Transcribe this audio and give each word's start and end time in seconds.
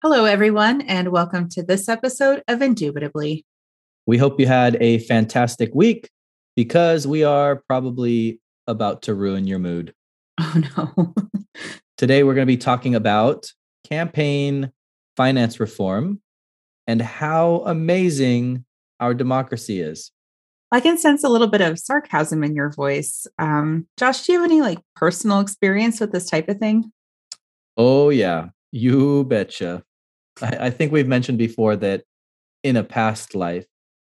Hello, 0.00 0.26
everyone, 0.26 0.82
and 0.82 1.08
welcome 1.08 1.48
to 1.48 1.60
this 1.60 1.88
episode 1.88 2.40
of 2.46 2.62
Indubitably. 2.62 3.44
We 4.06 4.16
hope 4.16 4.38
you 4.38 4.46
had 4.46 4.76
a 4.80 5.00
fantastic 5.00 5.74
week 5.74 6.08
because 6.54 7.04
we 7.04 7.24
are 7.24 7.64
probably 7.66 8.40
about 8.68 9.02
to 9.02 9.14
ruin 9.14 9.48
your 9.48 9.58
mood. 9.58 9.92
Oh, 10.40 10.62
no. 10.76 11.14
Today, 11.96 12.22
we're 12.22 12.34
going 12.34 12.46
to 12.46 12.52
be 12.52 12.56
talking 12.56 12.94
about 12.94 13.52
campaign 13.82 14.70
finance 15.16 15.58
reform 15.58 16.20
and 16.86 17.02
how 17.02 17.64
amazing 17.66 18.64
our 19.00 19.14
democracy 19.14 19.80
is. 19.80 20.12
I 20.70 20.78
can 20.78 20.96
sense 20.96 21.24
a 21.24 21.28
little 21.28 21.48
bit 21.48 21.60
of 21.60 21.76
sarcasm 21.76 22.44
in 22.44 22.54
your 22.54 22.70
voice. 22.70 23.26
Um, 23.40 23.88
Josh, 23.96 24.24
do 24.24 24.32
you 24.32 24.38
have 24.40 24.48
any 24.48 24.60
like 24.62 24.78
personal 24.94 25.40
experience 25.40 25.98
with 25.98 26.12
this 26.12 26.30
type 26.30 26.48
of 26.48 26.58
thing? 26.58 26.92
Oh, 27.76 28.10
yeah, 28.10 28.50
you 28.70 29.24
betcha. 29.24 29.82
I, 30.42 30.66
I 30.66 30.70
think 30.70 30.92
we've 30.92 31.08
mentioned 31.08 31.38
before 31.38 31.76
that 31.76 32.04
in 32.62 32.76
a 32.76 32.84
past 32.84 33.34
life, 33.34 33.66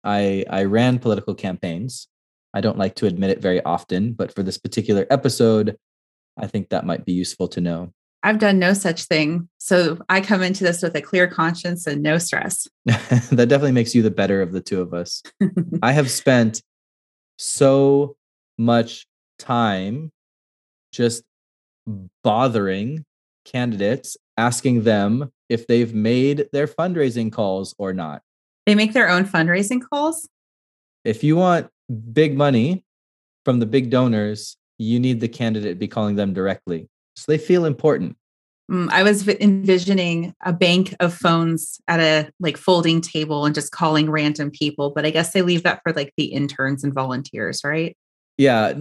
I, 0.04 0.46
I 0.50 0.64
ran 0.66 1.00
political 1.00 1.36
campaigns. 1.36 2.08
I 2.54 2.62
don't 2.62 2.78
like 2.78 2.96
to 2.96 3.08
admit 3.08 3.32
it 3.32 3.42
very 3.42 3.64
often, 3.64 4.14
but 4.14 4.34
for 4.34 4.44
this 4.44 4.58
particular 4.58 5.08
episode, 5.10 5.78
I 6.38 6.48
think 6.48 6.70
that 6.70 6.86
might 6.86 7.06
be 7.06 7.14
useful 7.14 7.48
to 7.50 7.62
know. 7.62 7.94
I've 8.24 8.40
done 8.40 8.58
no 8.58 8.74
such 8.74 9.04
thing. 9.04 9.50
So 9.58 10.00
I 10.08 10.22
come 10.22 10.42
into 10.42 10.64
this 10.64 10.82
with 10.82 10.96
a 10.96 11.02
clear 11.02 11.28
conscience 11.28 11.86
and 11.86 12.02
no 12.02 12.18
stress. 12.18 12.68
that 12.86 13.48
definitely 13.50 13.74
makes 13.74 13.94
you 13.94 14.02
the 14.02 14.12
better 14.12 14.42
of 14.42 14.54
the 14.54 14.62
two 14.62 14.82
of 14.82 14.94
us. 14.94 15.22
I 15.84 15.92
have 15.92 16.10
spent 16.10 16.62
so 17.38 18.16
much 18.58 19.06
time 19.40 20.12
just 20.94 21.24
bothering 22.24 23.04
candidates, 23.44 24.16
asking 24.38 24.84
them 24.84 25.33
if 25.50 25.68
they've 25.68 25.94
made 25.94 26.48
their 26.52 26.68
fundraising 26.68 27.32
calls 27.32 27.76
or 27.78 27.94
not. 27.94 28.22
They 28.66 28.76
make 28.76 28.94
their 28.94 29.10
own 29.10 29.26
fundraising 29.26 29.82
calls? 29.82 30.28
If 31.04 31.24
you 31.24 31.36
want 31.36 31.70
big 32.14 32.38
money 32.38 32.86
from 33.44 33.60
the 33.60 33.66
big 33.66 33.90
donors, 33.90 34.58
you 34.78 35.00
need 35.00 35.20
the 35.20 35.28
candidate 35.28 35.80
be 35.80 35.88
calling 35.88 36.16
them 36.16 36.34
directly. 36.34 36.88
So 37.16 37.32
they 37.32 37.38
feel 37.38 37.66
important. 37.66 38.18
Mm, 38.72 38.90
I 38.90 39.04
was 39.04 39.28
envisioning 39.28 40.34
a 40.44 40.54
bank 40.54 40.96
of 41.00 41.14
phones 41.14 41.82
at 41.88 42.00
a 42.00 42.32
like 42.40 42.58
folding 42.58 43.02
table 43.02 43.46
and 43.46 43.54
just 43.54 43.72
calling 43.72 44.10
random 44.10 44.52
people, 44.52 44.92
but 44.92 45.06
I 45.06 45.10
guess 45.10 45.34
they 45.34 45.42
leave 45.42 45.64
that 45.64 45.82
for 45.84 45.92
like 45.92 46.14
the 46.18 46.26
interns 46.26 46.84
and 46.84 46.94
volunteers, 46.94 47.62
right? 47.64 47.96
Yeah. 48.38 48.74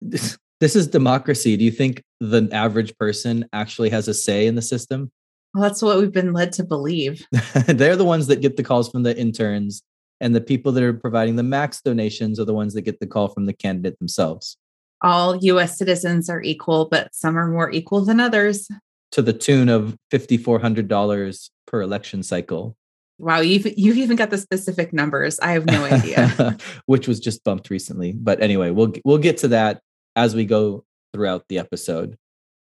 This 0.00 0.74
is 0.74 0.88
democracy. 0.88 1.56
Do 1.56 1.64
you 1.64 1.70
think 1.70 2.02
the 2.20 2.48
average 2.50 2.96
person 2.96 3.44
actually 3.52 3.90
has 3.90 4.08
a 4.08 4.14
say 4.14 4.46
in 4.46 4.56
the 4.56 4.62
system? 4.62 5.12
Well, 5.54 5.62
that's 5.62 5.82
what 5.82 5.98
we've 5.98 6.12
been 6.12 6.32
led 6.32 6.52
to 6.54 6.64
believe. 6.64 7.26
They're 7.66 7.96
the 7.96 8.04
ones 8.04 8.26
that 8.26 8.40
get 8.40 8.56
the 8.56 8.62
calls 8.62 8.90
from 8.90 9.02
the 9.02 9.16
interns, 9.16 9.82
and 10.20 10.34
the 10.34 10.40
people 10.40 10.72
that 10.72 10.82
are 10.82 10.92
providing 10.92 11.36
the 11.36 11.42
max 11.42 11.80
donations 11.80 12.38
are 12.38 12.44
the 12.44 12.54
ones 12.54 12.74
that 12.74 12.82
get 12.82 13.00
the 13.00 13.06
call 13.06 13.28
from 13.28 13.46
the 13.46 13.54
candidate 13.54 13.98
themselves 13.98 14.58
all 15.02 15.36
US 15.36 15.78
citizens 15.78 16.28
are 16.28 16.42
equal, 16.42 16.86
but 16.86 17.14
some 17.14 17.38
are 17.38 17.48
more 17.48 17.70
equal 17.70 18.04
than 18.04 18.20
others. 18.20 18.68
To 19.12 19.22
the 19.22 19.32
tune 19.32 19.68
of 19.68 19.96
$5,400 20.12 21.50
per 21.66 21.80
election 21.80 22.22
cycle. 22.22 22.76
Wow, 23.18 23.40
you've, 23.40 23.66
you've 23.78 23.96
even 23.96 24.16
got 24.16 24.30
the 24.30 24.38
specific 24.38 24.92
numbers. 24.92 25.40
I 25.40 25.52
have 25.52 25.66
no 25.66 25.84
idea. 25.84 26.56
Which 26.86 27.08
was 27.08 27.18
just 27.18 27.42
bumped 27.42 27.70
recently. 27.70 28.12
But 28.12 28.40
anyway, 28.40 28.70
we'll, 28.70 28.92
we'll 29.04 29.18
get 29.18 29.38
to 29.38 29.48
that 29.48 29.80
as 30.14 30.34
we 30.34 30.44
go 30.44 30.84
throughout 31.12 31.44
the 31.48 31.58
episode. 31.58 32.16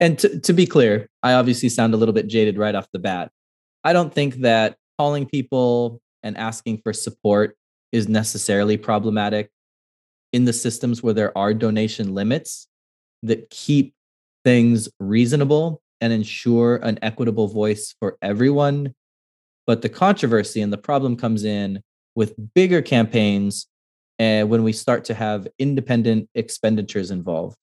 And 0.01 0.19
to, 0.19 0.41
to 0.41 0.53
be 0.53 0.67
clear, 0.67 1.09
I 1.23 1.35
obviously 1.35 1.69
sound 1.69 1.93
a 1.93 1.97
little 1.97 2.15
bit 2.15 2.27
jaded 2.27 2.57
right 2.57 2.75
off 2.75 2.89
the 2.93 2.99
bat. 2.99 3.31
I 3.85 3.93
don't 3.93 4.13
think 4.13 4.37
that 4.37 4.77
calling 4.99 5.27
people 5.27 6.01
and 6.23 6.37
asking 6.37 6.81
for 6.83 6.93
support 6.93 7.57
is 7.93 8.09
necessarily 8.09 8.77
problematic 8.77 9.51
in 10.33 10.45
the 10.45 10.53
systems 10.53 11.03
where 11.03 11.15
there 11.15 11.37
are 11.37 11.53
donation 11.53 12.15
limits 12.15 12.67
that 13.23 13.51
keep 13.51 13.95
things 14.45 14.89
reasonable 14.99 15.83
and 16.01 16.13
ensure 16.13 16.77
an 16.77 16.99
equitable 17.03 17.49
voice 17.49 17.95
for 17.99 18.17
everyone. 18.23 18.95
But 19.67 19.83
the 19.83 19.89
controversy 19.89 20.63
and 20.63 20.73
the 20.73 20.79
problem 20.79 21.17
comes 21.17 21.45
in 21.45 21.83
with 22.15 22.35
bigger 22.55 22.81
campaigns 22.81 23.67
and 24.19 24.49
when 24.49 24.63
we 24.63 24.73
start 24.73 25.05
to 25.07 25.15
have 25.15 25.49
independent 25.59 26.29
expenditures 26.35 27.11
involved. 27.11 27.57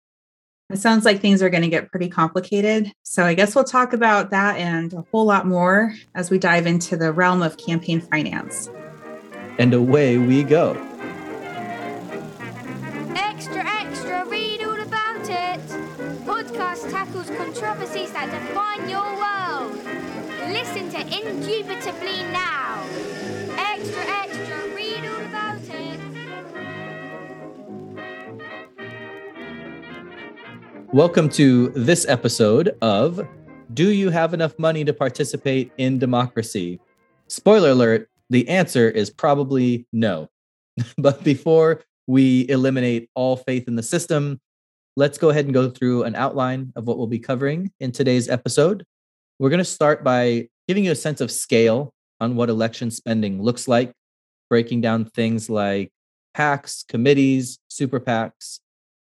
It 0.69 0.79
sounds 0.79 1.05
like 1.05 1.21
things 1.21 1.41
are 1.41 1.49
going 1.49 1.63
to 1.63 1.69
get 1.69 1.89
pretty 1.91 2.09
complicated. 2.09 2.91
So 3.03 3.23
I 3.23 3.35
guess 3.35 3.55
we'll 3.55 3.63
talk 3.63 3.93
about 3.93 4.31
that 4.31 4.57
and 4.57 4.91
a 4.91 5.05
whole 5.13 5.23
lot 5.23 5.47
more 5.47 5.93
as 6.13 6.29
we 6.29 6.37
dive 6.37 6.67
into 6.67 6.97
the 6.97 7.13
realm 7.13 7.41
of 7.41 7.55
campaign 7.55 8.01
finance. 8.01 8.69
And 9.59 9.73
away 9.73 10.17
we 10.17 10.43
go. 10.43 10.73
Extra, 13.15 13.63
extra, 13.65 14.25
read 14.25 14.61
all 14.61 14.77
about 14.81 15.21
it. 15.21 15.61
Podcast 16.25 16.91
tackles 16.91 17.29
controversies 17.37 18.11
that 18.11 18.29
define 18.29 18.89
your 18.89 19.07
world. 19.15 19.71
Listen 20.51 20.89
to 20.89 20.99
Indubitably 20.99 22.23
now. 22.33 22.83
Extra, 23.57 24.03
extra, 24.03 24.46
Welcome 30.93 31.27
to 31.31 31.67
this 31.71 32.07
episode 32.07 32.77
of 32.81 33.27
Do 33.73 33.91
You 33.91 34.09
Have 34.09 34.33
Enough 34.33 34.57
Money 34.57 34.85
to 34.85 34.93
Participate 34.93 35.69
in 35.77 35.99
Democracy? 35.99 36.79
Spoiler 37.27 37.71
alert, 37.71 38.09
the 38.29 38.47
answer 38.47 38.89
is 38.89 39.09
probably 39.09 39.85
no. 39.91 40.29
but 40.97 41.25
before 41.25 41.83
we 42.07 42.47
eliminate 42.47 43.09
all 43.15 43.35
faith 43.35 43.67
in 43.67 43.75
the 43.75 43.83
system, 43.83 44.39
let's 44.95 45.17
go 45.17 45.29
ahead 45.29 45.43
and 45.43 45.53
go 45.53 45.69
through 45.69 46.03
an 46.03 46.15
outline 46.15 46.71
of 46.77 46.87
what 46.87 46.97
we'll 46.97 47.07
be 47.07 47.19
covering 47.19 47.69
in 47.81 47.91
today's 47.91 48.29
episode. 48.29 48.85
We're 49.39 49.49
going 49.49 49.57
to 49.57 49.65
start 49.65 50.05
by 50.05 50.47
giving 50.69 50.85
you 50.85 50.91
a 50.91 50.95
sense 50.95 51.19
of 51.19 51.31
scale 51.31 51.93
on 52.21 52.37
what 52.37 52.49
election 52.49 52.91
spending 52.91 53.41
looks 53.41 53.67
like, 53.67 53.91
breaking 54.49 54.79
down 54.79 55.03
things 55.03 55.49
like 55.49 55.91
PACs, 56.33 56.87
committees, 56.87 57.59
super 57.67 57.99
PACs. 57.99 58.61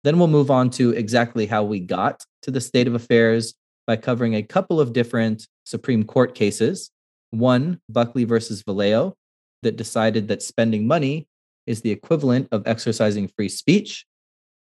Then 0.04 0.18
we'll 0.18 0.28
move 0.28 0.50
on 0.50 0.70
to 0.70 0.90
exactly 0.90 1.46
how 1.46 1.64
we 1.64 1.80
got 1.80 2.24
to 2.42 2.50
the 2.50 2.60
state 2.60 2.86
of 2.86 2.94
affairs 2.94 3.54
by 3.86 3.96
covering 3.96 4.34
a 4.34 4.42
couple 4.42 4.80
of 4.80 4.92
different 4.92 5.46
Supreme 5.64 6.04
Court 6.04 6.34
cases. 6.34 6.90
One, 7.30 7.80
Buckley 7.88 8.24
versus 8.24 8.62
Valeo, 8.62 9.14
that 9.62 9.76
decided 9.76 10.28
that 10.28 10.42
spending 10.42 10.86
money 10.86 11.26
is 11.66 11.82
the 11.82 11.90
equivalent 11.90 12.48
of 12.50 12.66
exercising 12.66 13.28
free 13.28 13.48
speech. 13.48 14.06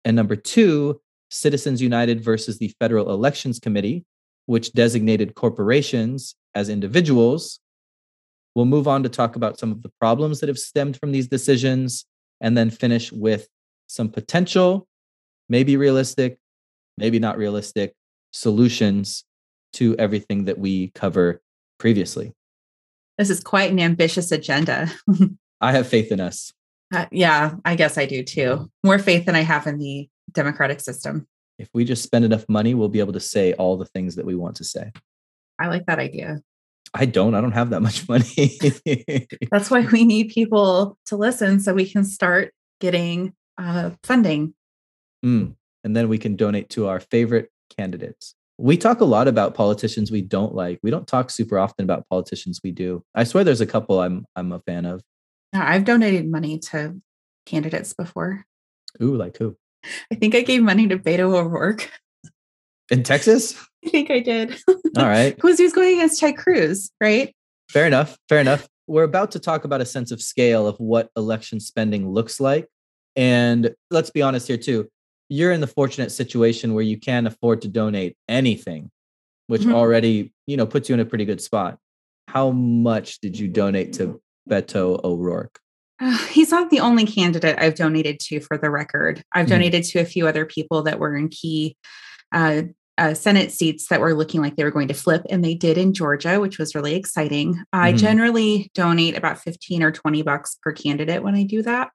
And 0.06 0.16
number 0.16 0.36
two, 0.36 1.02
Citizens 1.30 1.82
United 1.82 2.24
versus 2.24 2.58
the 2.58 2.74
Federal 2.80 3.12
Elections 3.12 3.60
Committee, 3.60 4.06
which 4.46 4.74
designated 4.74 5.36
corporations 5.36 6.36
as 6.54 6.70
individuals. 6.70 7.60
We'll 8.54 8.66
move 8.66 8.88
on 8.88 9.04
to 9.04 9.10
talk 9.10 9.36
about 9.36 9.60
some 9.60 9.72
of 9.72 9.82
the 9.82 9.92
problems 10.00 10.40
that 10.40 10.50
have 10.50 10.58
stemmed 10.58 10.98
from 10.98 11.12
these 11.12 11.28
decisions 11.28 12.06
and 12.40 12.58
then 12.58 12.70
finish 12.70 13.12
with 13.12 13.48
some 13.88 14.10
potential, 14.10 14.88
maybe 15.50 15.78
realistic, 15.78 16.38
maybe 16.98 17.20
not 17.20 17.38
realistic 17.38 17.94
solutions 18.32 19.24
to 19.74 19.96
everything 19.98 20.46
that 20.46 20.58
we 20.58 20.92
cover 20.96 21.42
previously. 21.80 22.34
This 23.18 23.30
is 23.30 23.40
quite 23.42 23.72
an 23.72 23.80
ambitious 23.80 24.32
agenda. 24.32 24.92
I 25.62 25.72
have 25.72 25.88
faith 25.88 26.12
in 26.12 26.20
us. 26.20 26.52
Uh, 26.94 27.06
yeah, 27.12 27.56
I 27.64 27.76
guess 27.76 27.98
I 27.98 28.06
do 28.06 28.24
too. 28.24 28.70
More 28.84 29.00
faith 29.00 29.26
than 29.26 29.36
I 29.36 29.42
have 29.42 29.68
in 29.68 29.80
the 29.80 30.10
democratic 30.32 30.80
system. 30.80 31.28
If 31.58 31.70
we 31.74 31.86
just 31.86 32.04
spend 32.04 32.26
enough 32.26 32.46
money, 32.50 32.74
we'll 32.74 32.90
be 32.90 33.00
able 33.00 33.14
to 33.14 33.20
say 33.20 33.54
all 33.54 33.78
the 33.78 33.86
things 33.86 34.16
that 34.16 34.26
we 34.26 34.36
want 34.36 34.58
to 34.58 34.64
say. 34.64 34.92
I 35.58 35.68
like 35.68 35.86
that 35.86 36.00
idea. 36.00 36.42
I 36.94 37.06
don't. 37.06 37.34
I 37.36 37.42
don't 37.42 37.54
have 37.54 37.70
that 37.72 37.82
much 37.82 38.08
money. 38.10 38.58
That's 39.52 39.72
why 39.72 39.82
we 39.92 40.04
need 40.04 40.30
people 40.30 40.98
to 41.08 41.16
listen 41.16 41.60
so 41.60 41.74
we 41.74 41.90
can 41.90 42.04
start 42.04 42.54
getting 42.80 43.34
uh, 43.58 43.92
funding. 44.04 44.54
Mm. 45.26 45.56
And 45.84 45.96
then 45.96 46.08
we 46.08 46.18
can 46.18 46.36
donate 46.36 46.70
to 46.72 46.88
our 46.88 47.00
favorite 47.00 47.50
candidates. 47.76 48.36
We 48.58 48.78
talk 48.78 49.02
a 49.02 49.06
lot 49.06 49.28
about 49.28 49.54
politicians 49.54 50.12
we 50.12 50.22
don't 50.22 50.56
like. 50.56 50.80
We 50.82 50.92
don't 50.92 51.08
talk 51.08 51.30
super 51.30 51.60
often 51.60 51.84
about 51.84 52.08
politicians 52.08 52.62
we 52.64 52.72
do. 52.72 53.04
I 53.14 53.26
swear 53.26 53.44
there's 53.44 53.62
a 53.62 53.66
couple 53.66 54.00
I'm 54.00 54.26
I'm 54.36 54.52
a 54.52 54.60
fan 54.60 54.86
of. 54.86 55.02
I've 55.54 55.84
donated 55.84 56.30
money 56.30 56.60
to 56.60 57.02
candidates 57.46 57.94
before. 57.94 58.46
Ooh, 59.02 59.16
like 59.16 59.38
who? 59.38 59.58
I 60.12 60.16
think 60.16 60.36
I 60.36 60.42
gave 60.42 60.64
money 60.64 60.88
to 60.88 60.98
Beto 60.98 61.34
O'Rourke. 61.34 61.92
In 62.90 63.04
Texas? 63.04 63.56
I 63.86 63.90
think 63.90 64.10
I 64.10 64.20
did. 64.20 64.56
All 64.98 65.06
right. 65.06 65.36
Because 65.36 65.58
he 65.58 65.64
was 65.64 65.74
going 65.74 65.96
against 65.96 66.20
Ted 66.20 66.38
Cruz, 66.38 66.92
right? 67.02 67.36
Fair 67.70 67.86
enough. 67.86 68.18
Fair 68.30 68.40
enough. 68.40 68.68
We're 68.88 69.04
about 69.04 69.32
to 69.32 69.40
talk 69.40 69.66
about 69.66 69.82
a 69.82 69.86
sense 69.86 70.12
of 70.12 70.22
scale 70.22 70.68
of 70.68 70.78
what 70.78 71.10
election 71.18 71.60
spending 71.60 72.10
looks 72.10 72.40
like. 72.40 72.68
And 73.16 73.74
let's 73.90 74.10
be 74.10 74.22
honest 74.22 74.48
here, 74.48 74.58
too. 74.58 74.90
You're 75.30 75.52
in 75.52 75.62
the 75.62 75.68
fortunate 75.68 76.12
situation 76.12 76.74
where 76.74 76.84
you 76.84 77.00
can 77.00 77.26
afford 77.28 77.62
to 77.64 77.68
donate 77.68 78.16
anything, 78.30 78.92
which 79.48 79.62
mm-hmm. 79.62 79.74
already, 79.74 80.34
you 80.46 80.58
know, 80.58 80.66
puts 80.68 80.90
you 80.90 80.94
in 80.94 81.00
a 81.00 81.06
pretty 81.06 81.26
good 81.26 81.42
spot. 81.42 81.78
how 82.28 82.50
much 82.52 83.20
did 83.22 83.40
you 83.40 83.48
donate 83.48 83.94
to 83.94 84.20
Beto 84.50 85.02
O'Rourke? 85.06 85.58
Uh, 86.02 86.18
he's 86.28 86.52
not 86.52 86.70
the 86.70 86.82
only 86.82 87.06
candidate 87.06 87.56
I've 87.58 87.76
donated 87.76 88.20
to 88.22 88.42
for 88.42 88.58
the 88.58 88.70
record. 88.70 89.24
I've 89.32 89.46
Mhm. 89.46 89.52
donated 89.52 89.84
to 89.86 90.00
a 90.00 90.06
few 90.06 90.28
other 90.28 90.46
people 90.46 90.84
that 90.84 91.00
were 91.00 91.16
in 91.16 91.30
key 91.30 91.78
uh, 92.34 92.64
uh, 92.98 93.14
Senate 93.14 93.52
seats 93.52 93.88
that 93.88 94.02
were 94.02 94.14
looking 94.14 94.42
like 94.42 94.56
they 94.58 94.64
were 94.66 94.72
going 94.72 94.88
to 94.90 94.94
flip, 94.94 95.22
and 95.30 95.46
they 95.46 95.54
did 95.54 95.78
in 95.78 95.94
Georgia, 95.94 96.40
which 96.42 96.58
was 96.58 96.76
really 96.76 96.96
exciting. 96.96 97.64
I 97.72 97.94
Mhm. 97.94 97.98
generally 97.98 98.72
donate 98.74 99.16
about 99.18 99.40
15 99.40 99.84
or 99.84 99.92
20 99.92 100.22
bucks 100.22 100.58
per 100.62 100.74
candidate 100.74 101.24
when 101.24 101.36
I 101.36 101.44
do 101.44 101.62
that. 101.62 101.92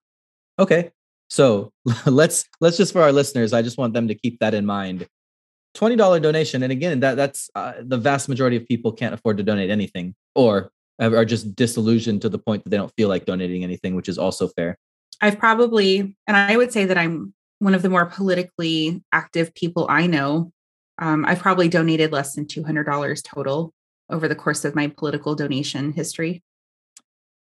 Okay. 0.59 0.91
So 1.31 1.73
let's 2.07 2.45
let's 2.61 2.77
just 2.77 2.93
for 2.93 3.01
our 3.01 3.13
listeners, 3.13 3.53
I 3.53 3.63
just 3.63 3.79
want 3.79 3.95
them 3.95 4.09
to 4.09 4.15
keep 4.15 4.39
that 4.41 4.53
in 4.53 4.67
mind. 4.67 5.07
$20 5.77 6.21
donation. 6.21 6.65
And 6.65 6.73
again, 6.73 7.01
that 7.01 7.17
that's 7.17 7.49
uh, 7.55 7.75
the 7.81 7.97
vast 7.97 8.29
majority 8.29 8.57
of 8.57 8.67
people 8.67 8.93
can't 8.93 9.15
afford 9.15 9.37
to 9.37 9.45
donate 9.45 9.71
anything 9.71 10.17
or 10.35 10.73
are 10.99 11.25
just 11.25 11.55
disillusioned 11.55 12.21
to 12.23 12.29
the 12.29 12.39
point 12.39 12.65
that 12.65 12.71
they 12.71 12.77
don't 12.77 12.93
feel 12.97 13.09
like 13.09 13.25
donating 13.25 13.65
anything, 13.65 13.95
which 13.95 14.09
is 14.09 14.19
also 14.19 14.49
fair. 14.49 14.77
I've 15.23 15.39
probably, 15.39 16.17
and 16.27 16.37
I 16.37 16.57
would 16.57 16.73
say 16.73 16.85
that 16.85 16.99
I'm 16.99 17.33
one 17.61 17.75
of 17.75 17.83
the 17.83 17.89
more 17.89 18.07
politically 18.07 19.03
active 19.13 19.55
people 19.55 19.87
I 19.89 20.07
know. 20.07 20.53
Um, 20.99 21.25
I've 21.25 21.39
probably 21.39 21.69
donated 21.69 22.13
less 22.13 22.35
than 22.35 22.47
$200 22.47 23.23
total 23.25 23.73
over 24.11 24.29
the 24.29 24.35
course 24.35 24.65
of 24.65 24.75
my 24.75 24.89
political 24.89 25.35
donation 25.35 25.93
history. 25.93 26.43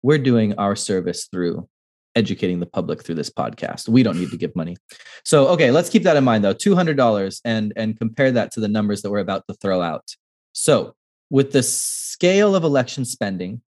We're 0.03 0.19
doing 0.19 0.55
our 0.59 0.77
service 0.77 1.29
through 1.31 1.69
educating 2.16 2.58
the 2.58 2.66
public 2.66 3.04
through 3.04 3.14
this 3.14 3.30
podcast. 3.30 3.88
We 3.88 4.02
don't 4.02 4.18
need 4.18 4.30
to 4.30 4.36
give 4.36 4.56
money. 4.56 4.76
So, 5.24 5.46
okay, 5.48 5.70
let's 5.70 5.90
keep 5.90 6.02
that 6.02 6.16
in 6.16 6.24
mind 6.24 6.42
though. 6.42 6.54
$200 6.54 7.40
and 7.44 7.72
and 7.76 7.96
compare 7.98 8.32
that 8.32 8.50
to 8.52 8.60
the 8.60 8.68
numbers 8.68 9.02
that 9.02 9.10
we're 9.10 9.20
about 9.20 9.44
to 9.48 9.54
throw 9.54 9.82
out. 9.82 10.16
So, 10.52 10.94
with 11.30 11.52
the 11.52 11.62
scale 11.62 12.56
of 12.56 12.64
election 12.64 13.04
spending, 13.04 13.60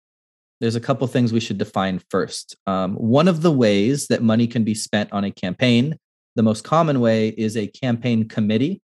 there's 0.60 0.76
a 0.76 0.80
couple 0.80 1.06
things 1.06 1.32
we 1.32 1.40
should 1.40 1.58
define 1.58 2.00
first. 2.10 2.56
Um, 2.66 2.94
one 2.94 3.28
of 3.28 3.42
the 3.42 3.52
ways 3.52 4.08
that 4.08 4.22
money 4.22 4.46
can 4.46 4.64
be 4.64 4.74
spent 4.74 5.12
on 5.12 5.24
a 5.24 5.30
campaign, 5.30 5.96
the 6.34 6.42
most 6.42 6.64
common 6.64 7.00
way 7.00 7.28
is 7.28 7.56
a 7.56 7.66
campaign 7.66 8.28
committee. 8.28 8.80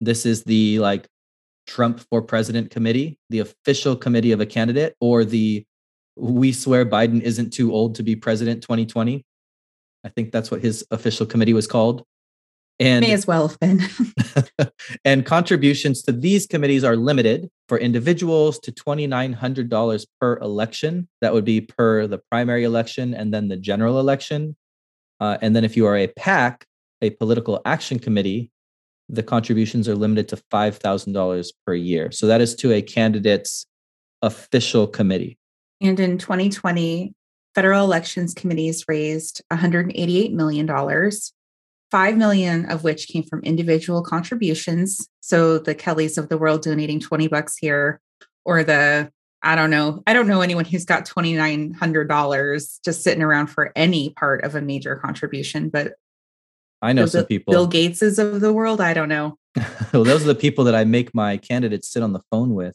This 0.00 0.24
is 0.24 0.44
the 0.44 0.78
like 0.78 1.06
Trump 1.66 2.00
for 2.10 2.22
president 2.22 2.70
committee, 2.70 3.18
the 3.30 3.40
official 3.40 3.96
committee 3.96 4.32
of 4.32 4.40
a 4.40 4.46
candidate, 4.46 4.96
or 5.00 5.24
the 5.24 5.64
we 6.16 6.52
swear 6.52 6.84
Biden 6.84 7.20
isn't 7.20 7.52
too 7.52 7.72
old 7.72 7.94
to 7.96 8.02
be 8.02 8.16
president 8.16 8.62
2020. 8.62 9.24
I 10.04 10.08
think 10.08 10.32
that's 10.32 10.50
what 10.50 10.62
his 10.62 10.84
official 10.90 11.26
committee 11.26 11.52
was 11.52 11.66
called. 11.66 12.04
And 12.80 13.04
May 13.04 13.12
as 13.12 13.26
well 13.26 13.48
have 13.48 13.60
been. 13.60 13.80
and 15.04 15.24
contributions 15.24 16.02
to 16.02 16.12
these 16.12 16.46
committees 16.46 16.84
are 16.84 16.96
limited 16.96 17.48
for 17.68 17.78
individuals 17.78 18.58
to 18.60 18.72
$2,900 18.72 20.06
per 20.20 20.38
election. 20.38 21.08
That 21.20 21.32
would 21.32 21.44
be 21.44 21.60
per 21.60 22.06
the 22.06 22.18
primary 22.18 22.64
election 22.64 23.14
and 23.14 23.32
then 23.32 23.48
the 23.48 23.56
general 23.56 24.00
election. 24.00 24.56
Uh, 25.20 25.38
and 25.40 25.54
then 25.54 25.64
if 25.64 25.76
you 25.76 25.86
are 25.86 25.96
a 25.96 26.08
PAC, 26.08 26.66
a 27.02 27.10
political 27.10 27.60
action 27.64 27.98
committee, 27.98 28.50
the 29.08 29.22
contributions 29.22 29.88
are 29.88 29.94
limited 29.94 30.28
to 30.28 30.36
$5,000 30.50 31.52
per 31.66 31.74
year. 31.74 32.10
So 32.10 32.26
that 32.26 32.40
is 32.40 32.54
to 32.56 32.72
a 32.72 32.82
candidate's 32.82 33.66
official 34.22 34.86
committee. 34.86 35.38
And 35.82 35.98
in 35.98 36.16
2020, 36.16 37.12
federal 37.54 37.84
elections 37.84 38.34
committees 38.34 38.84
raised 38.88 39.42
$188 39.52 40.32
million, 40.32 41.10
5 41.90 42.16
million 42.16 42.70
of 42.70 42.84
which 42.84 43.08
came 43.08 43.24
from 43.24 43.42
individual 43.42 44.02
contributions. 44.02 45.08
So 45.20 45.58
the 45.58 45.74
Kellys 45.74 46.16
of 46.16 46.28
the 46.28 46.38
world 46.38 46.62
donating 46.62 47.00
20 47.00 47.28
bucks 47.28 47.56
here, 47.56 48.00
or 48.44 48.64
the 48.64 49.10
I 49.44 49.56
don't 49.56 49.70
know. 49.70 50.04
I 50.06 50.12
don't 50.12 50.28
know 50.28 50.40
anyone 50.40 50.64
who's 50.64 50.84
got 50.84 51.04
$2,900 51.04 52.78
just 52.84 53.02
sitting 53.02 53.22
around 53.22 53.48
for 53.48 53.72
any 53.74 54.10
part 54.10 54.44
of 54.44 54.54
a 54.54 54.62
major 54.62 54.94
contribution, 54.94 55.68
but 55.68 55.94
I 56.80 56.92
know 56.92 57.06
some 57.06 57.26
people. 57.26 57.52
Bill 57.52 57.68
Gateses 57.68 58.20
of 58.20 58.40
the 58.40 58.52
world, 58.52 58.80
I 58.80 58.94
don't 58.94 59.08
know. 59.08 59.36
well, 59.92 60.04
those 60.04 60.22
are 60.22 60.28
the 60.28 60.34
people 60.36 60.64
that 60.64 60.76
I 60.76 60.84
make 60.84 61.12
my 61.12 61.36
candidates 61.38 61.88
sit 61.88 62.04
on 62.04 62.12
the 62.12 62.22
phone 62.30 62.54
with. 62.54 62.74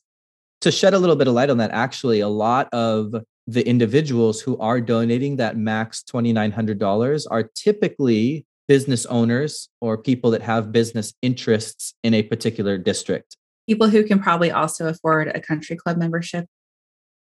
To 0.61 0.71
shed 0.71 0.93
a 0.93 0.99
little 0.99 1.15
bit 1.15 1.27
of 1.27 1.33
light 1.33 1.49
on 1.49 1.57
that, 1.57 1.71
actually, 1.71 2.19
a 2.19 2.27
lot 2.27 2.67
of 2.73 3.13
the 3.45 3.67
individuals 3.67 4.41
who 4.41 4.57
are 4.57 4.81
donating 4.81 5.37
that 5.37 5.55
max 5.55 6.03
$2,900 6.03 7.27
are 7.29 7.43
typically 7.43 8.45
business 8.67 9.05
owners 9.05 9.69
or 9.79 9.97
people 9.97 10.31
that 10.31 10.41
have 10.41 10.71
business 10.71 11.13
interests 11.21 11.93
in 12.03 12.13
a 12.13 12.23
particular 12.23 12.77
district. 12.77 13.37
People 13.67 13.87
who 13.87 14.03
can 14.03 14.19
probably 14.19 14.51
also 14.51 14.87
afford 14.87 15.29
a 15.29 15.39
country 15.39 15.75
club 15.75 15.97
membership. 15.97 16.45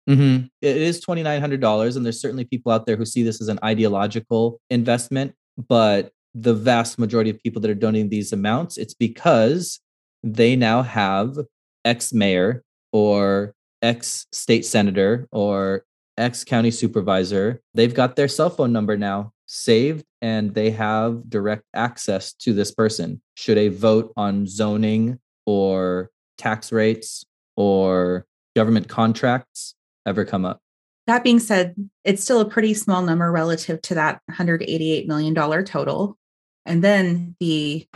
Mhm. 0.10 0.50
It 0.62 0.77
is 0.77 1.00
$2,900. 1.04 1.95
And 1.95 2.06
there's 2.06 2.19
certainly 2.19 2.45
people 2.45 2.72
out 2.72 2.86
there 2.86 2.95
who 2.95 3.06
see 3.06 3.24
this 3.24 3.42
as 3.42 3.48
an 3.48 3.60
ideological 3.63 4.60
investment. 4.69 5.34
But 5.68 6.12
the 6.34 6.54
vast 6.54 7.00
majority 7.00 7.30
of 7.30 7.42
people 7.42 7.62
that 7.62 7.72
are 7.72 7.75
donating 7.75 8.10
these 8.10 8.34
amounts, 8.34 8.77
it's 8.77 8.94
because 8.94 9.80
they 10.24 10.56
now 10.56 10.81
have 10.81 11.38
ex 11.86 12.13
mayor 12.13 12.63
or 12.92 13.54
ex 13.82 14.28
state 14.32 14.66
senator 14.66 15.28
or 15.32 15.86
ex 16.18 16.44
county 16.44 16.72
supervisor. 16.72 17.62
They've 17.74 17.94
got 17.94 18.16
their 18.16 18.28
cell 18.28 18.50
phone 18.50 18.72
number 18.72 18.98
now 18.98 19.34
saved 19.48 20.06
and 20.22 20.54
they 20.54 20.72
have 20.72 21.30
direct 21.30 21.64
access 21.74 22.34
to 22.34 22.54
this 22.54 22.72
person. 22.72 23.22
Should 23.36 23.58
a 23.58 23.70
vote 23.70 24.14
on 24.16 24.48
zoning 24.48 25.20
or 25.46 26.10
tax 26.38 26.72
rates 26.72 27.26
or 27.56 28.26
government 28.56 28.88
contracts 28.88 29.76
ever 30.06 30.26
come 30.26 30.46
up? 30.46 30.60
That 31.08 31.24
being 31.24 31.40
said, 31.40 31.76
it's 32.04 32.24
still 32.24 32.40
a 32.40 32.50
pretty 32.50 32.74
small 32.74 33.02
number 33.02 33.32
relative 33.32 33.82
to 33.84 33.96
that 33.96 34.22
$188 34.30 35.08
million 35.08 35.34
total. 35.66 36.18
And 36.66 36.84
then 36.84 37.36
the 37.40 37.88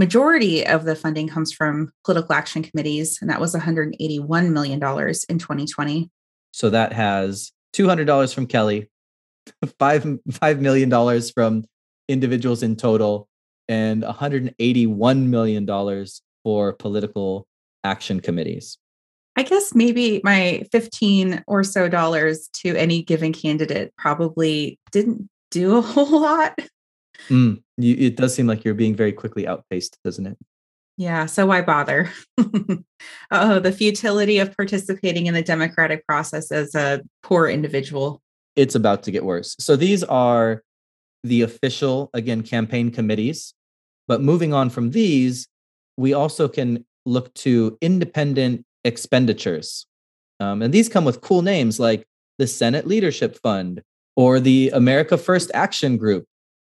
majority 0.00 0.66
of 0.66 0.84
the 0.84 0.96
funding 0.96 1.28
comes 1.28 1.52
from 1.52 1.92
political 2.06 2.34
action 2.34 2.62
committees, 2.62 3.18
and 3.20 3.28
that 3.28 3.38
was 3.38 3.54
$181 3.54 4.50
million 4.50 4.74
in 4.74 5.38
2020. 5.38 6.10
So 6.52 6.70
that 6.70 6.94
has 6.94 7.52
$200 7.76 8.34
from 8.34 8.46
Kelly, 8.46 8.88
five, 9.78 10.02
$5 10.02 10.58
million 10.60 11.22
from 11.34 11.64
individuals 12.08 12.62
in 12.62 12.76
total, 12.76 13.28
and 13.68 14.02
$181 14.02 15.26
million 15.26 16.06
for 16.42 16.72
political 16.72 17.46
action 17.84 18.20
committees. 18.20 18.78
I 19.36 19.42
guess 19.42 19.74
maybe 19.74 20.22
my 20.24 20.64
15 20.72 21.44
or 21.46 21.62
so 21.62 21.88
dollars 21.88 22.48
to 22.54 22.74
any 22.74 23.02
given 23.02 23.32
candidate 23.34 23.92
probably 23.96 24.78
didn't 24.92 25.28
do 25.50 25.76
a 25.76 25.82
whole 25.82 26.22
lot. 26.22 26.58
Mm, 27.28 27.62
you, 27.76 27.96
it 27.98 28.16
does 28.16 28.34
seem 28.34 28.46
like 28.46 28.64
you're 28.64 28.74
being 28.74 28.94
very 28.94 29.12
quickly 29.12 29.46
outpaced, 29.46 29.98
doesn't 30.04 30.26
it? 30.26 30.38
Yeah, 30.96 31.26
so 31.26 31.46
why 31.46 31.62
bother? 31.62 32.10
oh, 33.30 33.58
the 33.58 33.72
futility 33.72 34.38
of 34.38 34.54
participating 34.56 35.26
in 35.26 35.34
the 35.34 35.42
democratic 35.42 36.06
process 36.06 36.52
as 36.52 36.74
a 36.74 37.00
poor 37.22 37.48
individual. 37.48 38.20
It's 38.56 38.74
about 38.74 39.02
to 39.04 39.10
get 39.10 39.24
worse. 39.24 39.56
So 39.58 39.76
these 39.76 40.04
are 40.04 40.62
the 41.24 41.42
official, 41.42 42.10
again, 42.12 42.42
campaign 42.42 42.90
committees. 42.90 43.54
But 44.08 44.20
moving 44.20 44.52
on 44.52 44.70
from 44.70 44.90
these, 44.90 45.48
we 45.96 46.12
also 46.12 46.48
can 46.48 46.84
look 47.06 47.32
to 47.34 47.78
independent 47.80 48.64
expenditures. 48.84 49.86
Um, 50.40 50.62
and 50.62 50.72
these 50.72 50.88
come 50.88 51.04
with 51.04 51.20
cool 51.20 51.42
names 51.42 51.78
like 51.78 52.06
the 52.38 52.46
Senate 52.46 52.86
Leadership 52.86 53.38
Fund 53.42 53.82
or 54.16 54.40
the 54.40 54.70
America 54.74 55.16
First 55.16 55.50
Action 55.54 55.96
Group, 55.96 56.24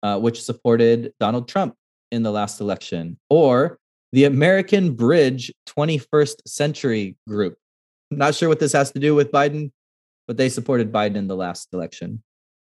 uh, 0.03 0.19
which 0.19 0.43
supported 0.43 1.13
Donald 1.21 1.49
Trump 1.49 1.75
in 2.11 2.23
the 2.23 2.31
last 2.31 2.61
election, 2.61 3.19
or 3.29 3.79
the 4.13 4.25
American 4.25 4.95
Bridge 4.95 5.53
21st 5.67 6.37
Century 6.47 7.17
Group. 7.29 7.57
I'm 8.11 8.19
Not 8.19 8.35
sure 8.35 8.49
what 8.49 8.61
this 8.61 8.73
has 8.73 8.91
to 8.93 8.99
do 8.99 9.15
with 9.15 9.31
Biden, 9.31 9.71
but 10.27 10.37
they 10.37 10.49
supported 10.49 10.93
Biden 10.93 11.17
in 11.17 11.29
the 11.29 11.37
last 11.37 11.69
election. 11.73 12.23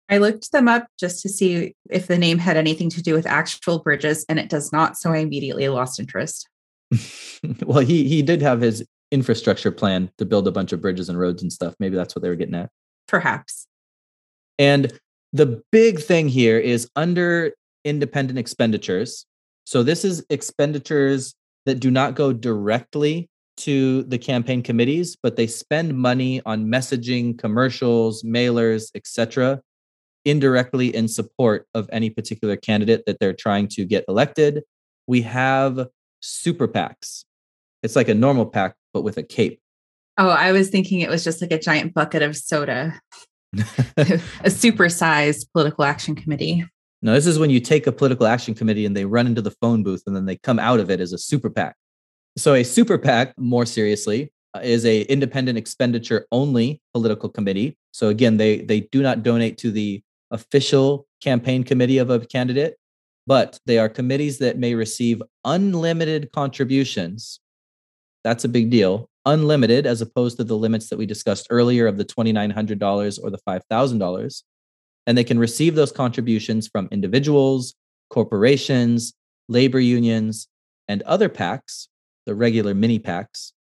I 0.08 0.18
looked 0.18 0.52
them 0.52 0.68
up 0.68 0.86
just 0.98 1.22
to 1.22 1.28
see 1.28 1.74
if 1.90 2.06
the 2.06 2.18
name 2.18 2.38
had 2.38 2.56
anything 2.56 2.90
to 2.90 3.02
do 3.02 3.14
with 3.14 3.26
actual 3.26 3.78
bridges, 3.78 4.24
and 4.28 4.38
it 4.38 4.48
does 4.48 4.72
not. 4.72 4.96
So 4.98 5.12
I 5.12 5.18
immediately 5.18 5.68
lost 5.68 5.98
interest. 5.98 6.48
well, 7.62 7.80
he 7.80 8.06
he 8.08 8.22
did 8.22 8.42
have 8.42 8.60
his 8.60 8.86
infrastructure 9.10 9.70
plan 9.70 10.10
to 10.18 10.24
build 10.24 10.46
a 10.46 10.52
bunch 10.52 10.72
of 10.72 10.80
bridges 10.80 11.08
and 11.08 11.18
roads 11.18 11.42
and 11.42 11.52
stuff. 11.52 11.74
Maybe 11.78 11.96
that's 11.96 12.14
what 12.14 12.22
they 12.22 12.28
were 12.28 12.34
getting 12.34 12.54
at. 12.54 12.70
Perhaps. 13.06 13.66
And 14.58 14.92
the 15.34 15.60
big 15.72 15.98
thing 15.98 16.28
here 16.28 16.58
is 16.58 16.88
under 16.94 17.52
independent 17.84 18.38
expenditures. 18.38 19.26
So 19.66 19.82
this 19.82 20.04
is 20.04 20.24
expenditures 20.30 21.34
that 21.66 21.80
do 21.80 21.90
not 21.90 22.14
go 22.14 22.32
directly 22.32 23.28
to 23.56 24.04
the 24.04 24.18
campaign 24.18 24.62
committees, 24.62 25.16
but 25.20 25.34
they 25.34 25.48
spend 25.48 25.98
money 25.98 26.40
on 26.46 26.66
messaging, 26.66 27.36
commercials, 27.36 28.22
mailers, 28.22 28.90
etc., 28.94 29.60
indirectly 30.24 30.94
in 30.94 31.08
support 31.08 31.66
of 31.74 31.90
any 31.92 32.10
particular 32.10 32.56
candidate 32.56 33.02
that 33.06 33.18
they're 33.18 33.34
trying 33.34 33.66
to 33.68 33.84
get 33.84 34.04
elected. 34.08 34.62
We 35.06 35.22
have 35.22 35.88
super 36.20 36.68
PACs. 36.68 37.24
It's 37.82 37.96
like 37.96 38.08
a 38.08 38.14
normal 38.14 38.46
PAC, 38.46 38.76
but 38.92 39.02
with 39.02 39.18
a 39.18 39.22
cape. 39.22 39.60
Oh, 40.16 40.28
I 40.28 40.52
was 40.52 40.70
thinking 40.70 41.00
it 41.00 41.10
was 41.10 41.24
just 41.24 41.42
like 41.42 41.50
a 41.50 41.58
giant 41.58 41.92
bucket 41.92 42.22
of 42.22 42.36
soda, 42.36 43.00
a 43.96 44.50
supersized 44.50 45.46
political 45.52 45.84
action 45.84 46.14
committee. 46.14 46.64
No, 47.02 47.12
this 47.12 47.26
is 47.26 47.38
when 47.38 47.50
you 47.50 47.60
take 47.60 47.86
a 47.86 47.92
political 47.92 48.26
action 48.26 48.54
committee 48.54 48.86
and 48.86 48.96
they 48.96 49.04
run 49.04 49.26
into 49.26 49.42
the 49.42 49.50
phone 49.50 49.82
booth 49.82 50.02
and 50.06 50.16
then 50.16 50.24
they 50.24 50.36
come 50.38 50.58
out 50.58 50.80
of 50.80 50.90
it 50.90 51.00
as 51.00 51.12
a 51.12 51.18
super 51.18 51.50
PAC. 51.50 51.76
So 52.36 52.54
a 52.54 52.64
super 52.64 52.98
PAC, 52.98 53.38
more 53.38 53.66
seriously, 53.66 54.32
uh, 54.54 54.60
is 54.62 54.86
a 54.86 55.02
independent 55.02 55.58
expenditure 55.58 56.26
only 56.32 56.80
political 56.92 57.28
committee. 57.28 57.76
So 57.92 58.08
again, 58.08 58.36
they 58.38 58.62
they 58.62 58.80
do 58.80 59.02
not 59.02 59.22
donate 59.22 59.58
to 59.58 59.70
the 59.70 60.02
official 60.30 61.06
campaign 61.22 61.62
committee 61.62 61.98
of 61.98 62.10
a 62.10 62.20
candidate, 62.20 62.76
but 63.26 63.58
they 63.66 63.78
are 63.78 63.88
committees 63.88 64.38
that 64.38 64.58
may 64.58 64.74
receive 64.74 65.22
unlimited 65.44 66.30
contributions. 66.32 67.40
That's 68.24 68.44
a 68.44 68.48
big 68.48 68.70
deal. 68.70 69.08
Unlimited, 69.26 69.86
as 69.86 70.00
opposed 70.00 70.36
to 70.36 70.44
the 70.44 70.56
limits 70.56 70.88
that 70.90 70.98
we 70.98 71.06
discussed 71.06 71.46
earlier 71.50 71.86
of 71.86 71.96
the 71.96 72.04
$2,900 72.04 73.18
or 73.22 73.30
the 73.30 73.38
$5,000. 73.48 74.42
And 75.06 75.18
they 75.18 75.24
can 75.24 75.38
receive 75.38 75.74
those 75.74 75.92
contributions 75.92 76.68
from 76.68 76.88
individuals, 76.90 77.74
corporations, 78.10 79.14
labor 79.48 79.80
unions, 79.80 80.48
and 80.88 81.02
other 81.02 81.28
PACs, 81.28 81.88
the 82.26 82.34
regular 82.34 82.74
mini 82.74 82.98
PACs, 82.98 83.52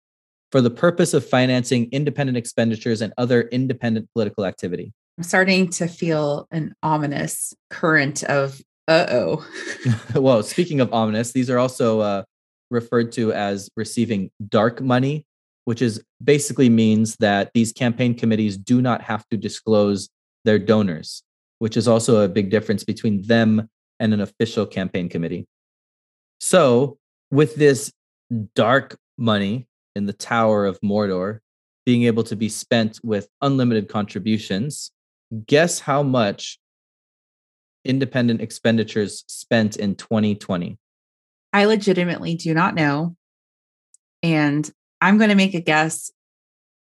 for 0.52 0.62
the 0.62 0.70
purpose 0.70 1.14
of 1.14 1.28
financing 1.28 1.90
independent 1.92 2.38
expenditures 2.38 3.02
and 3.02 3.14
other 3.18 3.44
independent 3.44 4.10
political 4.14 4.46
activity. 4.46 4.94
I'm 5.18 5.24
starting 5.24 5.70
to 5.72 5.88
feel 5.88 6.48
an 6.52 6.74
ominous 6.82 7.54
current 7.70 8.24
of 8.24 8.62
uh 8.88 9.06
oh. 9.10 9.46
well, 10.16 10.44
speaking 10.44 10.82
of 10.82 10.94
ominous, 10.94 11.32
these 11.32 11.50
are 11.50 11.58
also 11.58 12.02
uh, 12.02 12.24
referred 12.70 13.14
to 13.14 13.32
as 13.32 13.70
receiving 13.78 14.30
dark 14.50 14.82
money, 14.82 15.26
which 15.66 15.82
is 15.82 16.04
basically 16.24 16.70
means 16.70 17.16
that 17.18 17.52
these 17.54 17.72
campaign 17.72 18.14
committees 18.14 18.58
do 18.58 18.82
not 18.82 19.02
have 19.02 19.28
to 19.30 19.38
disclose 19.38 20.10
their 20.46 20.60
donors, 20.60 21.24
which 21.60 21.78
is 21.78 21.88
also 21.88 22.24
a 22.24 22.30
big 22.30 22.50
difference 22.50 22.84
between 22.84 23.22
them 23.24 23.70
and 24.00 24.14
an 24.14 24.22
official 24.22 24.66
campaign 24.66 25.10
committee. 25.10 25.48
So, 26.40 26.98
with 27.32 27.56
this 27.56 27.92
dark 28.56 28.98
money 29.18 29.68
in 29.96 30.06
the 30.06 30.14
Tower 30.14 30.66
of 30.66 30.80
Mordor 30.82 31.40
being 31.86 32.04
able 32.04 32.24
to 32.24 32.36
be 32.36 32.50
spent 32.50 33.00
with 33.04 33.28
unlimited 33.42 33.90
contributions, 33.90 34.92
guess 35.46 35.80
how 35.80 36.04
much 36.04 36.60
independent 37.86 38.42
expenditures 38.42 39.24
spent 39.28 39.78
in 39.78 39.96
2020? 39.96 40.78
I 41.52 41.66
legitimately 41.66 42.36
do 42.36 42.54
not 42.54 42.76
know. 42.76 43.16
And 44.22 44.70
I'm 45.04 45.18
going 45.18 45.30
to 45.30 45.36
make 45.36 45.54
a 45.54 45.60
guess, 45.60 46.12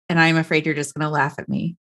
and 0.10 0.20
I'm 0.20 0.36
afraid 0.36 0.66
you're 0.66 0.76
just 0.76 0.94
going 0.94 1.06
to 1.06 1.10
laugh 1.10 1.36
at 1.40 1.48
me. 1.48 1.78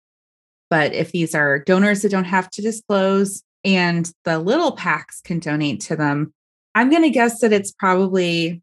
But 0.68 0.92
if 0.92 1.10
these 1.10 1.34
are 1.34 1.60
donors 1.60 2.02
that 2.02 2.10
don't 2.10 2.24
have 2.24 2.50
to 2.50 2.62
disclose 2.62 3.42
and 3.64 4.10
the 4.24 4.38
little 4.38 4.76
PACs 4.76 5.22
can 5.24 5.38
donate 5.38 5.80
to 5.82 5.96
them, 5.96 6.34
I'm 6.74 6.90
going 6.90 7.04
to 7.04 7.10
guess 7.10 7.40
that 7.40 7.54
it's 7.54 7.72
probably 7.72 8.62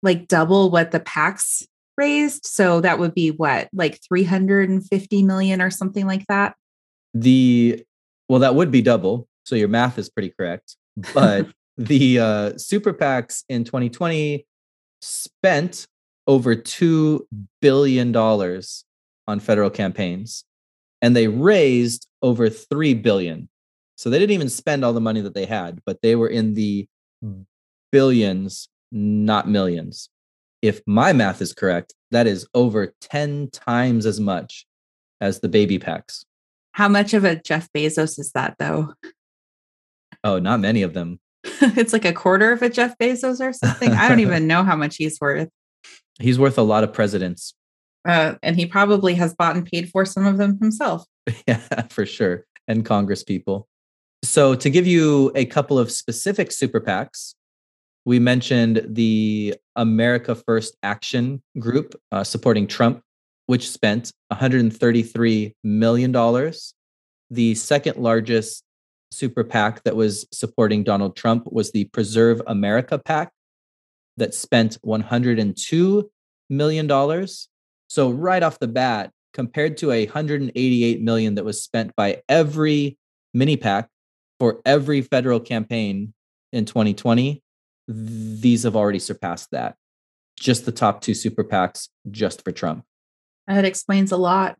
like 0.00 0.28
double 0.28 0.70
what 0.70 0.92
the 0.92 1.00
PACs 1.00 1.66
raised. 1.96 2.46
So 2.46 2.80
that 2.82 3.00
would 3.00 3.14
be 3.14 3.32
what, 3.32 3.68
like 3.72 3.98
350 4.06 5.22
million 5.24 5.60
or 5.60 5.70
something 5.70 6.06
like 6.06 6.24
that? 6.28 6.54
The, 7.14 7.84
well, 8.28 8.38
that 8.38 8.54
would 8.54 8.70
be 8.70 8.80
double. 8.80 9.26
So 9.44 9.56
your 9.56 9.66
math 9.66 9.98
is 9.98 10.08
pretty 10.08 10.32
correct. 10.38 10.76
But 11.12 11.48
the 11.76 12.20
uh, 12.20 12.58
super 12.58 12.92
PACs 12.92 13.42
in 13.48 13.64
2020 13.64 14.46
spent 15.00 15.88
over 16.28 16.54
$2 16.54 17.20
billion 17.60 18.14
on 18.14 19.40
federal 19.40 19.70
campaigns 19.70 20.44
and 21.00 21.16
they 21.16 21.26
raised 21.26 22.06
over 22.22 22.48
3 22.48 22.94
billion. 22.94 23.48
So 23.96 24.10
they 24.10 24.18
didn't 24.18 24.34
even 24.34 24.48
spend 24.48 24.84
all 24.84 24.92
the 24.92 25.00
money 25.00 25.22
that 25.22 25.34
they 25.34 25.46
had, 25.46 25.80
but 25.84 26.02
they 26.02 26.14
were 26.14 26.28
in 26.28 26.54
the 26.54 26.86
billions, 27.90 28.68
not 28.92 29.48
millions. 29.48 30.08
If 30.62 30.82
my 30.86 31.12
math 31.12 31.40
is 31.40 31.52
correct, 31.52 31.94
that 32.10 32.26
is 32.26 32.46
over 32.54 32.94
10 33.00 33.50
times 33.50 34.06
as 34.06 34.20
much 34.20 34.66
as 35.20 35.40
the 35.40 35.48
baby 35.48 35.78
PACs 35.78 36.24
How 36.72 36.88
much 36.88 37.12
of 37.14 37.24
a 37.24 37.36
Jeff 37.36 37.68
Bezos 37.72 38.18
is 38.18 38.32
that 38.32 38.54
though? 38.58 38.92
Oh, 40.22 40.38
not 40.38 40.60
many 40.60 40.82
of 40.82 40.94
them. 40.94 41.20
it's 41.44 41.92
like 41.92 42.04
a 42.04 42.12
quarter 42.12 42.52
of 42.52 42.62
a 42.62 42.68
Jeff 42.68 42.96
Bezos 42.98 43.40
or 43.40 43.52
something. 43.52 43.92
I 43.92 44.08
don't 44.08 44.20
even 44.28 44.46
know 44.46 44.62
how 44.62 44.76
much 44.76 44.96
he's 44.96 45.20
worth. 45.20 45.48
He's 46.18 46.38
worth 46.38 46.58
a 46.58 46.62
lot 46.62 46.84
of 46.84 46.92
presidents. 46.92 47.54
Uh, 48.06 48.34
and 48.42 48.56
he 48.56 48.66
probably 48.66 49.14
has 49.14 49.34
bought 49.34 49.56
and 49.56 49.66
paid 49.66 49.90
for 49.90 50.04
some 50.04 50.26
of 50.26 50.38
them 50.38 50.58
himself. 50.60 51.04
yeah, 51.46 51.58
for 51.88 52.06
sure. 52.06 52.46
And 52.66 52.84
Congress 52.84 53.24
people. 53.24 53.68
So, 54.24 54.54
to 54.54 54.70
give 54.70 54.86
you 54.86 55.30
a 55.34 55.44
couple 55.44 55.78
of 55.78 55.92
specific 55.92 56.50
super 56.50 56.80
PACs, 56.80 57.34
we 58.04 58.18
mentioned 58.18 58.84
the 58.88 59.54
America 59.76 60.34
First 60.34 60.76
Action 60.82 61.42
Group 61.58 61.94
uh, 62.10 62.24
supporting 62.24 62.66
Trump, 62.66 63.02
which 63.46 63.70
spent 63.70 64.12
$133 64.32 65.52
million. 65.62 66.52
The 67.30 67.54
second 67.54 67.96
largest 67.98 68.64
super 69.10 69.44
PAC 69.44 69.82
that 69.84 69.96
was 69.96 70.26
supporting 70.32 70.84
Donald 70.84 71.16
Trump 71.16 71.52
was 71.52 71.70
the 71.72 71.84
Preserve 71.84 72.42
America 72.46 72.98
PAC 72.98 73.30
that 74.18 74.34
spent 74.34 74.78
$102 74.84 76.04
million. 76.50 77.26
So, 77.88 78.10
right 78.10 78.42
off 78.42 78.58
the 78.58 78.68
bat, 78.68 79.10
compared 79.32 79.76
to 79.78 79.90
a 79.92 80.04
188 80.06 81.00
million 81.00 81.34
that 81.36 81.44
was 81.44 81.62
spent 81.62 81.94
by 81.96 82.22
every 82.28 82.98
mini 83.32 83.56
PAC 83.56 83.88
for 84.38 84.60
every 84.64 85.02
federal 85.02 85.40
campaign 85.40 86.12
in 86.52 86.64
2020, 86.64 87.42
these 87.86 88.64
have 88.64 88.76
already 88.76 88.98
surpassed 88.98 89.50
that. 89.52 89.76
Just 90.38 90.66
the 90.66 90.72
top 90.72 91.00
two 91.00 91.14
super 91.14 91.44
PACs 91.44 91.88
just 92.10 92.44
for 92.44 92.52
Trump. 92.52 92.84
That 93.46 93.64
explains 93.64 94.12
a 94.12 94.16
lot. 94.16 94.56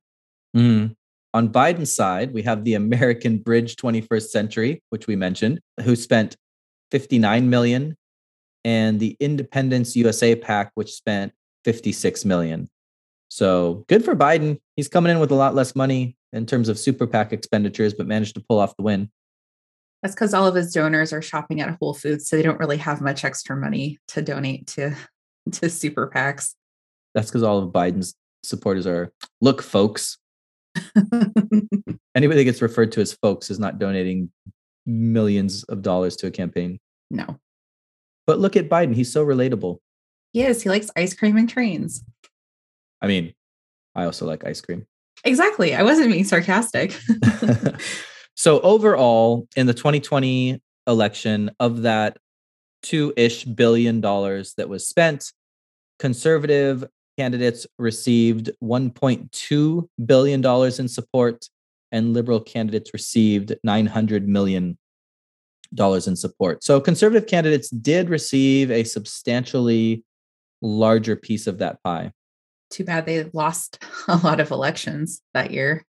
Mm. 0.56 0.94
On 1.34 1.48
Biden's 1.48 1.92
side, 1.92 2.32
we 2.32 2.42
have 2.42 2.64
the 2.64 2.74
American 2.74 3.38
Bridge 3.38 3.76
21st 3.76 4.28
Century, 4.28 4.82
which 4.88 5.06
we 5.06 5.14
mentioned, 5.14 5.60
who 5.82 5.94
spent 5.94 6.36
59 6.90 7.50
million, 7.50 7.96
and 8.68 9.00
the 9.00 9.16
Independence 9.18 9.96
USA 9.96 10.36
PAC, 10.36 10.72
which 10.74 10.92
spent 10.92 11.32
56 11.64 12.26
million. 12.26 12.68
So 13.28 13.86
good 13.88 14.04
for 14.04 14.14
Biden. 14.14 14.60
He's 14.76 14.88
coming 14.88 15.10
in 15.10 15.20
with 15.20 15.30
a 15.30 15.34
lot 15.34 15.54
less 15.54 15.74
money 15.74 16.18
in 16.34 16.44
terms 16.44 16.68
of 16.68 16.78
super 16.78 17.06
PAC 17.06 17.32
expenditures, 17.32 17.94
but 17.94 18.06
managed 18.06 18.34
to 18.34 18.44
pull 18.46 18.58
off 18.58 18.76
the 18.76 18.82
win. 18.82 19.10
That's 20.02 20.14
because 20.14 20.34
all 20.34 20.46
of 20.46 20.54
his 20.54 20.70
donors 20.70 21.14
are 21.14 21.22
shopping 21.22 21.62
at 21.62 21.78
Whole 21.80 21.94
Foods, 21.94 22.28
so 22.28 22.36
they 22.36 22.42
don't 22.42 22.60
really 22.60 22.76
have 22.76 23.00
much 23.00 23.24
extra 23.24 23.56
money 23.56 23.98
to 24.08 24.20
donate 24.20 24.66
to 24.68 24.94
to 25.52 25.70
super 25.70 26.12
PACs. 26.14 26.54
That's 27.14 27.30
because 27.30 27.42
all 27.42 27.58
of 27.58 27.72
Biden's 27.72 28.14
supporters 28.42 28.86
are 28.86 29.10
look, 29.40 29.62
folks. 29.62 30.18
Anybody 32.14 32.40
that 32.40 32.44
gets 32.44 32.60
referred 32.60 32.92
to 32.92 33.00
as 33.00 33.14
folks 33.14 33.50
is 33.50 33.58
not 33.58 33.78
donating 33.78 34.30
millions 34.84 35.64
of 35.64 35.80
dollars 35.80 36.16
to 36.16 36.26
a 36.26 36.30
campaign. 36.30 36.78
No. 37.10 37.38
But 38.28 38.40
look 38.40 38.56
at 38.56 38.68
Biden. 38.68 38.94
He's 38.94 39.10
so 39.10 39.24
relatable. 39.24 39.78
He 40.34 40.42
is. 40.42 40.62
He 40.62 40.68
likes 40.68 40.90
ice 40.94 41.14
cream 41.14 41.38
and 41.38 41.48
trains. 41.48 42.04
I 43.00 43.06
mean, 43.06 43.32
I 43.94 44.04
also 44.04 44.26
like 44.26 44.44
ice 44.44 44.60
cream. 44.60 44.86
Exactly. 45.24 45.74
I 45.74 45.82
wasn't 45.82 46.12
being 46.12 46.24
sarcastic. 46.24 46.94
so, 48.36 48.60
overall, 48.60 49.48
in 49.56 49.66
the 49.66 49.72
2020 49.72 50.60
election, 50.86 51.50
of 51.58 51.82
that 51.82 52.18
two 52.82 53.14
ish 53.16 53.44
billion 53.44 54.02
dollars 54.02 54.52
that 54.58 54.68
was 54.68 54.86
spent, 54.86 55.32
conservative 55.98 56.84
candidates 57.16 57.66
received 57.78 58.50
$1.2 58.62 59.88
billion 60.04 60.44
in 60.78 60.88
support, 60.88 61.46
and 61.92 62.12
liberal 62.12 62.40
candidates 62.40 62.92
received 62.92 63.54
$900 63.66 64.26
million 64.26 64.76
in 65.76 66.16
support. 66.16 66.64
So 66.64 66.80
conservative 66.80 67.28
candidates 67.28 67.70
did 67.70 68.08
receive 68.08 68.70
a 68.70 68.84
substantially 68.84 70.04
larger 70.62 71.16
piece 71.16 71.46
of 71.46 71.58
that 71.58 71.82
pie. 71.82 72.12
Too 72.70 72.84
bad 72.84 73.06
they 73.06 73.24
lost 73.32 73.82
a 74.08 74.16
lot 74.16 74.40
of 74.40 74.50
elections 74.50 75.22
that 75.34 75.50
year. 75.50 75.84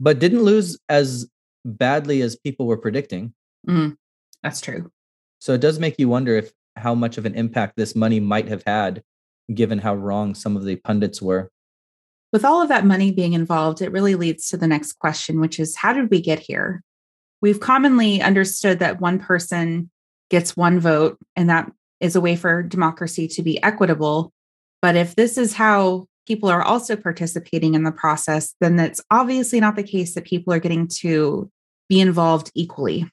But 0.00 0.18
didn't 0.18 0.42
lose 0.42 0.78
as 0.88 1.28
badly 1.64 2.22
as 2.22 2.36
people 2.36 2.66
were 2.66 2.76
predicting. 2.76 3.34
Mm, 3.68 3.96
that's 4.42 4.60
true. 4.60 4.90
So 5.40 5.54
it 5.54 5.60
does 5.60 5.78
make 5.78 5.96
you 5.98 6.08
wonder 6.08 6.36
if 6.36 6.52
how 6.76 6.94
much 6.94 7.18
of 7.18 7.26
an 7.26 7.34
impact 7.34 7.74
this 7.76 7.96
money 7.96 8.20
might 8.20 8.48
have 8.48 8.62
had 8.66 9.02
given 9.52 9.78
how 9.78 9.94
wrong 9.94 10.34
some 10.34 10.56
of 10.56 10.64
the 10.64 10.76
pundits 10.76 11.20
were. 11.20 11.50
With 12.32 12.44
all 12.44 12.60
of 12.60 12.68
that 12.68 12.84
money 12.84 13.10
being 13.10 13.32
involved, 13.32 13.80
it 13.80 13.90
really 13.90 14.14
leads 14.14 14.48
to 14.50 14.56
the 14.56 14.68
next 14.68 14.94
question, 14.98 15.40
which 15.40 15.58
is 15.58 15.76
how 15.76 15.92
did 15.92 16.10
we 16.10 16.20
get 16.20 16.38
here? 16.38 16.82
We've 17.40 17.60
commonly 17.60 18.20
understood 18.20 18.80
that 18.80 19.00
one 19.00 19.18
person 19.18 19.90
gets 20.30 20.56
one 20.56 20.80
vote, 20.80 21.18
and 21.36 21.48
that 21.48 21.70
is 22.00 22.16
a 22.16 22.20
way 22.20 22.36
for 22.36 22.62
democracy 22.62 23.28
to 23.28 23.42
be 23.42 23.62
equitable. 23.62 24.32
But 24.82 24.96
if 24.96 25.16
this 25.16 25.38
is 25.38 25.54
how 25.54 26.06
people 26.26 26.48
are 26.48 26.62
also 26.62 26.94
participating 26.94 27.74
in 27.74 27.84
the 27.84 27.92
process, 27.92 28.54
then 28.60 28.76
that's 28.76 29.00
obviously 29.10 29.60
not 29.60 29.76
the 29.76 29.82
case 29.82 30.14
that 30.14 30.24
people 30.24 30.52
are 30.52 30.58
getting 30.58 30.86
to 30.86 31.50
be 31.88 32.00
involved 32.00 32.50
equally. 32.54 33.10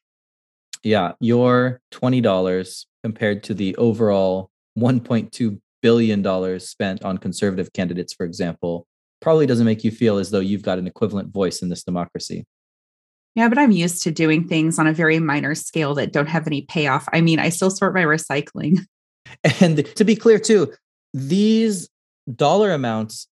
Yeah, 0.83 1.13
your 1.19 1.81
$20 1.93 2.85
compared 3.03 3.43
to 3.43 3.53
the 3.53 3.75
overall 3.77 4.51
$1.2 4.77 5.59
billion 5.81 6.59
spent 6.59 7.03
on 7.03 7.17
conservative 7.17 7.71
candidates, 7.73 8.13
for 8.13 8.25
example, 8.25 8.85
probably 9.21 9.45
doesn't 9.45 9.65
make 9.65 9.83
you 9.83 9.91
feel 9.91 10.17
as 10.17 10.29
though 10.29 10.39
you've 10.39 10.61
got 10.61 10.77
an 10.77 10.87
equivalent 10.87 11.33
voice 11.33 11.61
in 11.61 11.69
this 11.69 11.83
democracy. 11.83 12.45
Yeah, 13.35 13.49
but 13.49 13.57
I'm 13.57 13.71
used 13.71 14.01
to 14.03 14.11
doing 14.11 14.47
things 14.47 14.79
on 14.79 14.87
a 14.87 14.93
very 14.93 15.19
minor 15.19 15.55
scale 15.55 15.93
that 15.95 16.13
don't 16.13 16.27
have 16.29 16.47
any 16.47 16.61
payoff. 16.61 17.07
I 17.11 17.19
mean, 17.21 17.37
I 17.37 17.49
still 17.49 17.69
sort 17.69 17.93
my 17.93 18.03
recycling. 18.03 18.79
And 19.59 19.83
to 19.95 20.05
be 20.05 20.15
clear, 20.15 20.37
too, 20.37 20.71
these 21.13 21.89
dollar 22.33 22.71
amounts 22.71 23.27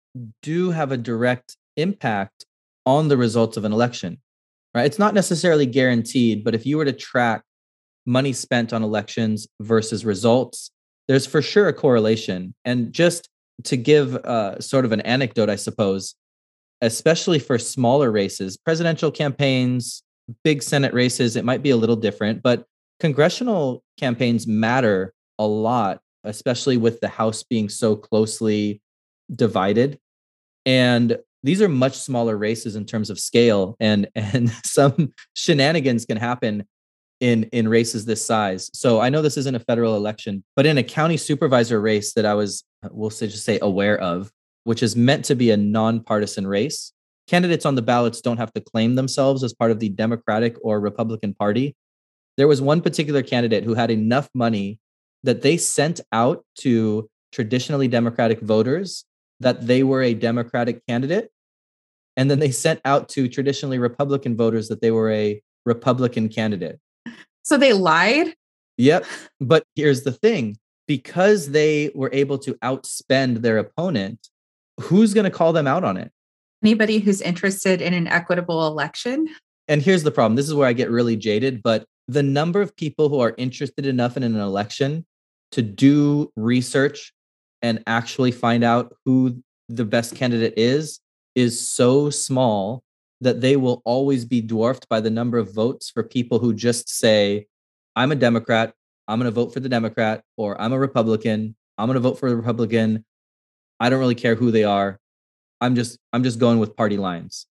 do 0.43 0.71
have 0.71 0.93
a 0.93 0.99
direct 0.99 1.57
impact 1.77 2.45
on 2.85 3.09
the 3.09 3.17
results 3.17 3.57
of 3.57 3.65
an 3.65 3.73
election, 3.73 4.19
right? 4.75 4.85
It's 4.85 4.99
not 4.99 5.15
necessarily 5.15 5.67
guaranteed, 5.67 6.45
but 6.45 6.55
if 6.55 6.67
you 6.67 6.77
were 6.77 6.85
to 6.85 6.93
track 6.93 7.43
money 8.07 8.33
spent 8.33 8.73
on 8.73 8.83
elections 8.83 9.49
versus 9.61 10.05
results, 10.05 10.71
there's 11.09 11.27
for 11.27 11.43
sure 11.43 11.69
a 11.69 11.73
correlation. 11.73 12.55
And 12.65 12.93
just 12.93 13.29
to 13.65 13.77
give 13.77 14.15
uh, 14.17 14.61
sort 14.61 14.85
of 14.85 14.93
an 14.93 15.01
anecdote, 15.01 15.51
I 15.51 15.57
suppose, 15.57 16.15
especially 16.81 17.39
for 17.39 17.59
smaller 17.59 18.11
races, 18.11 18.57
presidential 18.57 19.11
campaigns, 19.11 20.03
big 20.45 20.63
Senate 20.63 20.95
races, 20.95 21.37
it 21.37 21.45
might 21.45 21.63
be 21.63 21.71
a 21.71 21.77
little 21.77 21.97
different, 21.97 22.43
but 22.43 22.65
congressional 23.01 23.83
campaigns 23.99 24.47
matter 24.47 25.13
a 25.39 25.47
lot, 25.47 26.01
especially 26.25 26.77
with 26.77 27.01
the 27.01 27.09
House 27.09 27.43
being 27.43 27.69
so 27.69 27.97
closely 27.97 28.81
divided. 29.35 29.99
And 30.67 31.19
these 31.43 31.63
are 31.63 31.69
much 31.69 31.97
smaller 31.97 32.37
races 32.37 32.77
in 32.77 32.85
terms 32.85 33.11
of 33.11 33.19
scale 33.19 33.77
and 33.81 34.09
and 34.15 34.51
some 34.65 35.13
shenanigans 35.35 36.05
can 36.05 36.17
happen 36.17 36.67
in 37.21 37.45
in 37.53 37.69
races 37.69 38.05
this 38.05 38.25
size. 38.25 38.71
So 38.75 39.01
I 39.01 39.09
know 39.09 39.23
this 39.23 39.37
isn't 39.37 39.55
a 39.55 39.61
federal 39.61 39.97
election, 39.97 40.45
but 40.57 40.67
in 40.67 40.79
a 40.79 40.83
county 40.83 41.17
supervisor 41.17 41.81
race 41.81 42.15
that 42.15 42.27
I 42.27 42.35
was 42.35 42.65
we'll 42.91 43.11
say 43.11 43.27
just 43.27 43.45
say 43.45 43.59
aware 43.61 43.99
of, 43.99 44.31
which 44.69 44.83
is 44.83 44.95
meant 44.95 45.25
to 45.25 45.35
be 45.35 45.51
a 45.51 45.57
nonpartisan 45.57 46.47
race, 46.47 46.93
candidates 47.27 47.65
on 47.65 47.75
the 47.75 47.81
ballots 47.81 48.21
don't 48.21 48.37
have 48.37 48.53
to 48.53 48.61
claim 48.61 48.97
themselves 48.97 49.43
as 49.43 49.55
part 49.55 49.71
of 49.71 49.81
the 49.81 49.89
Democratic 49.89 50.59
or 50.61 50.79
Republican 50.79 51.33
Party. 51.33 51.75
There 52.37 52.47
was 52.47 52.61
one 52.61 52.83
particular 52.83 53.23
candidate 53.23 53.65
who 53.65 53.73
had 53.73 53.91
enough 53.91 54.29
money 54.35 54.79
that 55.23 55.41
they 55.41 55.57
sent 55.57 56.03
out 56.13 56.45
to 56.57 57.09
traditionally 57.33 57.89
Democratic 57.89 58.43
voters 58.43 59.07
that 59.41 59.67
they 59.67 59.85
were 59.85 60.03
a 60.03 60.13
Democratic 60.13 60.87
candidate. 60.87 61.31
And 62.19 62.31
then 62.31 62.39
they 62.39 62.51
sent 62.51 62.83
out 62.85 63.09
to 63.15 63.27
traditionally 63.27 63.79
Republican 63.79 64.37
voters 64.37 64.69
that 64.69 64.83
they 64.83 64.91
were 64.91 65.11
a 65.11 65.41
Republican 65.65 66.29
candidate. 66.29 66.79
So 67.43 67.57
they 67.57 67.73
lied? 67.73 68.35
Yep. 68.77 69.07
But 69.41 69.65
here's 69.77 70.03
the 70.03 70.13
thing 70.13 70.59
because 70.87 71.53
they 71.53 71.91
were 71.95 72.11
able 72.13 72.37
to 72.41 72.53
outspend 72.57 73.41
their 73.41 73.57
opponent, 73.57 74.29
who's 74.81 75.15
going 75.15 75.25
to 75.25 75.31
call 75.31 75.53
them 75.53 75.67
out 75.67 75.85
on 75.85 75.97
it? 75.97 76.11
Anybody 76.63 76.99
who's 76.99 77.21
interested 77.21 77.81
in 77.81 77.95
an 77.95 78.09
equitable 78.09 78.67
election. 78.67 79.29
And 79.69 79.83
here's 79.83 80.03
the 80.03 80.11
problem 80.11 80.37
this 80.37 80.49
is 80.49 80.55
where 80.55 80.69
I 80.69 80.73
get 80.73 80.91
really 80.91 81.17
jaded, 81.17 81.63
but 81.63 81.85
the 82.09 82.23
number 82.23 82.63
of 82.63 82.75
people 82.75 83.09
who 83.09 83.21
are 83.21 83.35
interested 83.37 83.87
enough 83.87 84.17
in 84.17 84.23
an 84.23 84.37
election 84.37 85.05
to 85.53 85.63
do 85.63 86.33
research 86.37 87.13
and 87.63 87.83
actually 87.87 88.33
find 88.33 88.65
out 88.65 88.95
who 89.05 89.43
the 89.69 89.85
best 89.85 90.15
candidate 90.15 90.55
is 90.57 91.01
is 91.35 91.69
so 91.69 92.11
small 92.11 92.83
that 93.21 93.41
they 93.41 93.57
will 93.57 93.83
always 93.85 94.25
be 94.25 94.41
dwarfed 94.41 94.89
by 94.89 95.01
the 95.01 95.11
number 95.11 95.39
of 95.39 95.55
votes 95.55 95.91
for 95.91 96.03
people 96.03 96.39
who 96.39 96.55
just 96.55 96.89
say, 96.89 97.47
I'm 97.97 98.13
a 98.13 98.17
Democrat, 98.17 98.75
I'm 99.07 99.19
going 99.19 99.31
to 99.31 99.35
vote 99.35 99.53
for 99.53 99.61
the 99.61 99.69
Democrat, 99.69 100.23
or 100.37 100.61
I'm 100.61 100.73
a 100.73 100.79
Republican, 100.79 101.57
I'm 101.77 101.87
going 101.87 101.95
to 101.95 102.01
vote 102.01 102.19
for 102.19 102.31
the 102.31 102.37
Republican. 102.37 103.05
I 103.81 103.91
don't 103.91 104.01
really 104.01 104.15
care 104.15 104.35
who 104.35 104.51
they 104.51 104.65
are. 104.65 104.99
I'm 105.61 105.75
just 105.75 105.99
I'm 106.13 106.23
just 106.23 106.39
going 106.39 106.59
with 106.59 106.77
party 106.77 106.97
lines. 106.97 107.47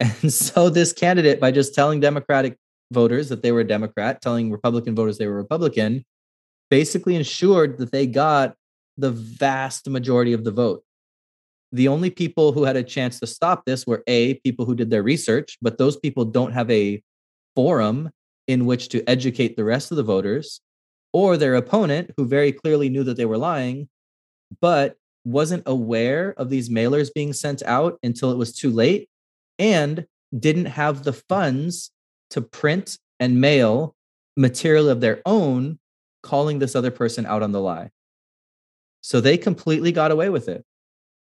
And 0.22 0.32
so 0.32 0.70
this 0.70 0.92
candidate 0.92 1.40
by 1.40 1.50
just 1.50 1.74
telling 1.74 1.98
Democratic 1.98 2.56
voters 2.92 3.28
that 3.30 3.42
they 3.42 3.50
were 3.50 3.60
a 3.60 3.66
Democrat, 3.66 4.22
telling 4.22 4.50
Republican 4.50 4.94
voters 4.94 5.18
they 5.18 5.26
were 5.26 5.34
Republican, 5.34 6.04
basically 6.70 7.16
ensured 7.16 7.78
that 7.78 7.90
they 7.90 8.06
got 8.06 8.54
the 8.96 9.10
vast 9.10 9.88
majority 9.88 10.32
of 10.32 10.44
the 10.44 10.52
vote. 10.52 10.84
The 11.72 11.88
only 11.88 12.10
people 12.10 12.52
who 12.52 12.64
had 12.64 12.76
a 12.76 12.82
chance 12.82 13.20
to 13.20 13.26
stop 13.26 13.64
this 13.64 13.86
were 13.86 14.02
A, 14.06 14.34
people 14.34 14.64
who 14.64 14.74
did 14.74 14.90
their 14.90 15.02
research, 15.02 15.58
but 15.60 15.78
those 15.78 15.96
people 15.96 16.24
don't 16.24 16.52
have 16.52 16.70
a 16.70 17.02
forum 17.54 18.10
in 18.46 18.64
which 18.66 18.88
to 18.90 19.04
educate 19.08 19.56
the 19.56 19.64
rest 19.64 19.90
of 19.90 19.96
the 19.96 20.02
voters, 20.02 20.60
or 21.12 21.36
their 21.36 21.56
opponent, 21.56 22.10
who 22.16 22.24
very 22.24 22.52
clearly 22.52 22.88
knew 22.88 23.04
that 23.04 23.16
they 23.16 23.26
were 23.26 23.36
lying, 23.36 23.88
but 24.60 24.96
wasn't 25.28 25.62
aware 25.66 26.34
of 26.36 26.50
these 26.50 26.70
mailers 26.70 27.12
being 27.12 27.32
sent 27.32 27.62
out 27.64 27.98
until 28.02 28.32
it 28.32 28.38
was 28.38 28.52
too 28.52 28.70
late 28.70 29.08
and 29.58 30.06
didn't 30.36 30.66
have 30.66 31.04
the 31.04 31.12
funds 31.12 31.90
to 32.30 32.40
print 32.40 32.98
and 33.20 33.40
mail 33.40 33.94
material 34.36 34.88
of 34.88 35.00
their 35.00 35.20
own 35.26 35.78
calling 36.22 36.58
this 36.58 36.74
other 36.74 36.90
person 36.90 37.26
out 37.26 37.42
on 37.42 37.52
the 37.52 37.60
lie. 37.60 37.90
So 39.00 39.20
they 39.20 39.36
completely 39.36 39.92
got 39.92 40.10
away 40.10 40.28
with 40.28 40.48
it. 40.48 40.64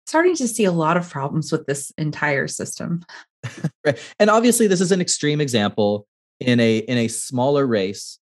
Starting 0.05 0.35
to 0.35 0.47
see 0.47 0.65
a 0.65 0.71
lot 0.71 0.97
of 0.97 1.09
problems 1.09 1.51
with 1.51 1.65
this 1.65 1.91
entire 1.97 2.47
system. 2.47 3.03
right. 3.85 3.99
And 4.19 4.29
obviously 4.29 4.67
this 4.67 4.81
is 4.81 4.91
an 4.91 5.01
extreme 5.01 5.39
example 5.39 6.07
in 6.39 6.59
a 6.59 6.79
in 6.79 6.97
a 6.97 7.07
smaller 7.07 7.65
race, 7.65 8.19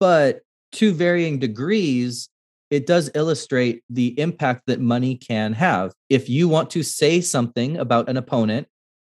but 0.00 0.40
to 0.72 0.92
varying 0.92 1.38
degrees 1.38 2.28
it 2.72 2.86
does 2.86 3.10
illustrate 3.14 3.82
the 3.90 4.18
impact 4.18 4.62
that 4.66 4.80
money 4.80 5.14
can 5.14 5.52
have. 5.52 5.92
If 6.08 6.30
you 6.30 6.48
want 6.48 6.70
to 6.70 6.82
say 6.82 7.20
something 7.20 7.76
about 7.76 8.08
an 8.08 8.16
opponent, 8.16 8.66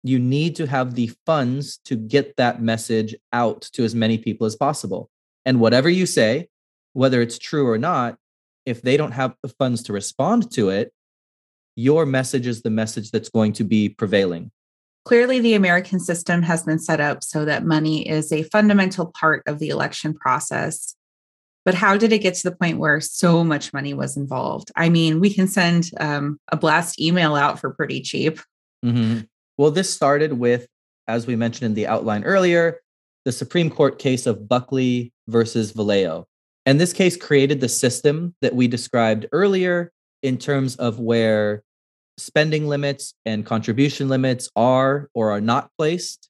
you 0.03 0.19
need 0.19 0.57
to 0.57 0.67
have 0.67 0.97
the 0.97 1.13
funds 1.25 1.79
to 1.85 1.95
get 1.95 2.37
that 2.37 2.61
message 2.61 3.15
out 3.33 3.63
to 3.75 3.85
as 3.85 3.95
many 3.95 4.19
people 4.19 4.45
as 4.45 4.57
possible. 4.57 5.09
And 5.47 5.61
whatever 5.61 5.89
you 5.89 6.05
say, 6.05 6.49
whether 6.95 7.23
it's 7.23 7.39
true 7.39 7.69
or 7.69 7.79
not, 7.79 8.17
if 8.67 8.83
they 8.83 8.97
don't 8.97 9.13
have 9.13 9.37
the 9.41 9.49
funds 9.51 9.85
to 9.85 9.93
respond 9.93 10.51
to 10.55 10.71
it, 10.71 10.93
your 11.77 12.07
message 12.07 12.49
is 12.49 12.63
the 12.63 12.71
message 12.71 13.13
that's 13.13 13.29
going 13.29 13.53
to 13.53 13.63
be 13.63 13.89
prevailing. 13.89 14.51
Clearly, 15.05 15.39
the 15.39 15.55
American 15.55 16.01
system 16.01 16.43
has 16.43 16.65
been 16.65 16.81
set 16.81 17.01
up 17.01 17.23
so 17.23 17.45
that 17.45 17.65
money 17.65 18.09
is 18.09 18.33
a 18.33 18.43
fundamental 18.43 19.13
part 19.15 19.45
of 19.47 19.61
the 19.61 19.69
election 19.69 20.13
process. 20.13 20.97
But 21.65 21.75
how 21.75 21.97
did 21.97 22.13
it 22.13 22.19
get 22.19 22.35
to 22.35 22.51
the 22.51 22.57
point 22.57 22.79
where 22.79 23.01
so 23.01 23.43
much 23.43 23.73
money 23.73 23.95
was 23.95 24.17
involved? 24.17 24.71
I 24.77 24.89
mean, 24.89 25.21
we 25.21 25.33
can 25.33 25.49
send 25.49 25.91
um, 25.99 26.39
a 26.53 26.57
blast 26.57 27.01
email 27.01 27.35
out 27.35 27.59
for 27.59 27.71
pretty 27.71 28.01
cheap. 28.01 28.39
Mm-hmm. 28.85 29.21
Well, 29.57 29.71
this 29.71 29.89
started 29.89 30.35
with, 30.35 30.67
as 31.09 31.27
we 31.27 31.37
mentioned 31.37 31.67
in 31.67 31.75
the 31.75 31.87
outline 31.87 32.25
earlier, 32.25 32.81
the 33.25 33.33
Supreme 33.33 33.71
Court 33.71 33.99
case 33.99 34.27
of 34.27 34.49
Buckley 34.49 35.13
versus 35.29 35.73
Valeo. 35.73 36.25
And 36.67 36.79
this 36.79 36.93
case 36.93 37.17
created 37.17 37.61
the 37.61 37.69
system 37.69 38.35
that 38.43 38.55
we 38.55 38.69
described 38.69 39.27
earlier 39.33 39.91
in 40.23 40.39
terms 40.39 40.77
of 40.77 40.99
where 40.99 41.63
spending 42.19 42.69
limits 42.69 43.15
and 43.25 43.45
contribution 43.45 44.09
limits 44.09 44.49
are 44.55 45.09
or 45.15 45.31
are 45.31 45.41
not 45.41 45.71
placed, 45.79 46.29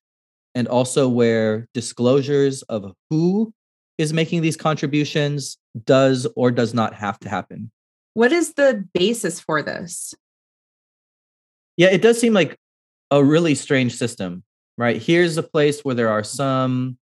and 0.55 0.69
also 0.69 1.09
where 1.09 1.67
disclosures 1.75 2.63
of 2.63 2.93
who 3.11 3.53
is 3.99 4.13
making 4.13 4.43
these 4.43 4.57
contributions 4.57 5.59
does 5.85 6.27
or 6.37 6.51
does 6.51 6.75
not 6.75 6.95
have 6.95 7.19
to 7.21 7.29
happen. 7.29 7.71
What 8.15 8.33
is 8.33 8.55
the 8.55 8.85
basis 8.93 9.41
for 9.41 9.63
this? 9.63 10.15
Yeah, 11.77 11.89
it 11.89 12.03
does 12.03 12.21
seem 12.21 12.33
like 12.33 12.57
a 13.11 13.23
really 13.23 13.55
strange 13.55 13.95
system, 13.97 14.45
right? 14.79 15.01
Here's 15.01 15.37
a 15.37 15.43
place 15.43 15.81
where 15.85 15.95
there 15.95 16.09
are 16.09 16.25
some 16.25 16.99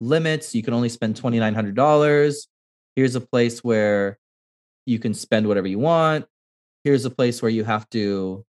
limits. 0.00 0.54
You 0.54 0.62
can 0.62 0.74
only 0.74 0.88
spend 0.88 1.16
$2,900 1.16 2.46
here's 2.96 3.14
a 3.14 3.20
place 3.20 3.62
where 3.62 4.18
you 4.86 4.98
can 4.98 5.14
spend 5.14 5.46
whatever 5.46 5.68
you 5.68 5.78
want 5.78 6.24
here's 6.82 7.04
a 7.04 7.10
place 7.10 7.40
where 7.40 7.50
you 7.50 7.62
have 7.62 7.88
to 7.90 8.44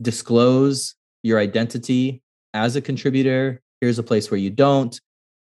disclose 0.00 0.94
your 1.22 1.40
identity 1.40 2.22
as 2.54 2.76
a 2.76 2.80
contributor 2.80 3.60
here's 3.80 3.98
a 3.98 4.02
place 4.02 4.30
where 4.30 4.38
you 4.38 4.50
don't 4.50 5.00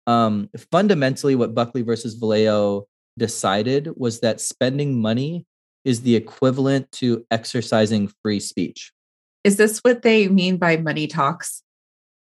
um, 0.07 0.51
fundamentally 0.71 1.35
what 1.35 1.55
buckley 1.55 1.83
versus 1.83 2.19
Valeo 2.19 2.85
decided 3.19 3.90
was 3.97 4.21
that 4.21 4.40
spending 4.40 5.01
money 5.01 5.47
is 5.85 6.03
the 6.03 6.17
equivalent 6.17 6.90
to 6.93 7.25
exercising 7.31 8.11
free 8.23 8.40
speech. 8.40 8.93
Is 9.45 9.57
this 9.57 9.79
what 9.81 10.03
they 10.03 10.29
mean 10.29 10.57
by 10.57 10.77
money 10.77 11.07
talks? 11.07 11.62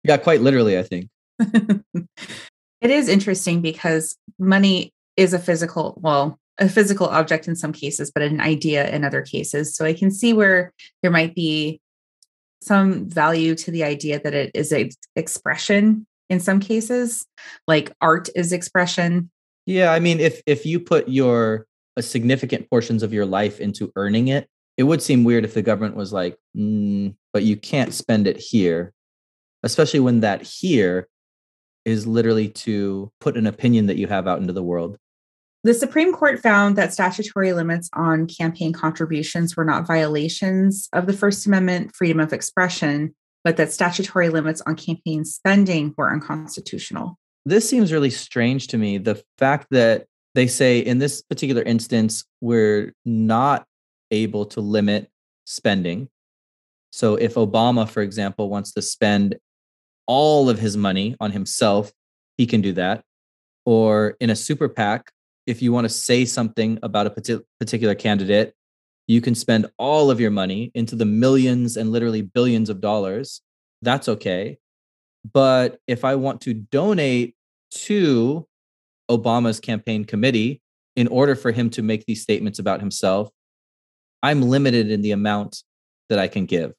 Yeah 0.02 0.18
quite 0.18 0.40
literally 0.40 0.78
i 0.78 0.82
think. 0.82 1.08
It 2.84 2.90
is 2.90 3.08
interesting 3.08 3.62
because 3.62 4.14
money 4.38 4.92
is 5.16 5.32
a 5.32 5.38
physical, 5.38 5.98
well, 6.02 6.38
a 6.58 6.68
physical 6.68 7.06
object 7.06 7.48
in 7.48 7.56
some 7.56 7.72
cases, 7.72 8.12
but 8.14 8.22
an 8.22 8.42
idea 8.42 8.86
in 8.90 9.04
other 9.04 9.22
cases. 9.22 9.74
So 9.74 9.86
I 9.86 9.94
can 9.94 10.10
see 10.10 10.34
where 10.34 10.70
there 11.02 11.10
might 11.10 11.34
be 11.34 11.80
some 12.60 13.08
value 13.08 13.54
to 13.54 13.70
the 13.70 13.84
idea 13.84 14.20
that 14.20 14.34
it 14.34 14.50
is 14.54 14.70
a 14.70 14.90
expression 15.16 16.06
in 16.28 16.40
some 16.40 16.60
cases, 16.60 17.26
like 17.66 17.92
art 18.00 18.28
is 18.34 18.52
expression. 18.52 19.30
Yeah, 19.66 19.92
I 19.92 20.00
mean, 20.00 20.20
if 20.20 20.42
if 20.46 20.66
you 20.66 20.80
put 20.80 21.08
your 21.08 21.66
a 21.96 22.02
significant 22.02 22.68
portions 22.68 23.02
of 23.02 23.12
your 23.12 23.26
life 23.26 23.60
into 23.60 23.92
earning 23.96 24.28
it, 24.28 24.48
it 24.76 24.82
would 24.84 25.02
seem 25.02 25.24
weird 25.24 25.44
if 25.44 25.54
the 25.54 25.62
government 25.62 25.96
was 25.96 26.12
like, 26.12 26.36
mm, 26.56 27.14
but 27.32 27.44
you 27.44 27.56
can't 27.56 27.94
spend 27.94 28.26
it 28.26 28.36
here, 28.36 28.92
especially 29.62 30.00
when 30.00 30.20
that 30.20 30.42
here 30.42 31.08
is 31.84 32.06
literally 32.06 32.48
to 32.48 33.12
put 33.20 33.36
an 33.36 33.46
opinion 33.46 33.86
that 33.86 33.96
you 33.96 34.06
have 34.06 34.26
out 34.26 34.40
into 34.40 34.52
the 34.52 34.62
world. 34.62 34.98
The 35.62 35.74
Supreme 35.74 36.12
Court 36.12 36.40
found 36.40 36.76
that 36.76 36.92
statutory 36.92 37.52
limits 37.54 37.88
on 37.94 38.26
campaign 38.26 38.72
contributions 38.72 39.56
were 39.56 39.64
not 39.64 39.86
violations 39.86 40.88
of 40.92 41.06
the 41.06 41.14
First 41.14 41.46
Amendment 41.46 41.94
freedom 41.94 42.20
of 42.20 42.32
expression, 42.34 43.14
but 43.44 43.56
that 43.58 43.72
statutory 43.72 44.30
limits 44.30 44.62
on 44.62 44.74
campaign 44.74 45.24
spending 45.24 45.94
were 45.96 46.10
unconstitutional. 46.10 47.18
This 47.44 47.68
seems 47.68 47.92
really 47.92 48.10
strange 48.10 48.68
to 48.68 48.78
me. 48.78 48.96
The 48.98 49.22
fact 49.38 49.66
that 49.70 50.06
they 50.34 50.46
say 50.46 50.78
in 50.78 50.98
this 50.98 51.22
particular 51.22 51.62
instance, 51.62 52.24
we're 52.40 52.94
not 53.04 53.66
able 54.10 54.46
to 54.46 54.60
limit 54.60 55.10
spending. 55.44 56.08
So 56.90 57.16
if 57.16 57.34
Obama, 57.34 57.88
for 57.88 58.02
example, 58.02 58.48
wants 58.48 58.72
to 58.72 58.82
spend 58.82 59.36
all 60.06 60.48
of 60.48 60.58
his 60.58 60.76
money 60.76 61.16
on 61.20 61.32
himself, 61.32 61.92
he 62.38 62.46
can 62.46 62.62
do 62.62 62.72
that. 62.72 63.04
Or 63.66 64.16
in 64.20 64.30
a 64.30 64.36
super 64.36 64.68
PAC, 64.68 65.10
if 65.46 65.60
you 65.60 65.72
want 65.72 65.84
to 65.84 65.88
say 65.88 66.24
something 66.24 66.78
about 66.82 67.06
a 67.06 67.40
particular 67.60 67.94
candidate, 67.94 68.54
you 69.06 69.20
can 69.20 69.34
spend 69.34 69.70
all 69.78 70.10
of 70.10 70.20
your 70.20 70.30
money 70.30 70.70
into 70.74 70.96
the 70.96 71.04
millions 71.04 71.76
and 71.76 71.92
literally 71.92 72.22
billions 72.22 72.70
of 72.70 72.80
dollars. 72.80 73.42
That's 73.82 74.08
okay. 74.08 74.58
But 75.32 75.78
if 75.86 76.04
I 76.04 76.14
want 76.14 76.40
to 76.42 76.54
donate 76.54 77.34
to 77.72 78.46
Obama's 79.10 79.60
campaign 79.60 80.04
committee 80.04 80.62
in 80.96 81.08
order 81.08 81.34
for 81.34 81.50
him 81.50 81.70
to 81.70 81.82
make 81.82 82.06
these 82.06 82.22
statements 82.22 82.58
about 82.58 82.80
himself, 82.80 83.30
I'm 84.22 84.42
limited 84.42 84.90
in 84.90 85.02
the 85.02 85.10
amount 85.10 85.62
that 86.08 86.18
I 86.18 86.28
can 86.28 86.46
give. 86.46 86.72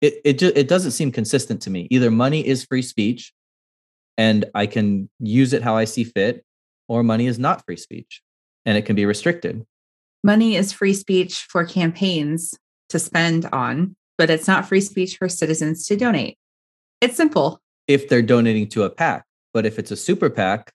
It 0.00 0.20
it 0.24 0.38
just 0.38 0.56
it 0.56 0.68
doesn't 0.68 0.92
seem 0.92 1.12
consistent 1.12 1.62
to 1.62 1.70
me. 1.70 1.86
Either 1.90 2.10
money 2.10 2.46
is 2.46 2.64
free 2.64 2.82
speech 2.82 3.32
and 4.18 4.44
I 4.54 4.66
can 4.66 5.08
use 5.18 5.52
it 5.52 5.62
how 5.62 5.76
I 5.76 5.84
see 5.84 6.04
fit, 6.04 6.44
or 6.88 7.02
money 7.02 7.26
is 7.26 7.38
not 7.38 7.64
free 7.64 7.76
speech 7.76 8.22
and 8.66 8.76
it 8.76 8.82
can 8.82 8.96
be 8.96 9.06
restricted. 9.06 9.64
Money 10.22 10.56
is 10.56 10.72
free 10.72 10.92
speech 10.92 11.46
for 11.48 11.64
campaigns 11.64 12.54
to 12.90 12.98
spend 12.98 13.46
on, 13.52 13.96
but 14.18 14.28
it's 14.28 14.46
not 14.46 14.68
free 14.68 14.80
speech 14.80 15.16
for 15.16 15.28
citizens 15.28 15.86
to 15.86 15.96
donate. 15.96 16.36
It's 17.00 17.16
simple. 17.16 17.60
If 17.88 18.08
they're 18.08 18.22
donating 18.22 18.68
to 18.68 18.82
a 18.82 18.90
PAC, 18.90 19.24
but 19.54 19.64
if 19.64 19.78
it's 19.78 19.90
a 19.90 19.96
super 19.96 20.28
PAC, 20.28 20.70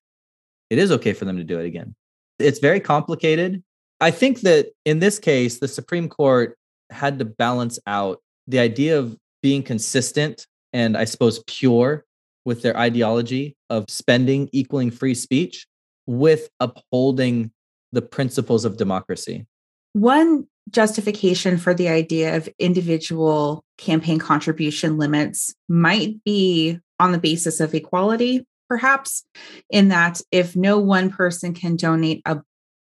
it 0.70 0.80
is 0.80 0.92
okay 0.92 1.14
for 1.14 1.26
them 1.26 1.38
to 1.38 1.44
do 1.44 1.60
it 1.60 1.66
again. 1.66 1.94
It's 2.40 2.60
very 2.60 2.80
complicated. 2.80 3.64
I 4.02 4.12
think 4.12 4.42
that 4.42 4.70
in 4.84 5.00
this 5.00 5.20
case, 5.20 5.60
the 5.60 5.68
Supreme 5.68 6.10
Court 6.10 6.58
had 6.90 7.20
to 7.20 7.26
balance 7.26 7.80
out 7.88 8.20
the 8.48 8.60
idea 8.60 8.98
of 8.98 9.16
being 9.42 9.64
consistent 9.64 10.48
and 10.74 10.98
I 10.98 11.06
suppose 11.06 11.44
pure 11.48 12.04
with 12.46 12.62
their 12.62 12.78
ideology 12.78 13.56
of 13.70 13.86
spending 13.90 14.50
equaling 14.52 14.92
free 14.92 15.16
speech 15.16 15.68
with 16.08 16.50
upholding 16.60 17.52
the 17.96 18.02
principles 18.02 18.66
of 18.66 18.78
democracy. 18.78 19.46
One 19.94 20.48
justification 20.70 21.58
for 21.58 21.74
the 21.74 21.90
idea 21.90 22.36
of 22.38 22.50
individual 22.60 23.64
campaign 23.78 24.20
contribution 24.20 24.98
limits 24.98 25.54
might 25.70 26.24
be 26.24 26.80
on 27.00 27.12
the 27.12 27.18
basis 27.18 27.60
of 27.60 27.74
equality 27.74 28.46
perhaps, 28.68 29.24
in 29.70 29.90
that 29.90 30.22
if 30.32 30.56
no 30.56 30.80
one 30.80 31.10
person 31.10 31.54
can 31.54 31.76
donate 31.76 32.22
a 32.26 32.42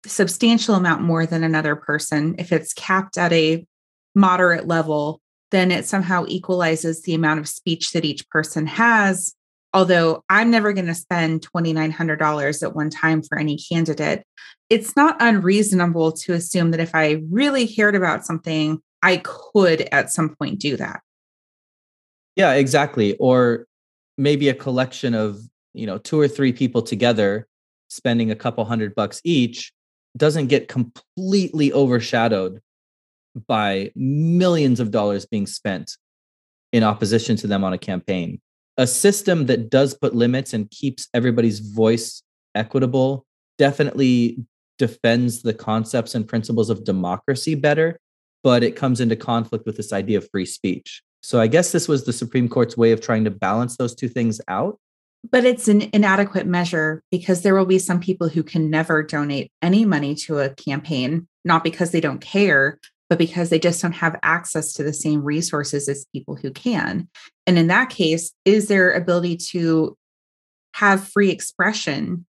substantial 0.06 0.76
amount 0.76 1.02
more 1.02 1.26
than 1.26 1.43
another 1.43 1.76
person, 1.76 2.36
if 2.38 2.52
it's 2.52 2.74
capped 2.74 3.17
at 3.17 3.34
a 3.34 3.65
moderate 4.15 4.67
level, 4.67 5.22
then 5.52 5.72
it 5.72 5.86
somehow 5.86 6.26
equalizes 6.28 7.04
the 7.04 7.13
amount 7.13 7.39
of 7.39 7.48
speech 7.48 7.91
that 7.91 8.06
each 8.06 8.28
person 8.30 8.65
has. 8.65 9.34
Although 9.78 10.24
I'm 10.28 10.50
never 10.50 10.74
going 10.74 10.88
to 10.88 10.96
spend 10.96 11.48
$2,900 11.48 12.63
at 12.63 12.76
one 12.76 12.90
time 12.90 13.22
for 13.22 13.38
any 13.38 13.60
candidate, 13.60 14.24
it's 14.72 14.96
not 14.96 15.18
unreasonable 15.20 16.13
to 16.13 16.34
assume 16.34 16.72
that 16.72 16.80
if 16.80 16.96
I 16.96 17.22
really 17.30 17.68
cared 17.68 17.94
about 17.94 18.26
something, 18.26 18.80
I 19.04 19.18
could 19.18 19.82
at 19.92 20.12
some 20.12 20.36
point 20.36 20.58
do 20.58 20.78
that. 20.78 21.02
Yeah, 22.36 22.54
exactly. 22.54 23.18
Or 23.18 23.68
maybe 24.18 24.50
a 24.50 24.56
collection 24.56 25.13
of 25.13 25.40
you 25.76 25.86
know 25.86 26.00
two 26.00 26.20
or 26.20 26.28
three 26.28 26.54
people 26.54 26.82
together 26.82 27.48
spending 27.88 28.32
a 28.32 28.36
couple 28.36 28.66
hundred 28.66 28.96
bucks 28.96 29.22
each 29.24 29.72
doesn't 30.18 30.48
get 30.48 30.70
completely 30.70 31.72
overshadowed 31.72 32.62
by 33.48 33.92
millions 33.96 34.80
of 34.80 34.90
dollars 34.90 35.28
being 35.28 35.46
spent 35.46 35.98
in 36.74 36.82
opposition 36.82 37.36
to 37.36 37.46
them 37.46 37.63
on 37.63 37.74
a 37.74 37.78
campaign. 37.78 38.42
A 38.78 38.88
system 38.88 39.48
that 39.48 39.70
does 39.70 39.94
put 39.94 40.16
limits 40.16 40.54
and 40.54 40.70
keeps 40.70 41.08
everybody's 41.13 41.60
voice 41.60 42.22
equitable 42.54 43.26
definitely 43.58 44.38
defends 44.78 45.42
the 45.42 45.54
concepts 45.54 46.13
and 46.13 46.28
principles 46.28 46.70
of 46.70 46.84
democracy 46.84 47.56
better, 47.56 48.00
but 48.44 48.63
it 48.63 48.76
comes 48.76 49.02
into 49.02 49.16
conflict 49.16 49.66
with 49.66 49.78
this 49.78 49.92
idea 49.92 50.20
of 50.20 50.30
free 50.30 50.46
speech. 50.46 51.02
So 51.22 51.40
I 51.42 51.48
guess 51.48 51.72
this 51.72 51.88
was 51.88 52.06
the 52.06 52.13
Supreme 52.13 52.48
Court's 52.48 52.78
way 52.78 52.92
of 52.92 53.02
trying 53.02 53.24
to 53.24 53.32
balance 53.32 53.78
those 53.78 53.96
two 53.96 54.08
things 54.08 54.40
out 54.48 54.80
but 55.30 55.46
it's 55.46 55.68
an 55.68 55.90
inadequate 55.94 56.48
measure 56.48 57.04
because 57.12 57.42
there 57.42 57.56
will 57.56 57.66
be 57.66 57.80
some 57.80 58.00
people 58.00 58.30
who 58.30 58.44
can 58.44 58.70
never 58.70 59.04
donate 59.04 59.52
any 59.62 59.86
money 59.86 60.16
to 60.16 60.40
a 60.40 60.54
campaign, 60.54 61.28
not 61.44 61.63
because 61.63 61.92
they 61.92 62.02
don't 62.02 62.22
care, 62.22 62.80
but 63.10 63.17
because 63.17 63.50
they 63.50 63.60
just 63.60 63.82
don't 63.82 63.93
have 63.93 64.20
access 64.24 64.74
to 64.74 64.84
the 64.84 64.93
same 64.93 65.24
resources 65.24 65.88
as 65.88 66.06
people 66.13 66.36
who 66.36 66.52
can. 66.52 67.08
And 67.46 67.58
in 67.58 67.67
that 67.67 67.89
case, 67.89 68.34
is 68.46 68.67
their 68.67 68.91
ability 68.91 69.38
to 69.52 69.98
have 70.74 71.08
free 71.08 71.30
expression 71.30 72.26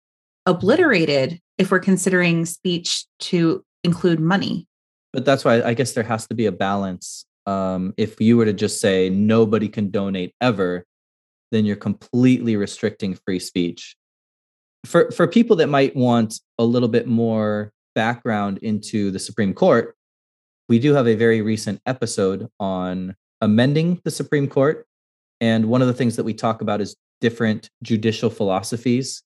obliterated 0.46 1.40
if 1.58 1.70
we're 1.70 1.78
considering 1.78 2.46
speech 2.46 3.04
to 3.20 3.64
include 3.84 4.20
money? 4.20 4.66
But 5.12 5.24
that's 5.24 5.44
why 5.44 5.62
I 5.62 5.74
guess 5.74 5.92
there 5.92 6.04
has 6.04 6.26
to 6.28 6.34
be 6.34 6.46
a 6.46 6.52
balance. 6.52 7.26
Um, 7.46 7.92
if 7.96 8.20
you 8.20 8.36
were 8.36 8.46
to 8.46 8.52
just 8.52 8.80
say 8.80 9.10
nobody 9.10 9.68
can 9.68 9.90
donate 9.90 10.34
ever, 10.40 10.86
then 11.50 11.66
you're 11.66 11.76
completely 11.76 12.56
restricting 12.56 13.14
free 13.26 13.38
speech. 13.38 13.94
For 14.86 15.10
for 15.10 15.28
people 15.28 15.56
that 15.56 15.68
might 15.68 15.94
want 15.94 16.40
a 16.58 16.64
little 16.64 16.88
bit 16.88 17.06
more 17.06 17.72
background 17.94 18.58
into 18.58 19.10
the 19.10 19.18
Supreme 19.18 19.52
Court, 19.52 19.94
we 20.72 20.78
do 20.78 20.94
have 20.94 21.06
a 21.06 21.14
very 21.14 21.42
recent 21.42 21.82
episode 21.84 22.48
on 22.58 23.14
amending 23.42 24.00
the 24.04 24.10
Supreme 24.10 24.48
Court. 24.48 24.86
And 25.38 25.66
one 25.66 25.82
of 25.82 25.86
the 25.86 25.92
things 25.92 26.16
that 26.16 26.24
we 26.24 26.32
talk 26.32 26.62
about 26.62 26.80
is 26.80 26.96
different 27.20 27.68
judicial 27.82 28.30
philosophies. 28.30 29.22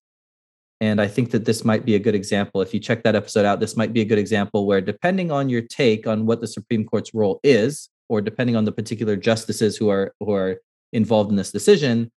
And 0.80 1.00
I 1.00 1.06
think 1.06 1.30
that 1.30 1.44
this 1.44 1.64
might 1.64 1.84
be 1.84 1.94
a 1.94 2.00
good 2.00 2.16
example. 2.16 2.62
If 2.62 2.74
you 2.74 2.80
check 2.80 3.04
that 3.04 3.14
episode 3.14 3.44
out, 3.44 3.60
this 3.60 3.76
might 3.76 3.92
be 3.92 4.00
a 4.00 4.04
good 4.04 4.18
example 4.18 4.66
where, 4.66 4.80
depending 4.80 5.30
on 5.30 5.48
your 5.48 5.62
take 5.62 6.08
on 6.08 6.26
what 6.26 6.40
the 6.40 6.48
Supreme 6.48 6.84
Court's 6.84 7.14
role 7.14 7.38
is, 7.44 7.90
or 8.08 8.20
depending 8.20 8.56
on 8.56 8.64
the 8.64 8.72
particular 8.72 9.14
justices 9.14 9.76
who 9.76 9.88
are 9.88 10.14
who 10.18 10.32
are 10.32 10.56
involved 10.92 11.30
in 11.30 11.36
this 11.36 11.52
decision, 11.52 12.10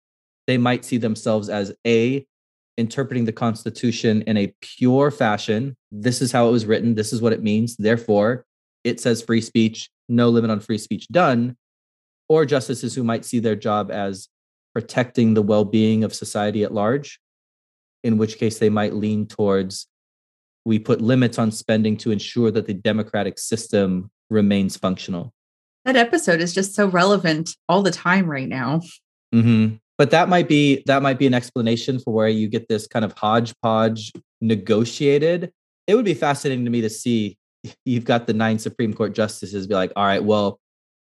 they 0.48 0.58
might 0.58 0.84
see 0.84 0.98
themselves 0.98 1.50
as 1.50 1.72
a 1.86 2.26
interpreting 2.78 3.26
the 3.26 3.32
constitution 3.32 4.24
in 4.24 4.38
a 4.38 4.52
pure 4.62 5.12
fashion 5.12 5.76
this 5.92 6.22
is 6.22 6.32
how 6.32 6.48
it 6.48 6.52
was 6.52 6.66
written 6.66 6.96
this 6.96 7.12
is 7.12 7.22
what 7.22 7.34
it 7.34 7.44
means 7.44 7.76
therefore 7.76 8.46
it 8.84 9.00
says 9.00 9.22
free 9.22 9.42
speech 9.42 9.90
no 10.08 10.30
limit 10.30 10.52
on 10.52 10.60
free 10.60 10.78
speech 10.78 11.08
done 11.10 11.56
or 12.28 12.46
justices 12.46 12.96
who 12.96 13.04
might 13.04 13.26
see 13.26 13.40
their 13.40 13.56
job 13.56 13.92
as 13.92 14.28
protecting 14.74 15.34
the 15.34 15.42
well-being 15.42 16.04
of 16.04 16.14
society 16.14 16.64
at 16.64 16.74
large 16.74 17.20
in 18.04 18.18
which 18.18 18.38
case 18.38 18.60
they 18.60 18.70
might 18.70 18.94
lean 18.94 19.26
towards 19.26 19.88
we 20.70 20.78
put 20.78 21.02
limits 21.02 21.40
on 21.40 21.52
spending 21.52 21.98
to 21.98 22.12
ensure 22.12 22.52
that 22.52 22.68
the 22.68 22.76
democratic 22.76 23.40
system 23.40 24.12
remains 24.30 24.78
functional. 24.78 25.34
That 25.84 25.96
episode 25.96 26.42
is 26.42 26.54
just 26.54 26.76
so 26.76 26.88
relevant 26.88 27.56
all 27.68 27.82
the 27.82 27.90
time 27.90 28.30
right 28.30 28.48
now. 28.48 28.82
Mm-hmm. 29.34 29.78
But 29.98 30.12
that 30.12 30.30
might 30.30 30.48
be 30.48 30.84
that 30.86 31.02
might 31.02 31.18
be 31.18 31.26
an 31.26 31.34
explanation 31.34 31.98
for 31.98 32.14
where 32.14 32.28
you 32.28 32.48
get 32.48 32.70
this 32.70 32.86
kind 32.86 33.04
of 33.04 33.14
hodgepodge 33.18 34.12
negotiated. 34.42 35.52
It 35.88 35.96
would 35.96 36.06
be 36.06 36.14
fascinating 36.14 36.66
to 36.66 36.72
me 36.72 36.82
to 36.82 36.90
see 36.90 37.39
you've 37.86 38.06
got 38.06 38.28
the 38.28 38.34
nine 38.34 38.60
supreme 38.60 38.94
court 38.94 39.14
justices 39.14 39.68
be 39.68 39.74
like 39.74 39.92
all 39.96 40.06
right 40.06 40.24
well 40.24 40.60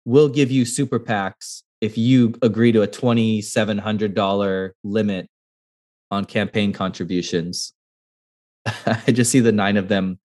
we'll 0.05 0.29
give 0.29 0.51
you 0.51 0.65
super 0.65 0.99
pacs 0.99 1.63
if 1.81 1.99
you 1.99 2.35
agree 2.43 2.73
to 2.73 2.83
a 2.83 2.89
$2700 2.89 4.71
limit 4.85 5.29
on 6.11 6.25
campaign 6.25 6.73
contributions 6.73 7.73
i 8.87 9.13
just 9.13 9.31
see 9.31 9.41
the 9.41 9.53
nine 9.53 9.77
of 9.77 9.89
them 9.89 10.19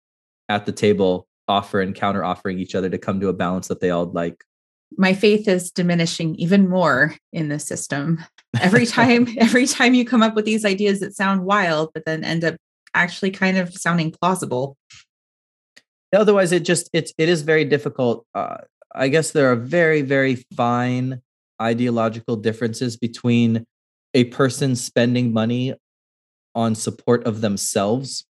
at 0.49 0.65
the 0.65 0.71
table 0.71 1.27
offer 1.47 1.81
and 1.81 1.95
counter 1.95 2.23
offering 2.23 2.59
each 2.59 2.75
other 2.75 2.89
to 2.89 2.97
come 2.97 3.19
to 3.19 3.29
a 3.29 3.33
balance 3.33 3.67
that 3.67 3.79
they 3.79 3.89
all 3.89 4.05
like. 4.05 4.43
My 4.97 5.13
faith 5.13 5.47
is 5.47 5.71
diminishing 5.71 6.35
even 6.35 6.69
more 6.69 7.15
in 7.33 7.49
the 7.49 7.59
system. 7.59 8.23
Every 8.59 8.85
time, 8.85 9.27
every 9.37 9.67
time 9.67 9.93
you 9.93 10.05
come 10.05 10.23
up 10.23 10.35
with 10.35 10.45
these 10.45 10.65
ideas 10.65 10.99
that 10.99 11.15
sound 11.15 11.43
wild, 11.43 11.91
but 11.93 12.05
then 12.05 12.23
end 12.23 12.43
up 12.43 12.55
actually 12.93 13.31
kind 13.31 13.57
of 13.57 13.73
sounding 13.73 14.11
plausible. 14.11 14.77
Otherwise, 16.17 16.51
it 16.51 16.65
just 16.65 16.89
it's 16.93 17.13
it 17.17 17.29
is 17.29 17.43
very 17.43 17.63
difficult. 17.63 18.25
Uh, 18.33 18.57
I 18.93 19.07
guess 19.07 19.31
there 19.31 19.51
are 19.51 19.55
very 19.55 20.01
very 20.01 20.35
fine 20.55 21.21
ideological 21.61 22.35
differences 22.35 22.97
between 22.97 23.65
a 24.13 24.25
person 24.25 24.75
spending 24.75 25.31
money 25.31 25.75
on 26.55 26.73
support 26.73 27.25
of 27.25 27.41
themselves, 27.41 28.25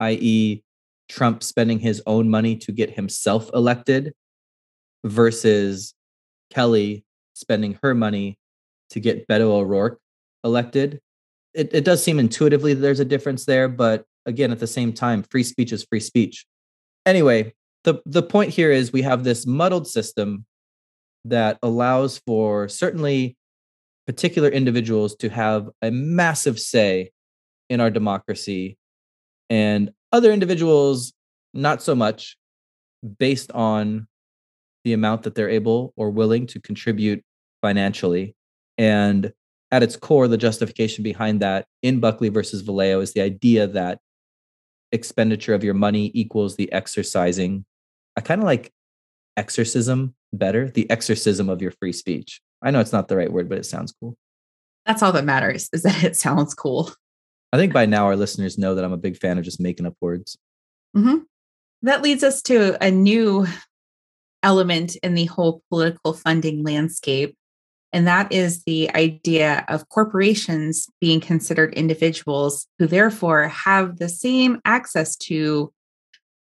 i.e., 0.00 0.62
Trump 1.08 1.42
spending 1.42 1.80
his 1.80 2.02
own 2.06 2.30
money 2.30 2.56
to 2.56 2.72
get 2.72 2.90
himself 2.90 3.50
elected, 3.52 4.14
versus 5.04 5.94
Kelly 6.50 7.04
spending 7.34 7.78
her 7.82 7.94
money 7.94 8.38
to 8.90 9.00
get 9.00 9.28
Beto 9.28 9.50
O'Rourke 9.50 9.98
elected. 10.44 11.00
It, 11.52 11.74
it 11.74 11.84
does 11.84 12.02
seem 12.02 12.18
intuitively 12.18 12.74
that 12.74 12.80
there's 12.80 13.00
a 13.00 13.04
difference 13.04 13.44
there, 13.44 13.68
but 13.68 14.04
again, 14.24 14.50
at 14.50 14.60
the 14.60 14.66
same 14.66 14.92
time, 14.92 15.22
free 15.24 15.42
speech 15.42 15.72
is 15.72 15.84
free 15.84 16.00
speech 16.00 16.46
anyway, 17.10 17.52
the 17.84 18.00
the 18.06 18.22
point 18.22 18.50
here 18.50 18.70
is 18.70 18.92
we 18.92 19.02
have 19.02 19.24
this 19.24 19.46
muddled 19.46 19.86
system 19.86 20.46
that 21.24 21.58
allows 21.62 22.18
for 22.26 22.68
certainly 22.68 23.36
particular 24.06 24.48
individuals 24.48 25.14
to 25.16 25.28
have 25.28 25.68
a 25.82 25.90
massive 25.90 26.58
say 26.58 27.10
in 27.68 27.80
our 27.80 27.90
democracy 27.90 28.78
and 29.50 29.90
other 30.12 30.32
individuals 30.32 31.12
not 31.52 31.82
so 31.82 31.94
much 31.94 32.36
based 33.18 33.52
on 33.52 34.06
the 34.84 34.92
amount 34.92 35.22
that 35.24 35.34
they're 35.34 35.50
able 35.50 35.92
or 35.96 36.10
willing 36.10 36.46
to 36.46 36.60
contribute 36.60 37.22
financially. 37.60 38.34
And 38.78 39.32
at 39.70 39.82
its 39.82 39.96
core 39.96 40.26
the 40.26 40.36
justification 40.36 41.04
behind 41.04 41.40
that 41.40 41.66
in 41.82 42.00
buckley 42.00 42.28
versus 42.28 42.62
valeo 42.62 43.02
is 43.02 43.12
the 43.12 43.20
idea 43.20 43.66
that 43.66 43.98
expenditure 44.92 45.54
of 45.54 45.64
your 45.64 45.74
money 45.74 46.10
equals 46.14 46.56
the 46.56 46.72
exercising. 46.72 47.64
I 48.16 48.20
kind 48.20 48.40
of 48.40 48.44
like 48.44 48.72
exorcism 49.36 50.14
better, 50.32 50.68
the 50.70 50.90
exorcism 50.90 51.48
of 51.48 51.62
your 51.62 51.70
free 51.72 51.92
speech. 51.92 52.40
I 52.62 52.70
know 52.70 52.80
it's 52.80 52.92
not 52.92 53.08
the 53.08 53.16
right 53.16 53.32
word, 53.32 53.48
but 53.48 53.58
it 53.58 53.66
sounds 53.66 53.92
cool. 53.92 54.16
That's 54.86 55.02
all 55.02 55.12
that 55.12 55.24
matters 55.24 55.68
is 55.72 55.82
that 55.82 56.04
it 56.04 56.16
sounds 56.16 56.54
cool. 56.54 56.92
I 57.52 57.56
think 57.56 57.72
by 57.72 57.86
now 57.86 58.06
our 58.06 58.16
listeners 58.16 58.58
know 58.58 58.74
that 58.74 58.84
I'm 58.84 58.92
a 58.92 58.98
big 58.98 59.16
fan 59.16 59.38
of 59.38 59.44
just 59.44 59.60
making 59.60 59.86
up 59.86 59.94
words. 60.00 60.36
Mm-hmm. 60.96 61.18
That 61.82 62.02
leads 62.02 62.22
us 62.22 62.42
to 62.42 62.82
a 62.84 62.90
new 62.90 63.46
element 64.42 64.96
in 65.02 65.14
the 65.14 65.26
whole 65.26 65.62
political 65.68 66.12
funding 66.12 66.62
landscape, 66.62 67.36
and 67.92 68.06
that 68.06 68.32
is 68.32 68.62
the 68.64 68.90
idea 68.94 69.64
of 69.68 69.88
corporations 69.88 70.88
being 71.00 71.20
considered 71.20 71.74
individuals 71.74 72.66
who 72.78 72.86
therefore 72.86 73.48
have 73.48 73.98
the 73.98 74.08
same 74.08 74.60
access 74.64 75.16
to 75.16 75.72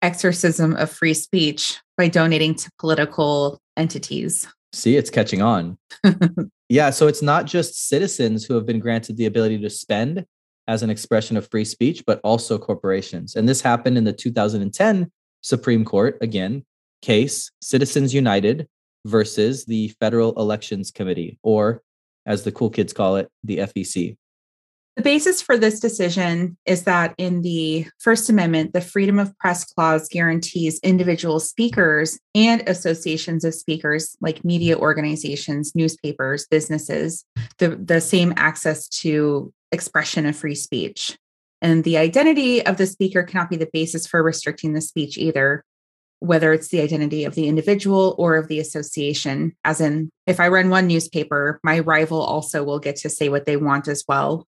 exorcism 0.02 0.74
of 0.76 0.90
free 0.90 1.14
speech 1.14 1.78
by 1.96 2.08
donating 2.08 2.54
to 2.54 2.70
political 2.78 3.60
entities. 3.76 4.46
See, 4.72 4.96
it's 4.96 5.10
catching 5.10 5.42
on. 5.42 5.78
yeah, 6.68 6.90
so 6.90 7.06
it's 7.06 7.22
not 7.22 7.46
just 7.46 7.86
citizens 7.88 8.44
who 8.44 8.54
have 8.54 8.66
been 8.66 8.80
granted 8.80 9.16
the 9.16 9.26
ability 9.26 9.58
to 9.60 9.70
spend 9.70 10.26
as 10.68 10.82
an 10.82 10.90
expression 10.90 11.36
of 11.36 11.48
free 11.50 11.64
speech, 11.64 12.02
but 12.06 12.20
also 12.24 12.58
corporations. 12.58 13.36
And 13.36 13.48
this 13.48 13.60
happened 13.60 13.96
in 13.96 14.04
the 14.04 14.12
2010 14.12 15.10
Supreme 15.42 15.84
Court, 15.84 16.18
again, 16.20 16.64
case 17.02 17.50
Citizens 17.60 18.12
United 18.12 18.68
versus 19.06 19.64
the 19.64 19.88
Federal 20.00 20.38
Elections 20.38 20.90
Committee, 20.90 21.38
or 21.42 21.82
as 22.26 22.44
the 22.44 22.52
cool 22.52 22.70
kids 22.70 22.92
call 22.92 23.16
it, 23.16 23.30
the 23.44 23.58
FEC. 23.58 24.16
The 24.96 25.02
basis 25.02 25.42
for 25.42 25.58
this 25.58 25.78
decision 25.78 26.56
is 26.64 26.84
that 26.84 27.14
in 27.18 27.42
the 27.42 27.86
First 27.98 28.30
Amendment, 28.30 28.72
the 28.72 28.80
Freedom 28.80 29.18
of 29.18 29.36
Press 29.38 29.62
Clause 29.62 30.08
guarantees 30.08 30.80
individual 30.82 31.38
speakers 31.38 32.18
and 32.34 32.66
associations 32.66 33.44
of 33.44 33.54
speakers, 33.54 34.16
like 34.22 34.42
media 34.42 34.76
organizations, 34.76 35.72
newspapers, 35.74 36.46
businesses, 36.50 37.26
the, 37.58 37.76
the 37.76 38.00
same 38.00 38.32
access 38.36 38.88
to 38.88 39.52
expression 39.70 40.24
of 40.24 40.34
free 40.34 40.54
speech. 40.54 41.18
And 41.60 41.84
the 41.84 41.98
identity 41.98 42.64
of 42.64 42.78
the 42.78 42.86
speaker 42.86 43.22
cannot 43.22 43.50
be 43.50 43.56
the 43.56 43.68
basis 43.72 44.06
for 44.06 44.22
restricting 44.22 44.72
the 44.72 44.80
speech 44.80 45.18
either 45.18 45.62
whether 46.26 46.52
it's 46.52 46.68
the 46.68 46.80
identity 46.80 47.24
of 47.24 47.34
the 47.34 47.48
individual 47.48 48.14
or 48.18 48.36
of 48.36 48.48
the 48.48 48.60
association. 48.60 49.54
As 49.64 49.80
in, 49.80 50.10
if 50.26 50.40
I 50.40 50.48
run 50.48 50.70
one 50.70 50.86
newspaper, 50.86 51.60
my 51.62 51.80
rival 51.80 52.20
also 52.20 52.62
will 52.64 52.78
get 52.78 52.96
to 52.96 53.10
say 53.10 53.28
what 53.28 53.46
they 53.46 53.56
want 53.56 53.88
as 53.88 54.04
well. 54.08 54.46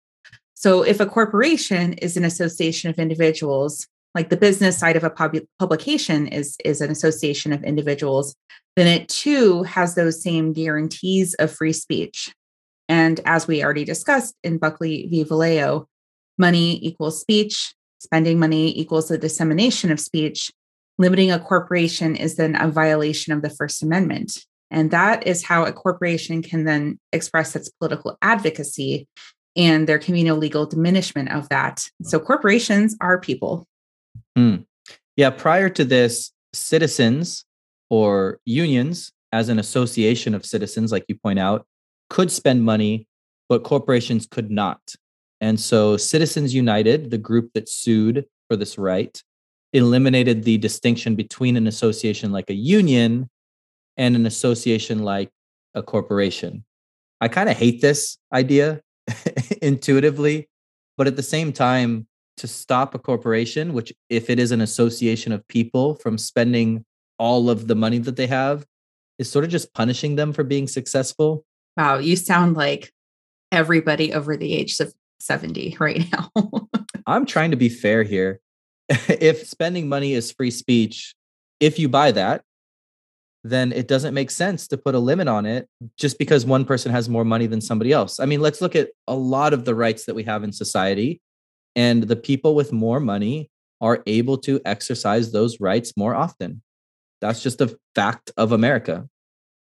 So, 0.55 0.83
if 0.83 1.01
a 1.01 1.07
corporation 1.07 1.95
is 1.95 2.17
an 2.17 2.25
association 2.25 2.89
of 2.91 2.99
individuals, 2.99 3.87
like 4.15 4.31
the 4.31 4.37
business 4.37 4.79
side 4.79 4.97
of 4.97 5.05
a 5.05 5.11
pub- 5.11 5.45
publication 5.59 6.29
is, 6.29 6.57
is 6.65 6.81
an 6.81 6.91
association 6.91 7.53
of 7.53 7.65
individuals, 7.65 8.37
then 8.77 8.87
it 8.87 9.09
too 9.09 9.65
has 9.65 9.95
those 9.95 10.23
same 10.23 10.53
guarantees 10.53 11.35
of 11.35 11.53
free 11.53 11.73
speech. 11.73 12.33
And 12.89 13.21
as 13.25 13.47
we 13.47 13.65
already 13.65 13.85
discussed 13.85 14.35
in 14.43 14.59
Buckley 14.59 15.07
v. 15.11 15.25
Valeo, 15.25 15.87
money 16.39 16.79
equals 16.85 17.21
speech, 17.21 17.75
spending 17.99 18.39
money 18.39 18.79
equals 18.79 19.09
the 19.09 19.19
dissemination 19.19 19.91
of 19.91 20.01
speech, 20.01 20.51
limiting 20.99 21.31
a 21.31 21.39
corporation 21.39 22.17
is 22.17 22.37
then 22.37 22.61
a 22.61 22.71
violation 22.71 23.33
of 23.33 23.43
the 23.43 23.51
First 23.51 23.83
Amendment. 23.83 24.45
And 24.71 24.91
that 24.91 25.27
is 25.27 25.45
how 25.45 25.65
a 25.65 25.73
corporation 25.73 26.43
can 26.43 26.65
then 26.65 26.99
express 27.13 27.55
its 27.55 27.69
political 27.69 28.19
advocacy 28.23 29.07
and 29.57 29.89
their 29.89 29.99
communal 29.99 30.37
legal 30.37 30.67
diminishment 30.67 31.31
of 31.31 31.49
that. 31.49 31.85
So 32.03 32.19
corporations 32.19 32.97
are 33.01 33.21
people. 33.21 33.67
Mm. 34.37 34.67
Yeah, 35.17 35.31
prior 35.31 35.69
to 35.71 35.85
this, 35.85 36.33
citizens 36.53 37.45
or 37.89 38.41
unions, 38.45 39.13
as 39.33 39.49
an 39.49 39.59
association 39.59 40.35
of 40.35 40.47
citizens, 40.47 40.93
like 40.93 41.05
you 41.09 41.17
point 41.17 41.39
out, 41.39 41.67
could 42.09 42.31
spend 42.31 42.65
money, 42.65 43.07
but 43.49 43.65
corporations 43.65 44.27
could 44.27 44.51
not. 44.51 44.81
And 45.41 45.59
so 45.59 45.97
Citizens 45.97 46.55
United, 46.55 47.11
the 47.11 47.19
group 47.19 47.51
that 47.55 47.69
sued 47.69 48.27
for 48.49 48.57
this 48.57 48.79
right, 48.79 49.21
eliminated 49.75 50.45
the 50.45 50.57
distinction 50.57 51.17
between 51.17 51.57
an 51.57 51.67
association 51.67 52.33
like 52.33 52.49
a 52.49 52.55
union 52.55 53.29
and 53.97 54.17
an 54.17 54.25
association 54.25 55.03
like 55.03 55.31
a 55.75 55.83
corporation. 55.83 56.65
I 57.21 57.29
kind 57.29 57.49
of 57.49 57.57
hate 57.57 57.81
this 57.81 58.17
idea 58.33 58.81
intuitively, 59.63 60.49
but 60.97 61.07
at 61.07 61.17
the 61.17 61.23
same 61.23 61.53
time, 61.53 62.07
to 62.37 62.49
stop 62.49 62.95
a 62.95 62.99
corporation, 62.99 63.75
which 63.75 63.93
if 64.09 64.29
it 64.29 64.41
is 64.41 64.51
an 64.51 64.61
association 64.61 65.33
of 65.33 65.47
people 65.47 65.95
from 65.97 66.19
spending 66.19 66.85
all 67.19 67.49
of 67.49 67.69
the 67.69 67.77
money 67.77 67.99
that 67.99 68.17
they 68.17 68.27
have, 68.27 68.67
is 69.19 69.31
sort 69.31 69.45
of 69.45 69.51
just 69.51 69.73
punishing 69.73 70.17
them 70.17 70.33
for 70.33 70.43
being 70.43 70.67
successful. 70.67 71.45
Wow, 71.77 71.99
you 71.99 72.17
sound 72.17 72.57
like 72.57 72.93
everybody 73.53 74.13
over 74.13 74.37
the 74.37 74.53
age 74.53 74.81
of 74.81 74.93
70 75.21 75.77
right 75.79 76.05
now. 76.11 76.31
I'm 77.07 77.27
trying 77.27 77.53
to 77.53 77.57
be 77.57 77.69
fair 77.69 78.03
here. 78.03 78.41
if 79.09 79.47
spending 79.47 79.89
money 79.89 80.13
is 80.13 80.33
free 80.33 80.51
speech, 80.51 81.15
if 81.61 81.79
you 81.79 81.89
buy 81.89 82.13
that, 82.13 82.43
then 83.45 83.73
it 83.73 83.87
doesn't 83.87 84.15
make 84.15 84.31
sense 84.31 84.67
to 84.69 84.79
put 84.79 84.95
a 84.95 84.99
limit 84.99 85.29
on 85.29 85.45
it 85.45 85.69
just 85.99 86.19
because 86.19 86.47
one 86.47 86.65
person 86.65 86.91
has 86.91 87.09
more 87.09 87.25
money 87.25 87.47
than 87.47 87.61
somebody 87.61 87.93
else. 87.93 88.19
I 88.19 88.25
mean, 88.25 88.41
let's 88.41 88.63
look 88.63 88.75
at 88.75 88.89
a 89.07 89.15
lot 89.15 89.53
of 89.53 89.67
the 89.67 89.75
rights 89.75 90.07
that 90.07 90.15
we 90.15 90.23
have 90.25 90.43
in 90.43 90.53
society, 90.53 91.21
and 91.77 92.05
the 92.05 92.17
people 92.17 92.55
with 92.55 92.73
more 92.73 93.01
money 93.01 93.51
are 93.81 94.03
able 94.07 94.39
to 94.39 94.61
exercise 94.65 95.33
those 95.33 95.61
rights 95.61 95.93
more 95.97 96.15
often. 96.15 96.63
That's 97.21 97.43
just 97.43 97.61
a 97.61 97.77
fact 97.95 98.31
of 98.37 98.53
America. 98.53 99.09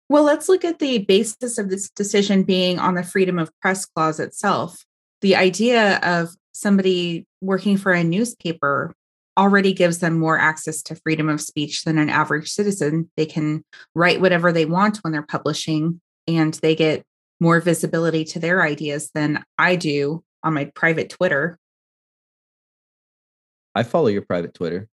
Well, 0.08 0.24
let's 0.24 0.48
look 0.48 0.64
at 0.64 0.78
the 0.78 0.98
basis 0.98 1.58
of 1.58 1.70
this 1.70 1.90
decision 1.90 2.42
being 2.42 2.78
on 2.78 2.94
the 2.94 3.02
freedom 3.02 3.38
of 3.38 3.52
press 3.60 3.84
clause 3.84 4.18
itself. 4.18 4.84
The 5.20 5.36
idea 5.36 5.98
of 5.98 6.30
somebody 6.52 7.26
working 7.40 7.76
for 7.76 7.92
a 7.92 8.02
newspaper 8.02 8.94
already 9.38 9.72
gives 9.72 10.00
them 10.00 10.18
more 10.18 10.36
access 10.36 10.82
to 10.82 10.96
freedom 10.96 11.28
of 11.28 11.40
speech 11.40 11.84
than 11.84 11.96
an 11.96 12.10
average 12.10 12.50
citizen. 12.50 13.08
They 13.16 13.24
can 13.24 13.64
write 13.94 14.20
whatever 14.20 14.52
they 14.52 14.66
want 14.66 14.98
when 14.98 15.12
they're 15.12 15.22
publishing, 15.22 16.00
and 16.26 16.54
they 16.54 16.74
get 16.74 17.04
more 17.40 17.60
visibility 17.60 18.24
to 18.24 18.40
their 18.40 18.62
ideas 18.62 19.10
than 19.14 19.44
I 19.56 19.76
do 19.76 20.24
on 20.42 20.54
my 20.54 20.66
private 20.74 21.08
Twitter. 21.08 21.56
I 23.74 23.84
follow 23.84 24.08
your 24.08 24.22
private 24.22 24.54
Twitter. 24.54 24.88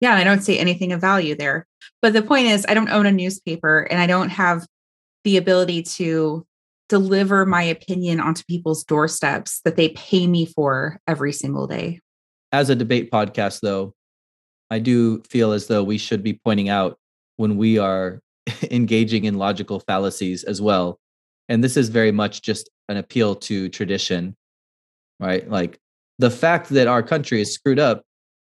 Yeah, 0.00 0.14
I 0.14 0.24
don't 0.24 0.42
see 0.42 0.58
anything 0.58 0.92
of 0.92 1.00
value 1.00 1.34
there. 1.34 1.66
But 2.02 2.12
the 2.12 2.22
point 2.22 2.48
is, 2.48 2.66
I 2.68 2.74
don't 2.74 2.90
own 2.90 3.06
a 3.06 3.12
newspaper 3.12 3.86
and 3.90 4.00
I 4.00 4.06
don't 4.06 4.28
have 4.28 4.66
the 5.24 5.38
ability 5.38 5.84
to 5.84 6.44
deliver 6.88 7.46
my 7.46 7.62
opinion 7.62 8.20
onto 8.20 8.42
people's 8.44 8.84
doorsteps 8.84 9.60
that 9.64 9.76
they 9.76 9.90
pay 9.90 10.26
me 10.26 10.44
for 10.44 11.00
every 11.06 11.32
single 11.32 11.66
day 11.66 12.00
as 12.52 12.68
a 12.70 12.76
debate 12.76 13.10
podcast, 13.10 13.60
though, 13.60 13.94
I 14.70 14.78
do 14.78 15.22
feel 15.28 15.52
as 15.52 15.66
though 15.66 15.82
we 15.82 15.98
should 15.98 16.22
be 16.22 16.34
pointing 16.34 16.68
out 16.68 16.98
when 17.36 17.56
we 17.56 17.78
are 17.78 18.20
engaging 18.70 19.24
in 19.24 19.38
logical 19.38 19.80
fallacies 19.80 20.44
as 20.44 20.60
well. 20.60 20.98
And 21.48 21.62
this 21.62 21.76
is 21.76 21.88
very 21.88 22.12
much 22.12 22.42
just 22.42 22.70
an 22.88 22.96
appeal 22.96 23.34
to 23.34 23.68
tradition, 23.68 24.36
right? 25.18 25.48
Like 25.48 25.78
the 26.18 26.30
fact 26.30 26.68
that 26.70 26.86
our 26.86 27.02
country 27.02 27.40
is 27.40 27.52
screwed 27.52 27.78
up 27.78 28.02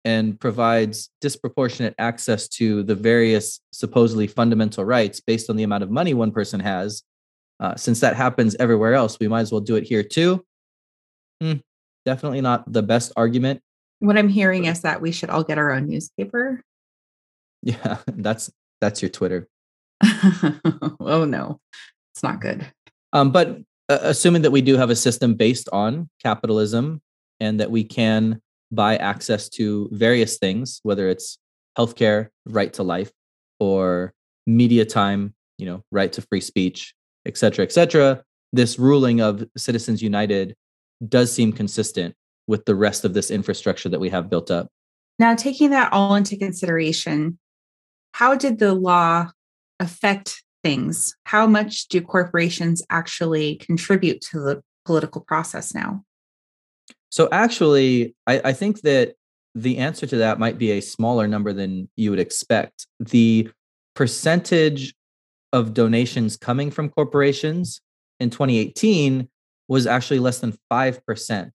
and 0.06 0.40
provides 0.40 1.10
disproportionate 1.22 1.94
access 2.00 2.48
to 2.48 2.84
the 2.84 2.96
various 2.96 3.60
supposedly 3.72 4.28
fundamental 4.28 4.86
rights 4.86 5.20
based 5.20 5.50
on 5.50 5.56
the 5.56 5.64
amount 5.64 5.84
of 5.84 5.92
money 5.92 6.14
one 6.14 6.32
person 6.32 6.60
has. 6.60 7.04
Uh, 7.60 7.76
since 7.76 8.00
that 8.00 8.16
happens 8.16 8.56
everywhere 8.60 8.94
else, 8.94 9.20
we 9.20 9.28
might 9.28 9.42
as 9.42 9.52
well 9.52 9.62
do 9.62 9.76
it 9.76 9.84
here 9.84 10.04
too. 10.04 10.44
Hmm, 11.42 11.56
definitely 12.06 12.42
not 12.42 12.72
the 12.72 12.82
best 12.82 13.12
argument. 13.18 13.62
What 14.00 14.18
I'm 14.18 14.30
hearing 14.30 14.66
is 14.66 14.82
that 14.82 15.02
we 15.02 15.12
should 15.12 15.30
all 15.30 15.44
get 15.44 15.58
our 15.58 15.72
own 15.72 15.88
newspaper. 15.88 16.62
Yeah, 17.62 17.98
that's 18.08 18.52
that's 18.82 19.02
your 19.02 19.10
Twitter. 19.10 19.48
oh 21.00 21.26
no, 21.26 21.60
it's 22.14 22.24
not 22.24 22.42
good. 22.42 22.66
Um, 23.12 23.32
but 23.32 23.60
uh, 23.90 24.00
assuming 24.02 24.44
that 24.44 24.52
we 24.52 24.62
do 24.62 24.78
have 24.78 24.90
a 24.90 24.96
system 24.96 25.36
based 25.36 25.68
on 25.72 26.10
capitalism 26.22 27.02
and 27.40 27.60
that 27.60 27.72
we 27.72 27.84
can 27.84 28.42
buy 28.72 28.98
access 28.98 29.50
to 29.50 29.90
various 29.92 30.38
things, 30.38 30.80
whether 30.84 31.10
it's 31.10 31.40
healthcare, 31.78 32.30
right 32.46 32.72
to 32.74 32.84
life, 32.84 33.12
or 33.60 34.14
media 34.46 34.86
time, 34.86 35.34
you 35.58 35.66
know, 35.66 35.84
right 35.92 36.14
to 36.14 36.22
free 36.22 36.42
speech, 36.42 36.94
et 37.26 37.38
cetera, 37.38 37.66
et 37.66 37.72
cetera. 37.72 38.24
This 38.54 38.80
ruling 38.80 39.22
of 39.22 39.46
Citizens 39.58 40.02
United 40.02 40.56
does 41.08 41.32
seem 41.32 41.52
consistent 41.52 42.16
with 42.50 42.66
the 42.66 42.74
rest 42.74 43.06
of 43.06 43.14
this 43.14 43.30
infrastructure 43.30 43.90
that 43.90 44.00
we 44.00 44.10
have 44.10 44.28
built 44.28 44.50
up. 44.50 44.70
Now, 45.20 45.36
taking 45.36 45.70
that 45.70 45.94
all 45.94 46.16
into 46.16 46.36
consideration, 46.36 47.38
how 48.14 48.34
did 48.36 48.58
the 48.58 48.74
law 48.74 49.30
affect 49.80 50.44
things? 50.64 51.16
How 51.26 51.46
much 51.46 51.88
do 51.90 52.02
corporations 52.02 52.82
actually 52.90 53.58
contribute 53.58 54.22
to 54.32 54.40
the 54.40 54.64
political 54.84 55.22
process 55.22 55.76
now? 55.76 56.04
So 57.10 57.30
actually, 57.32 58.16
I, 58.26 58.42
I 58.46 58.54
think 58.54 58.82
that 58.82 59.14
the 59.54 59.78
answer 59.78 60.08
to 60.08 60.18
that 60.18 60.40
might 60.40 60.58
be 60.58 60.72
a 60.72 60.82
smaller 60.82 61.28
number 61.28 61.54
than 61.54 61.88
you 61.96 62.10
would 62.10 62.20
expect. 62.20 62.88
The 63.00 63.52
percentage 63.94 64.96
of 65.54 65.76
donations 65.76 66.36
coming 66.36 66.72
from 66.72 66.90
corporations 66.90 67.80
in 68.20 68.32
2018 68.32 69.30
was 69.68 69.86
actually 69.86 70.20
less 70.20 70.40
than 70.40 70.58
5%. 70.72 71.52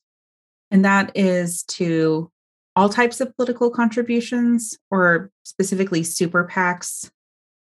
And 0.71 0.85
that 0.85 1.13
is 1.15 1.63
to 1.65 2.31
all 2.77 2.89
types 2.89 3.21
of 3.21 3.35
political 3.37 3.71
contributions 3.71 4.77
or 4.91 5.31
specifically 5.45 6.03
super 6.03 6.47
PACs? 6.47 7.11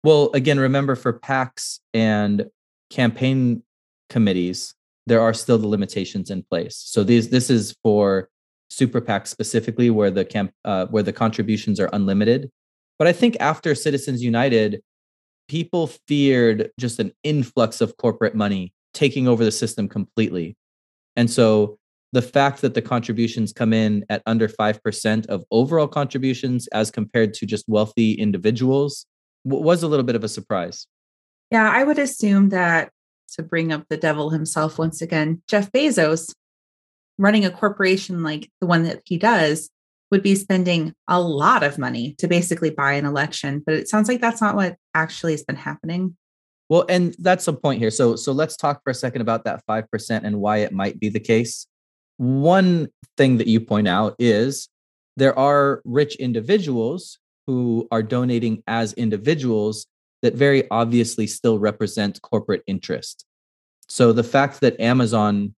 Well, 0.04 0.30
again, 0.34 0.58
remember 0.58 0.94
for 0.96 1.12
PACs 1.12 1.80
and 1.94 2.46
campaign 2.90 3.62
committees, 4.08 4.74
there 5.06 5.20
are 5.20 5.34
still 5.34 5.58
the 5.58 5.66
limitations 5.66 6.30
in 6.30 6.42
place. 6.44 6.76
So 6.76 7.02
these 7.02 7.30
this 7.30 7.50
is 7.50 7.74
for 7.82 8.28
super 8.70 9.00
PACs 9.00 9.28
specifically, 9.28 9.90
where 9.90 10.10
the 10.10 10.24
camp 10.24 10.52
uh, 10.64 10.86
where 10.86 11.02
the 11.02 11.12
contributions 11.12 11.80
are 11.80 11.90
unlimited. 11.92 12.50
But 12.98 13.08
I 13.08 13.12
think 13.12 13.36
after 13.40 13.74
Citizens 13.74 14.22
United, 14.22 14.82
people 15.48 15.88
feared 16.06 16.70
just 16.78 17.00
an 17.00 17.12
influx 17.24 17.80
of 17.80 17.96
corporate 17.96 18.34
money 18.34 18.72
taking 18.94 19.26
over 19.26 19.44
the 19.44 19.50
system 19.52 19.88
completely, 19.88 20.56
and 21.16 21.30
so 21.30 21.78
the 22.12 22.22
fact 22.22 22.60
that 22.60 22.74
the 22.74 22.82
contributions 22.82 23.52
come 23.52 23.72
in 23.72 24.04
at 24.10 24.22
under 24.26 24.48
5% 24.48 25.26
of 25.26 25.44
overall 25.50 25.88
contributions 25.88 26.68
as 26.68 26.90
compared 26.90 27.32
to 27.34 27.46
just 27.46 27.68
wealthy 27.68 28.12
individuals 28.12 29.06
was 29.44 29.82
a 29.82 29.88
little 29.88 30.04
bit 30.04 30.16
of 30.16 30.22
a 30.22 30.28
surprise. 30.28 30.86
Yeah, 31.50 31.70
I 31.70 31.84
would 31.84 31.98
assume 31.98 32.50
that 32.50 32.90
to 33.34 33.42
bring 33.42 33.72
up 33.72 33.86
the 33.88 33.96
devil 33.96 34.30
himself 34.30 34.78
once 34.78 35.00
again, 35.00 35.42
Jeff 35.48 35.72
Bezos 35.72 36.34
running 37.18 37.44
a 37.44 37.50
corporation 37.50 38.22
like 38.22 38.50
the 38.60 38.66
one 38.66 38.82
that 38.84 39.00
he 39.04 39.16
does 39.16 39.70
would 40.10 40.22
be 40.22 40.34
spending 40.34 40.92
a 41.08 41.20
lot 41.20 41.62
of 41.62 41.78
money 41.78 42.14
to 42.18 42.28
basically 42.28 42.68
buy 42.68 42.92
an 42.92 43.06
election, 43.06 43.62
but 43.64 43.74
it 43.74 43.88
sounds 43.88 44.08
like 44.08 44.20
that's 44.20 44.42
not 44.42 44.54
what 44.54 44.76
actually 44.94 45.32
has 45.32 45.42
been 45.42 45.56
happening. 45.56 46.14
Well, 46.68 46.84
and 46.88 47.14
that's 47.18 47.46
the 47.46 47.54
point 47.54 47.80
here. 47.80 47.90
So 47.90 48.16
so 48.16 48.32
let's 48.32 48.56
talk 48.56 48.82
for 48.84 48.90
a 48.90 48.94
second 48.94 49.22
about 49.22 49.44
that 49.44 49.62
5% 49.66 50.20
and 50.24 50.40
why 50.40 50.58
it 50.58 50.72
might 50.72 51.00
be 51.00 51.08
the 51.08 51.20
case. 51.20 51.66
One 52.16 52.88
thing 53.16 53.38
that 53.38 53.46
you 53.46 53.60
point 53.60 53.88
out 53.88 54.14
is 54.18 54.68
there 55.16 55.38
are 55.38 55.82
rich 55.84 56.16
individuals 56.16 57.18
who 57.46 57.88
are 57.90 58.02
donating 58.02 58.62
as 58.66 58.92
individuals 58.94 59.86
that 60.22 60.34
very 60.34 60.70
obviously 60.70 61.26
still 61.26 61.58
represent 61.58 62.22
corporate 62.22 62.62
interest. 62.66 63.26
So 63.88 64.12
the 64.12 64.24
fact 64.24 64.60
that 64.60 64.80
Amazon, 64.80 65.54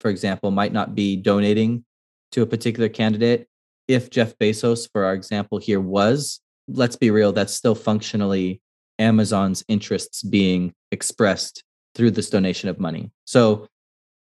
for 0.00 0.10
example, 0.10 0.50
might 0.50 0.72
not 0.72 0.94
be 0.94 1.16
donating 1.16 1.84
to 2.32 2.42
a 2.42 2.46
particular 2.46 2.88
candidate, 2.88 3.48
if 3.88 4.10
Jeff 4.10 4.38
Bezos, 4.38 4.88
for 4.92 5.04
our 5.04 5.14
example 5.14 5.58
here, 5.58 5.80
was, 5.80 6.40
let's 6.68 6.96
be 6.96 7.10
real, 7.10 7.32
that's 7.32 7.54
still 7.54 7.74
functionally 7.74 8.60
Amazon's 8.98 9.64
interests 9.66 10.22
being 10.22 10.72
expressed 10.92 11.64
through 11.94 12.12
this 12.12 12.30
donation 12.30 12.68
of 12.68 12.78
money. 12.78 13.10
So 13.24 13.66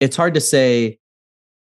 it's 0.00 0.16
hard 0.16 0.34
to 0.34 0.40
say 0.40 0.98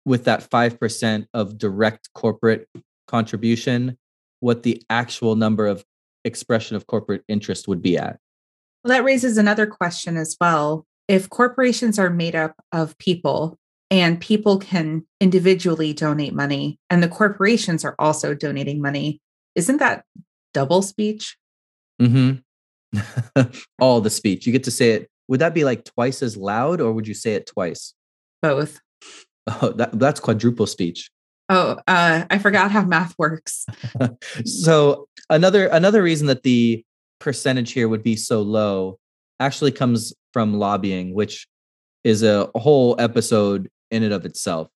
with 0.05 0.25
that 0.25 0.47
5% 0.49 1.25
of 1.33 1.57
direct 1.57 2.13
corporate 2.13 2.67
contribution 3.07 3.97
what 4.39 4.63
the 4.63 4.81
actual 4.89 5.35
number 5.35 5.65
of 5.65 5.83
expression 6.23 6.75
of 6.75 6.87
corporate 6.87 7.23
interest 7.27 7.67
would 7.67 7.81
be 7.81 7.97
at. 7.97 8.19
Well, 8.83 8.93
that 8.95 9.03
raises 9.03 9.37
another 9.37 9.65
question 9.65 10.17
as 10.17 10.37
well. 10.39 10.85
If 11.07 11.29
corporations 11.29 11.97
are 11.97 12.09
made 12.09 12.35
up 12.35 12.55
of 12.71 12.97
people 12.97 13.57
and 13.89 14.19
people 14.19 14.59
can 14.59 15.05
individually 15.19 15.93
donate 15.93 16.33
money 16.33 16.79
and 16.89 17.01
the 17.01 17.07
corporations 17.07 17.83
are 17.83 17.95
also 17.97 18.33
donating 18.33 18.81
money, 18.81 19.19
isn't 19.55 19.77
that 19.77 20.05
double 20.53 20.81
speech? 20.81 21.37
Mm-hmm. 22.01 23.43
All 23.79 24.01
the 24.01 24.09
speech. 24.09 24.45
You 24.45 24.51
get 24.51 24.63
to 24.65 24.71
say 24.71 24.91
it. 24.91 25.09
Would 25.27 25.39
that 25.39 25.53
be 25.55 25.63
like 25.63 25.85
twice 25.85 26.21
as 26.21 26.37
loud 26.37 26.81
or 26.81 26.91
would 26.91 27.07
you 27.07 27.15
say 27.15 27.33
it 27.33 27.47
twice? 27.47 27.93
Both. 28.41 28.79
Oh, 29.47 29.69
that, 29.73 29.97
that's 29.99 30.19
quadruple 30.19 30.67
speech. 30.67 31.11
Oh, 31.49 31.77
uh, 31.87 32.25
I 32.29 32.37
forgot 32.39 32.71
how 32.71 32.83
math 32.83 33.13
works. 33.19 33.65
so 34.45 35.07
another 35.29 35.67
another 35.67 36.01
reason 36.01 36.27
that 36.27 36.43
the 36.43 36.83
percentage 37.19 37.71
here 37.71 37.87
would 37.87 38.01
be 38.03 38.15
so 38.15 38.41
low 38.41 38.97
actually 39.39 39.71
comes 39.71 40.13
from 40.33 40.55
lobbying, 40.55 41.13
which 41.13 41.47
is 42.03 42.23
a 42.23 42.49
whole 42.55 42.95
episode 42.99 43.69
in 43.91 44.03
and 44.03 44.13
of 44.13 44.25
itself. 44.25 44.69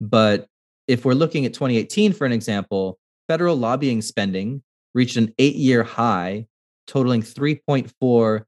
But 0.00 0.46
if 0.88 1.04
we're 1.04 1.14
looking 1.14 1.44
at 1.44 1.54
2018 1.54 2.12
for 2.12 2.24
an 2.24 2.32
example, 2.32 2.98
federal 3.28 3.56
lobbying 3.56 4.02
spending 4.02 4.62
reached 4.94 5.16
an 5.16 5.34
eight-year 5.38 5.82
high, 5.82 6.46
totaling 6.86 7.22
3.4 7.22 8.44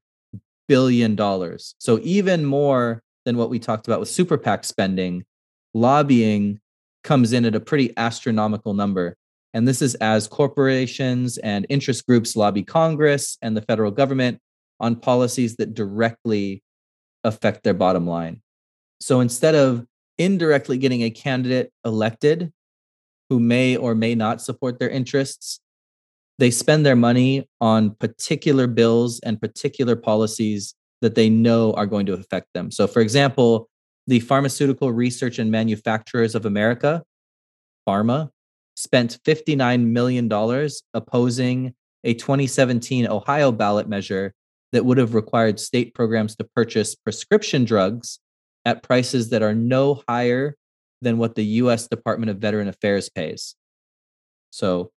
billion 0.67 1.15
dollars. 1.15 1.75
So 1.79 1.99
even 2.03 2.45
more 2.45 3.03
than 3.25 3.37
what 3.37 3.49
we 3.49 3.59
talked 3.59 3.87
about 3.87 3.99
with 3.99 4.09
super 4.09 4.37
PAC 4.37 4.63
spending, 4.63 5.25
lobbying 5.73 6.59
comes 7.03 7.33
in 7.33 7.45
at 7.45 7.55
a 7.55 7.59
pretty 7.59 7.93
astronomical 7.97 8.73
number. 8.73 9.15
And 9.53 9.67
this 9.67 9.81
is 9.81 9.95
as 9.95 10.27
corporations 10.27 11.37
and 11.39 11.65
interest 11.69 12.05
groups 12.05 12.35
lobby 12.35 12.63
Congress 12.63 13.37
and 13.41 13.57
the 13.57 13.61
federal 13.61 13.91
government 13.91 14.39
on 14.79 14.95
policies 14.95 15.55
that 15.57 15.73
directly 15.73 16.63
affect 17.23 17.63
their 17.63 17.73
bottom 17.73 18.07
line. 18.07 18.41
So 19.01 19.19
instead 19.19 19.55
of 19.55 19.85
indirectly 20.17 20.77
getting 20.77 21.03
a 21.03 21.09
candidate 21.09 21.71
elected 21.85 22.51
who 23.29 23.39
may 23.39 23.75
or 23.75 23.95
may 23.95 24.15
not 24.15 24.41
support 24.41 24.79
their 24.79 24.89
interests, 24.89 25.59
they 26.37 26.51
spend 26.51 26.85
their 26.85 26.95
money 26.95 27.47
on 27.59 27.95
particular 27.95 28.67
bills 28.67 29.19
and 29.21 29.39
particular 29.39 29.95
policies 29.95 30.73
that 31.01 31.15
they 31.15 31.29
know 31.29 31.73
are 31.73 31.85
going 31.85 32.05
to 32.05 32.13
affect 32.13 32.47
them. 32.53 32.71
So, 32.71 32.87
for 32.87 33.01
example, 33.01 33.68
the 34.09 34.19
Pharmaceutical 34.19 34.91
Research 34.91 35.37
and 35.37 35.51
Manufacturers 35.51 36.33
of 36.33 36.47
America, 36.47 37.03
Pharma, 37.87 38.29
spent 38.75 39.19
$59 39.23 39.85
million 39.85 40.27
opposing 40.95 41.75
a 42.03 42.15
2017 42.15 43.07
Ohio 43.07 43.51
ballot 43.51 43.87
measure 43.87 44.33
that 44.71 44.83
would 44.83 44.97
have 44.97 45.13
required 45.13 45.59
state 45.59 45.93
programs 45.93 46.35
to 46.37 46.43
purchase 46.55 46.95
prescription 46.95 47.65
drugs 47.65 48.19
at 48.65 48.81
prices 48.81 49.29
that 49.29 49.43
are 49.43 49.53
no 49.53 50.01
higher 50.09 50.55
than 51.03 51.19
what 51.19 51.35
the 51.35 51.45
US 51.45 51.87
Department 51.87 52.31
of 52.31 52.39
Veteran 52.39 52.67
Affairs 52.67 53.09
pays. 53.09 53.53
So, 54.49 54.89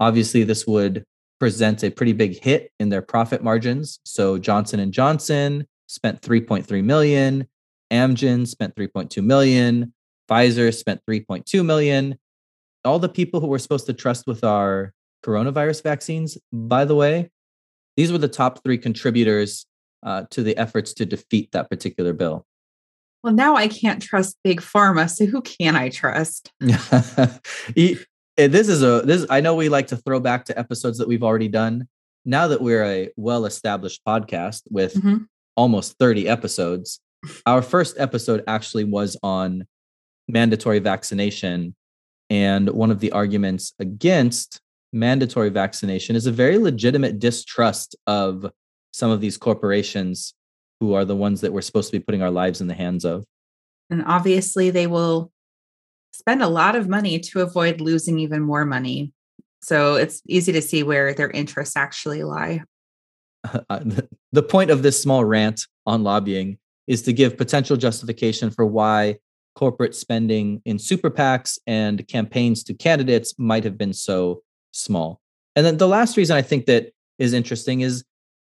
obviously 0.00 0.42
this 0.42 0.66
would 0.66 1.04
present 1.38 1.84
a 1.84 1.90
pretty 1.90 2.14
big 2.14 2.42
hit 2.42 2.72
in 2.80 2.88
their 2.88 3.02
profit 3.02 3.44
margins. 3.44 4.00
So, 4.04 4.38
Johnson 4.38 4.80
and 4.80 4.92
Johnson 4.92 5.68
spent 5.86 6.20
3.3 6.20 6.82
million, 6.82 7.46
Amgen 7.92 8.46
spent 8.46 8.74
3.2 8.74 9.22
million, 9.22 9.92
Pfizer 10.28 10.74
spent 10.74 11.00
3.2 11.08 11.64
million. 11.64 12.18
All 12.84 12.98
the 12.98 13.08
people 13.08 13.40
who 13.40 13.46
we're 13.46 13.58
supposed 13.58 13.86
to 13.86 13.92
trust 13.92 14.26
with 14.26 14.44
our 14.44 14.92
coronavirus 15.24 15.82
vaccines, 15.82 16.38
by 16.52 16.84
the 16.84 16.94
way. 16.94 17.30
These 17.96 18.12
were 18.12 18.18
the 18.18 18.28
top 18.28 18.62
three 18.62 18.78
contributors 18.78 19.66
uh, 20.02 20.24
to 20.30 20.42
the 20.42 20.56
efforts 20.56 20.92
to 20.94 21.06
defeat 21.06 21.52
that 21.52 21.70
particular 21.70 22.12
bill. 22.12 22.46
Well, 23.24 23.32
now 23.32 23.56
I 23.56 23.66
can't 23.66 24.00
trust 24.00 24.36
big 24.44 24.60
pharma, 24.60 25.10
so 25.10 25.26
who 25.26 25.42
can 25.42 25.74
I 25.74 25.88
trust? 25.88 26.52
this 26.60 26.78
is 28.36 28.82
a 28.82 29.02
this. 29.04 29.26
I 29.30 29.40
know 29.40 29.56
we 29.56 29.68
like 29.68 29.88
to 29.88 29.96
throw 29.96 30.20
back 30.20 30.44
to 30.44 30.58
episodes 30.58 30.98
that 30.98 31.08
we've 31.08 31.24
already 31.24 31.48
done. 31.48 31.88
Now 32.24 32.48
that 32.48 32.60
we're 32.60 32.84
a 32.84 33.10
well-established 33.16 34.02
podcast 34.06 34.62
with 34.70 34.94
mm-hmm. 34.94 35.24
almost 35.56 35.96
30 35.98 36.28
episodes, 36.28 37.00
our 37.46 37.62
first 37.62 37.96
episode 37.98 38.42
actually 38.46 38.84
was 38.84 39.16
on 39.22 39.66
mandatory 40.28 40.78
vaccination. 40.78 41.74
And 42.30 42.68
one 42.70 42.90
of 42.90 43.00
the 43.00 43.12
arguments 43.12 43.72
against 43.78 44.60
mandatory 44.92 45.50
vaccination 45.50 46.16
is 46.16 46.26
a 46.26 46.32
very 46.32 46.58
legitimate 46.58 47.18
distrust 47.18 47.94
of 48.06 48.50
some 48.92 49.10
of 49.10 49.20
these 49.20 49.36
corporations 49.36 50.34
who 50.80 50.94
are 50.94 51.04
the 51.04 51.16
ones 51.16 51.40
that 51.40 51.52
we're 51.52 51.62
supposed 51.62 51.90
to 51.90 51.98
be 51.98 52.04
putting 52.04 52.22
our 52.22 52.30
lives 52.30 52.60
in 52.60 52.66
the 52.66 52.74
hands 52.74 53.04
of. 53.04 53.24
And 53.90 54.04
obviously, 54.04 54.70
they 54.70 54.86
will 54.86 55.30
spend 56.12 56.42
a 56.42 56.48
lot 56.48 56.74
of 56.74 56.88
money 56.88 57.18
to 57.20 57.42
avoid 57.42 57.80
losing 57.80 58.18
even 58.18 58.42
more 58.42 58.64
money. 58.64 59.12
So 59.62 59.94
it's 59.94 60.22
easy 60.26 60.52
to 60.52 60.62
see 60.62 60.82
where 60.82 61.14
their 61.14 61.30
interests 61.30 61.76
actually 61.76 62.22
lie. 62.22 62.62
Uh, 63.70 63.78
the 64.32 64.42
point 64.42 64.70
of 64.70 64.82
this 64.82 65.00
small 65.00 65.24
rant 65.24 65.68
on 65.86 66.02
lobbying 66.02 66.58
is 66.86 67.02
to 67.02 67.12
give 67.12 67.36
potential 67.36 67.76
justification 67.76 68.50
for 68.50 68.64
why 68.64 69.16
corporate 69.54 69.94
spending 69.94 70.60
in 70.64 70.78
super 70.78 71.10
PACs 71.10 71.58
and 71.66 72.06
campaigns 72.08 72.62
to 72.64 72.74
candidates 72.74 73.34
might 73.38 73.64
have 73.64 73.78
been 73.78 73.92
so 73.92 74.42
small. 74.72 75.20
And 75.56 75.64
then 75.64 75.78
the 75.78 75.88
last 75.88 76.16
reason 76.16 76.36
I 76.36 76.42
think 76.42 76.66
that 76.66 76.92
is 77.18 77.32
interesting 77.32 77.80
is 77.80 78.04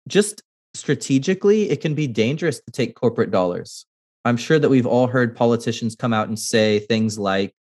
just 0.08 0.42
strategically, 0.72 1.70
it 1.70 1.80
can 1.80 1.94
be 1.94 2.06
dangerous 2.06 2.60
to 2.60 2.72
take 2.72 2.94
corporate 2.94 3.30
dollars. 3.30 3.86
I'm 4.24 4.38
sure 4.38 4.58
that 4.58 4.70
we've 4.70 4.86
all 4.86 5.06
heard 5.06 5.36
politicians 5.36 5.94
come 5.94 6.14
out 6.14 6.28
and 6.28 6.38
say 6.38 6.80
things 6.80 7.18
like, 7.18 7.54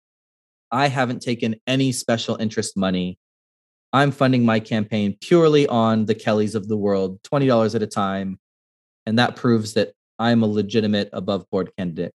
I 0.70 0.86
haven't 0.86 1.20
taken 1.20 1.56
any 1.66 1.92
special 1.92 2.36
interest 2.36 2.76
money. 2.76 3.18
I'm 3.92 4.12
funding 4.12 4.44
my 4.44 4.60
campaign 4.60 5.16
purely 5.20 5.66
on 5.66 6.06
the 6.06 6.14
Kellys 6.14 6.54
of 6.54 6.68
the 6.68 6.76
world, 6.76 7.20
$20 7.24 7.74
at 7.74 7.82
a 7.82 7.86
time. 7.86 8.38
And 9.04 9.18
that 9.18 9.36
proves 9.36 9.74
that 9.74 9.92
I'm 10.22 10.42
a 10.42 10.46
legitimate 10.46 11.10
above 11.12 11.50
board 11.50 11.72
candidate. 11.76 12.12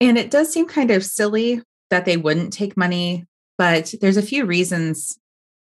And 0.00 0.16
it 0.16 0.30
does 0.30 0.52
seem 0.52 0.66
kind 0.66 0.90
of 0.90 1.04
silly 1.04 1.62
that 1.90 2.04
they 2.04 2.16
wouldn't 2.16 2.52
take 2.52 2.76
money, 2.76 3.24
but 3.58 3.94
there's 4.00 4.16
a 4.16 4.22
few 4.22 4.44
reasons 4.46 5.18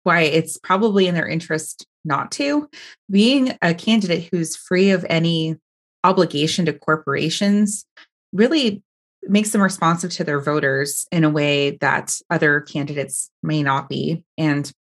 why 0.03 0.22
it's 0.22 0.57
probably 0.57 1.07
in 1.07 1.16
their 1.16 1.28
interest 1.28 1.86
not 2.03 2.32
to. 2.34 2.70
Being 3.09 3.57
a 3.61 3.74
candidate 3.74 4.30
who's 4.32 4.55
free 4.55 4.91
of 4.91 5.05
any 5.09 5.57
obligation 6.03 6.66
to 6.68 6.74
corporations 6.74 7.86
really 8.32 8.84
makes 9.24 9.49
them 9.49 9.61
responsive 9.61 10.11
to 10.11 10.24
their 10.24 10.39
voters 10.39 11.07
in 11.11 11.24
a 11.24 11.30
way 11.30 11.72
that 11.82 12.16
other 12.30 12.61
candidates 12.61 13.32
may 13.41 13.63
not 13.63 13.89
be. 13.89 14.24
And 14.38 14.72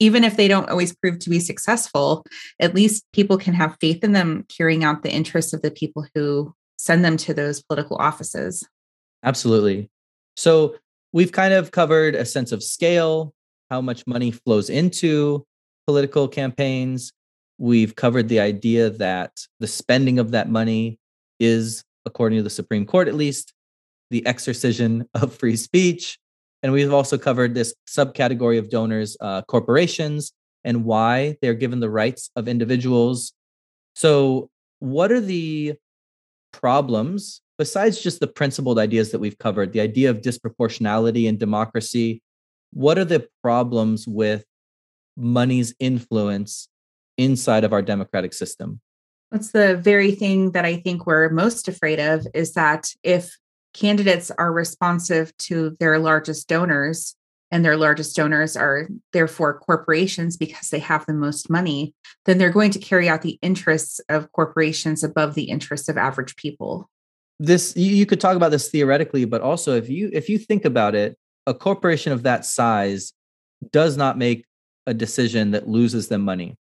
even 0.00 0.24
if 0.24 0.36
they 0.36 0.48
don't 0.48 0.68
always 0.68 0.94
prove 0.94 1.18
to 1.20 1.30
be 1.30 1.40
successful, 1.40 2.24
at 2.60 2.74
least 2.74 3.04
people 3.12 3.38
can 3.38 3.54
have 3.54 3.76
faith 3.80 4.02
in 4.02 4.12
them 4.12 4.44
carrying 4.54 4.84
out 4.84 5.02
the 5.02 5.12
interests 5.12 5.52
of 5.52 5.62
the 5.62 5.70
people 5.70 6.06
who 6.14 6.54
send 6.78 7.04
them 7.04 7.16
to 7.16 7.32
those 7.32 7.62
political 7.62 7.96
offices. 7.96 8.66
Absolutely. 9.22 9.88
So 10.36 10.76
we've 11.12 11.32
kind 11.32 11.54
of 11.54 11.70
covered 11.70 12.14
a 12.14 12.24
sense 12.24 12.52
of 12.52 12.62
scale, 12.62 13.32
how 13.70 13.80
much 13.80 14.06
money 14.06 14.30
flows 14.30 14.68
into 14.68 15.44
political 15.86 16.28
campaigns. 16.28 17.12
We've 17.58 17.94
covered 17.94 18.28
the 18.28 18.40
idea 18.40 18.90
that 18.90 19.32
the 19.60 19.66
spending 19.66 20.18
of 20.18 20.32
that 20.32 20.50
money 20.50 20.98
is, 21.38 21.84
according 22.04 22.38
to 22.38 22.42
the 22.42 22.50
Supreme 22.50 22.84
Court 22.84 23.08
at 23.08 23.14
least, 23.14 23.52
the 24.10 24.26
exorcism 24.26 25.04
of 25.14 25.34
free 25.34 25.56
speech. 25.56 26.18
And 26.64 26.72
we've 26.72 26.92
also 26.92 27.16
covered 27.16 27.54
this 27.54 27.74
subcategory 27.88 28.58
of 28.58 28.70
donors, 28.70 29.16
uh, 29.20 29.42
corporations, 29.42 30.32
and 30.64 30.84
why 30.84 31.36
they're 31.40 31.54
given 31.54 31.78
the 31.78 31.90
rights 31.90 32.30
of 32.34 32.48
individuals. 32.48 33.34
So, 33.94 34.50
what 34.80 35.12
are 35.12 35.20
the 35.20 35.74
problems 36.52 37.40
besides 37.56 38.02
just 38.02 38.18
the 38.18 38.26
principled 38.26 38.80
ideas 38.80 39.12
that 39.12 39.20
we've 39.20 39.38
covered, 39.38 39.72
the 39.72 39.80
idea 39.80 40.10
of 40.10 40.22
disproportionality 40.22 41.28
and 41.28 41.38
democracy? 41.38 42.20
What 42.72 42.98
are 42.98 43.04
the 43.04 43.28
problems 43.42 44.08
with 44.08 44.44
money's 45.16 45.74
influence 45.78 46.68
inside 47.16 47.64
of 47.64 47.72
our 47.72 47.82
democratic 47.82 48.32
system. 48.32 48.80
That's 49.30 49.52
the 49.52 49.76
very 49.76 50.12
thing 50.12 50.52
that 50.52 50.64
I 50.64 50.76
think 50.76 51.06
we're 51.06 51.28
most 51.28 51.68
afraid 51.68 51.98
of 51.98 52.26
is 52.34 52.54
that 52.54 52.88
if 53.02 53.36
candidates 53.74 54.30
are 54.30 54.52
responsive 54.52 55.36
to 55.38 55.76
their 55.80 55.98
largest 55.98 56.48
donors, 56.48 57.16
and 57.50 57.64
their 57.64 57.76
largest 57.76 58.16
donors 58.16 58.56
are 58.56 58.88
therefore 59.12 59.58
corporations 59.58 60.36
because 60.36 60.70
they 60.70 60.78
have 60.78 61.04
the 61.06 61.12
most 61.12 61.50
money, 61.50 61.94
then 62.24 62.38
they're 62.38 62.50
going 62.50 62.70
to 62.70 62.78
carry 62.78 63.08
out 63.08 63.22
the 63.22 63.38
interests 63.42 64.00
of 64.08 64.32
corporations 64.32 65.04
above 65.04 65.34
the 65.34 65.44
interests 65.44 65.88
of 65.88 65.98
average 65.98 66.34
people. 66.36 66.90
This 67.38 67.76
you 67.76 68.06
could 68.06 68.20
talk 68.20 68.36
about 68.36 68.50
this 68.50 68.70
theoretically, 68.70 69.24
but 69.24 69.40
also 69.40 69.76
if 69.76 69.88
you 69.88 70.08
if 70.12 70.28
you 70.28 70.38
think 70.38 70.64
about 70.64 70.94
it, 70.94 71.18
a 71.46 71.54
corporation 71.54 72.12
of 72.12 72.22
that 72.22 72.44
size 72.44 73.12
does 73.72 73.96
not 73.96 74.18
make 74.18 74.46
a 74.86 74.94
decision 74.94 75.50
that 75.50 75.68
loses 75.68 76.08
them 76.08 76.22
money. 76.22 76.56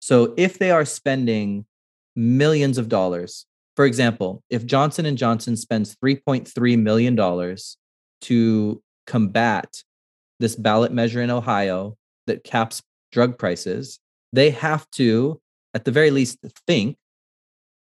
So 0.00 0.34
if 0.36 0.58
they 0.58 0.70
are 0.70 0.84
spending 0.84 1.66
millions 2.14 2.78
of 2.78 2.88
dollars, 2.88 3.46
for 3.76 3.84
example, 3.84 4.42
if 4.48 4.64
Johnson 4.64 5.06
and 5.06 5.18
Johnson 5.18 5.56
spends 5.56 5.94
3.3 5.96 6.78
million 6.82 7.14
dollars 7.14 7.76
to 8.22 8.82
combat 9.06 9.82
this 10.40 10.56
ballot 10.56 10.92
measure 10.92 11.22
in 11.22 11.30
Ohio 11.30 11.96
that 12.26 12.42
caps 12.42 12.82
drug 13.12 13.38
prices, 13.38 14.00
they 14.32 14.50
have 14.50 14.90
to 14.92 15.40
at 15.74 15.84
the 15.84 15.92
very 15.92 16.10
least 16.10 16.38
think 16.66 16.96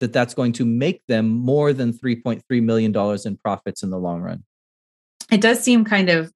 that 0.00 0.12
that's 0.12 0.34
going 0.34 0.52
to 0.52 0.64
make 0.64 1.02
them 1.06 1.28
more 1.28 1.72
than 1.72 1.92
3.3 1.92 2.42
million 2.62 2.90
dollars 2.90 3.26
in 3.26 3.36
profits 3.36 3.82
in 3.82 3.90
the 3.90 3.98
long 3.98 4.20
run. 4.20 4.42
It 5.30 5.40
does 5.40 5.60
seem 5.60 5.84
kind 5.84 6.08
of 6.08 6.32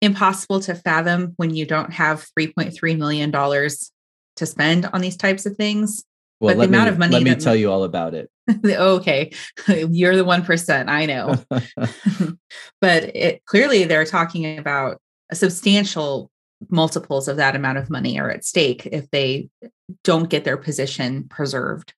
impossible 0.00 0.60
to 0.60 0.74
fathom 0.74 1.32
when 1.36 1.54
you 1.54 1.64
don't 1.64 1.92
have 1.92 2.26
$3.3 2.38 2.98
million 2.98 3.32
to 3.32 4.46
spend 4.46 4.86
on 4.86 5.00
these 5.00 5.16
types 5.16 5.46
of 5.46 5.56
things. 5.56 6.04
Well, 6.40 6.54
but 6.54 6.60
the 6.60 6.68
amount 6.68 6.86
me, 6.86 6.90
of 6.90 6.98
money. 6.98 7.12
Let 7.12 7.22
me 7.22 7.34
tell 7.36 7.54
you 7.54 7.70
all 7.70 7.84
about 7.84 8.14
it. 8.14 8.30
okay. 8.64 9.32
You're 9.68 10.16
the 10.16 10.24
1%. 10.24 10.88
I 10.88 11.06
know. 11.06 11.36
but 12.80 13.16
it, 13.16 13.44
clearly, 13.46 13.84
they're 13.84 14.04
talking 14.04 14.58
about 14.58 14.98
substantial 15.32 16.30
multiples 16.68 17.28
of 17.28 17.36
that 17.36 17.56
amount 17.56 17.78
of 17.78 17.90
money 17.90 18.18
are 18.20 18.30
at 18.30 18.44
stake 18.44 18.86
if 18.86 19.10
they 19.10 19.48
don't 20.04 20.28
get 20.28 20.44
their 20.44 20.56
position 20.56 21.24
preserved. 21.28 21.94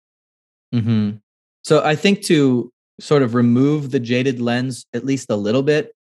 Mm-hmm. 0.75 1.17
So 1.63 1.85
I 1.85 1.97
think 1.97 2.23
to 2.23 2.73
sort 3.01 3.23
of 3.23 3.35
remove 3.35 3.91
the 3.91 4.01
jaded 4.01 4.41
lens 4.41 4.87
at 4.95 5.05
least 5.05 5.31
a 5.31 5.37
little 5.37 5.63
bit, 5.63 5.95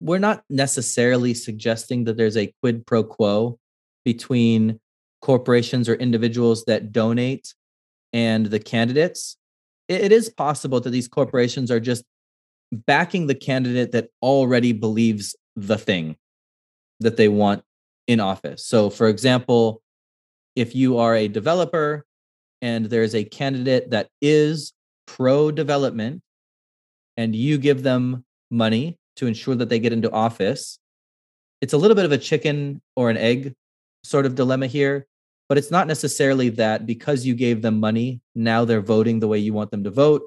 we're 0.00 0.18
not 0.18 0.42
necessarily 0.48 1.34
suggesting 1.34 2.04
that 2.04 2.16
there's 2.16 2.36
a 2.36 2.52
quid 2.62 2.86
pro 2.86 3.02
quo 3.02 3.58
between 4.04 4.80
corporations 5.20 5.88
or 5.88 5.94
individuals 5.94 6.64
that 6.66 6.92
donate 6.92 7.54
and 8.14 8.46
the 8.46 8.60
candidates. 8.60 9.36
It 9.88 10.12
is 10.12 10.30
possible 10.30 10.80
that 10.80 10.90
these 10.90 11.08
corporations 11.08 11.70
are 11.70 11.80
just 11.80 12.04
backing 12.72 13.26
the 13.26 13.34
candidate 13.34 13.92
that 13.92 14.08
already 14.22 14.72
believes 14.72 15.36
the 15.56 15.76
thing 15.76 16.16
that 17.00 17.18
they 17.18 17.28
want 17.28 17.62
in 18.06 18.20
office. 18.20 18.64
So, 18.64 18.88
for 18.88 19.08
example, 19.08 19.82
if 20.56 20.74
you 20.74 20.98
are 20.98 21.14
a 21.14 21.28
developer 21.28 22.06
and 22.62 22.86
there's 22.86 23.14
a 23.14 23.24
candidate 23.24 23.90
that 23.90 24.08
is 24.22 24.72
pro 25.06 25.50
development 25.50 26.22
and 27.16 27.34
you 27.34 27.58
give 27.58 27.82
them 27.82 28.24
money 28.50 28.96
to 29.16 29.26
ensure 29.26 29.54
that 29.54 29.68
they 29.68 29.78
get 29.78 29.92
into 29.92 30.10
office. 30.10 30.78
It's 31.60 31.72
a 31.72 31.76
little 31.76 31.94
bit 31.94 32.04
of 32.04 32.12
a 32.12 32.18
chicken 32.18 32.80
or 32.96 33.10
an 33.10 33.16
egg 33.16 33.54
sort 34.02 34.26
of 34.26 34.34
dilemma 34.34 34.66
here, 34.66 35.06
but 35.48 35.58
it's 35.58 35.70
not 35.70 35.86
necessarily 35.86 36.48
that 36.50 36.86
because 36.86 37.26
you 37.26 37.34
gave 37.34 37.62
them 37.62 37.80
money, 37.80 38.20
now 38.34 38.64
they're 38.64 38.80
voting 38.80 39.20
the 39.20 39.28
way 39.28 39.38
you 39.38 39.52
want 39.52 39.70
them 39.70 39.84
to 39.84 39.90
vote. 39.90 40.22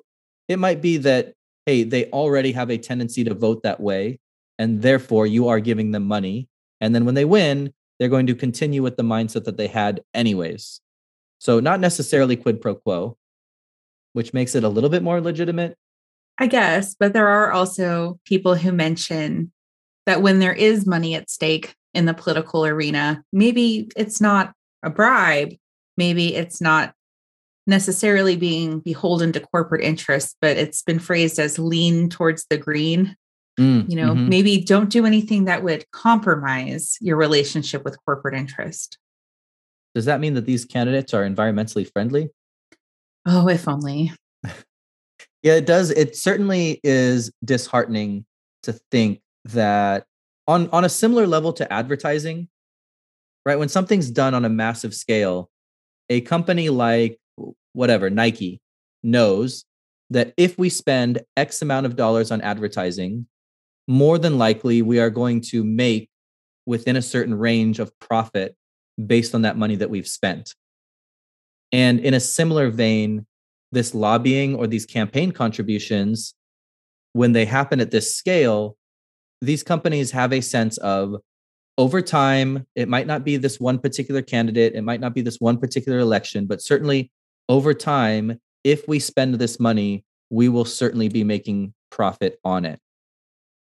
It 0.48 0.60
might 0.60 0.82
be 0.82 0.98
that, 0.98 1.34
hey, 1.66 1.84
they 1.84 2.06
already 2.12 2.52
have 2.52 2.70
a 2.70 2.78
tendency 2.78 3.24
to 3.24 3.34
vote 3.34 3.64
that 3.64 3.80
way, 3.80 4.20
and 4.58 4.82
therefore 4.82 5.28
you 5.28 5.48
are 5.48 5.60
giving 5.60 5.92
them 5.92 6.04
money. 6.04 6.48
And 6.80 6.94
then 6.94 7.06
when 7.06 7.16
they 7.16 7.26
win, 7.26 7.74
they're 8.00 8.10
going 8.10 8.28
to 8.28 8.36
continue 8.36 8.84
with 8.84 8.98
the 8.98 9.04
mindset 9.04 9.46
that 9.46 9.58
they 9.58 9.68
had 9.68 10.02
anyways. 10.14 10.82
So, 11.40 11.60
not 11.60 11.80
necessarily 11.80 12.36
quid 12.36 12.62
pro 12.62 12.76
quo, 12.76 13.18
which 14.14 14.34
makes 14.34 14.56
it 14.56 14.64
a 14.64 14.70
little 14.70 14.90
bit 14.90 15.04
more 15.04 15.22
legitimate. 15.22 15.76
I 16.40 16.48
guess, 16.48 16.96
but 17.00 17.14
there 17.14 17.28
are 17.28 17.52
also 17.52 18.20
people 18.26 18.56
who 18.56 18.72
mention 18.72 19.52
that 20.06 20.22
when 20.22 20.40
there 20.40 20.54
is 20.54 20.86
money 20.86 21.16
at 21.16 21.30
stake 21.30 21.76
in 21.98 22.06
the 22.06 22.14
political 22.14 22.66
arena. 22.66 23.24
Maybe 23.34 23.90
it's 23.96 24.22
not 24.22 24.54
a 24.84 24.90
bribe, 24.90 25.54
maybe 25.98 26.36
it's 26.36 26.62
not 26.62 26.94
necessarily 27.66 28.36
being 28.38 28.80
beholden 28.80 29.32
to 29.34 29.40
corporate 29.40 29.84
interests, 29.84 30.36
but 30.42 30.56
it's 30.58 30.82
been 30.82 31.00
phrased 31.00 31.38
as 31.40 31.60
lean 31.60 32.10
towards 32.10 32.46
the 32.50 32.58
green. 32.58 33.16
Mm, 33.60 33.90
You 33.90 33.96
know, 33.96 34.14
mhm. 34.14 34.30
maybe 34.30 34.62
don't 34.62 34.90
do 34.90 35.06
anything 35.06 35.46
that 35.46 35.64
would 35.64 35.90
compromise 35.92 36.98
your 37.02 37.18
relationship 37.18 37.84
with 37.84 37.98
corporate 38.06 38.36
interest. 38.36 38.98
Does 39.96 40.06
that 40.06 40.20
mean 40.20 40.36
that 40.36 40.46
these 40.46 40.64
candidates 40.64 41.14
are 41.14 41.28
environmentally 41.28 41.92
friendly? 41.92 42.30
Oh, 43.26 43.48
if 43.50 43.68
only. 43.68 44.12
Yeah, 45.44 45.54
it 45.54 45.66
does. 45.66 45.92
It 45.92 46.16
certainly 46.18 46.80
is 46.84 47.32
disheartening 47.46 48.26
to 48.64 48.74
think 48.92 49.22
that 49.46 50.06
on 50.48 50.68
on 50.72 50.84
a 50.84 50.90
similar 50.90 51.26
level 51.28 51.54
to 51.54 51.72
advertising, 51.72 52.50
right? 53.48 53.58
When 53.58 53.70
something's 53.70 54.12
done 54.12 54.34
on 54.34 54.44
a 54.44 54.50
massive 54.50 54.94
scale, 54.94 55.50
a 56.10 56.20
company 56.20 56.68
like 56.68 57.18
whatever, 57.72 58.10
Nike 58.10 58.60
knows 59.04 59.64
that 60.10 60.34
if 60.36 60.58
we 60.58 60.70
spend 60.70 61.22
X 61.38 61.62
amount 61.62 61.86
of 61.86 61.96
dollars 61.96 62.30
on 62.30 62.42
advertising, 62.42 63.26
more 63.88 64.18
than 64.18 64.38
likely 64.38 64.82
we 64.82 65.00
are 65.00 65.10
going 65.10 65.40
to 65.40 65.64
make 65.64 66.10
within 66.66 66.98
a 66.98 67.02
certain 67.02 67.36
range 67.36 67.80
of 67.80 67.98
profit 68.02 68.54
based 69.06 69.34
on 69.34 69.44
that 69.44 69.58
money 69.58 69.78
that 69.78 69.90
we've 69.90 70.10
spent. 70.10 70.54
And 71.72 72.02
in 72.02 72.14
a 72.14 72.20
similar 72.20 72.70
vein, 72.70 73.26
this 73.72 73.96
lobbying 73.96 74.56
or 74.56 74.68
these 74.68 74.86
campaign 74.86 75.32
contributions, 75.32 76.36
when 77.14 77.32
they 77.32 77.46
happen 77.46 77.80
at 77.80 77.92
this 77.92 78.14
scale, 78.14 78.76
these 79.42 79.64
companies 79.64 80.12
have 80.12 80.34
a 80.34 80.42
sense 80.42 80.78
of 80.80 81.16
over 81.78 82.02
time, 82.02 82.66
it 82.76 82.90
might 82.90 83.08
not 83.08 83.24
be 83.24 83.38
this 83.38 83.60
one 83.60 83.80
particular 83.80 84.22
candidate, 84.22 84.74
it 84.74 84.82
might 84.82 85.00
not 85.00 85.14
be 85.14 85.22
this 85.22 85.40
one 85.40 85.58
particular 85.58 86.00
election, 86.00 86.48
but 86.48 86.62
certainly 86.62 87.12
over 87.50 87.74
time, 87.74 88.40
if 88.64 88.88
we 88.88 89.00
spend 89.00 89.36
this 89.36 89.60
money, 89.60 90.04
we 90.30 90.50
will 90.50 90.66
certainly 90.66 91.08
be 91.08 91.24
making 91.24 91.74
profit 91.92 92.40
on 92.44 92.66
it. 92.66 92.80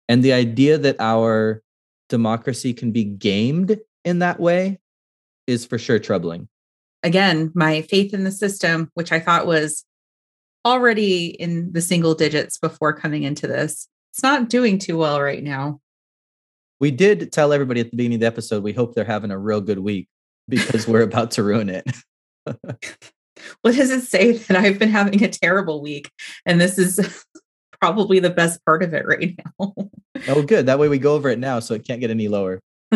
And 0.08 0.22
the 0.22 0.32
idea 0.32 0.78
that 0.78 0.96
our 1.00 1.62
democracy 2.08 2.72
can 2.72 2.92
be 2.92 3.04
gamed 3.04 3.78
in 4.04 4.20
that 4.20 4.38
way 4.38 4.78
is 5.46 5.66
for 5.66 5.78
sure 5.78 5.98
troubling. 5.98 6.48
Again, 7.02 7.52
my 7.54 7.82
faith 7.82 8.14
in 8.14 8.24
the 8.24 8.30
system, 8.30 8.90
which 8.94 9.12
I 9.12 9.20
thought 9.20 9.46
was 9.46 9.84
already 10.64 11.26
in 11.26 11.72
the 11.72 11.82
single 11.82 12.14
digits 12.14 12.58
before 12.58 12.94
coming 12.94 13.24
into 13.24 13.46
this, 13.46 13.88
it's 14.12 14.22
not 14.22 14.48
doing 14.48 14.78
too 14.78 14.96
well 14.96 15.20
right 15.20 15.42
now. 15.42 15.80
We 16.80 16.90
did 16.90 17.32
tell 17.32 17.52
everybody 17.52 17.80
at 17.80 17.90
the 17.90 17.96
beginning 17.96 18.16
of 18.16 18.20
the 18.20 18.26
episode 18.26 18.62
we 18.62 18.72
hope 18.72 18.94
they're 18.94 19.04
having 19.04 19.30
a 19.30 19.38
real 19.38 19.60
good 19.60 19.78
week 19.78 20.08
because 20.48 20.86
we're 20.88 21.02
about 21.02 21.32
to 21.32 21.42
ruin 21.42 21.68
it. 21.68 21.86
What 23.62 23.74
does 23.74 23.90
it 23.90 24.02
say 24.02 24.32
that 24.32 24.56
I've 24.56 24.78
been 24.78 24.90
having 24.90 25.22
a 25.22 25.28
terrible 25.28 25.82
week? 25.82 26.10
And 26.46 26.60
this 26.60 26.78
is 26.78 27.26
probably 27.80 28.20
the 28.20 28.30
best 28.30 28.64
part 28.64 28.82
of 28.82 28.94
it 28.94 29.06
right 29.06 29.38
now. 29.58 29.74
Oh, 30.28 30.42
good. 30.42 30.66
That 30.66 30.78
way 30.78 30.88
we 30.88 30.98
go 30.98 31.14
over 31.14 31.28
it 31.28 31.38
now 31.38 31.60
so 31.60 31.74
it 31.74 31.86
can't 31.86 32.00
get 32.00 32.10
any 32.10 32.28
lower. 32.28 32.60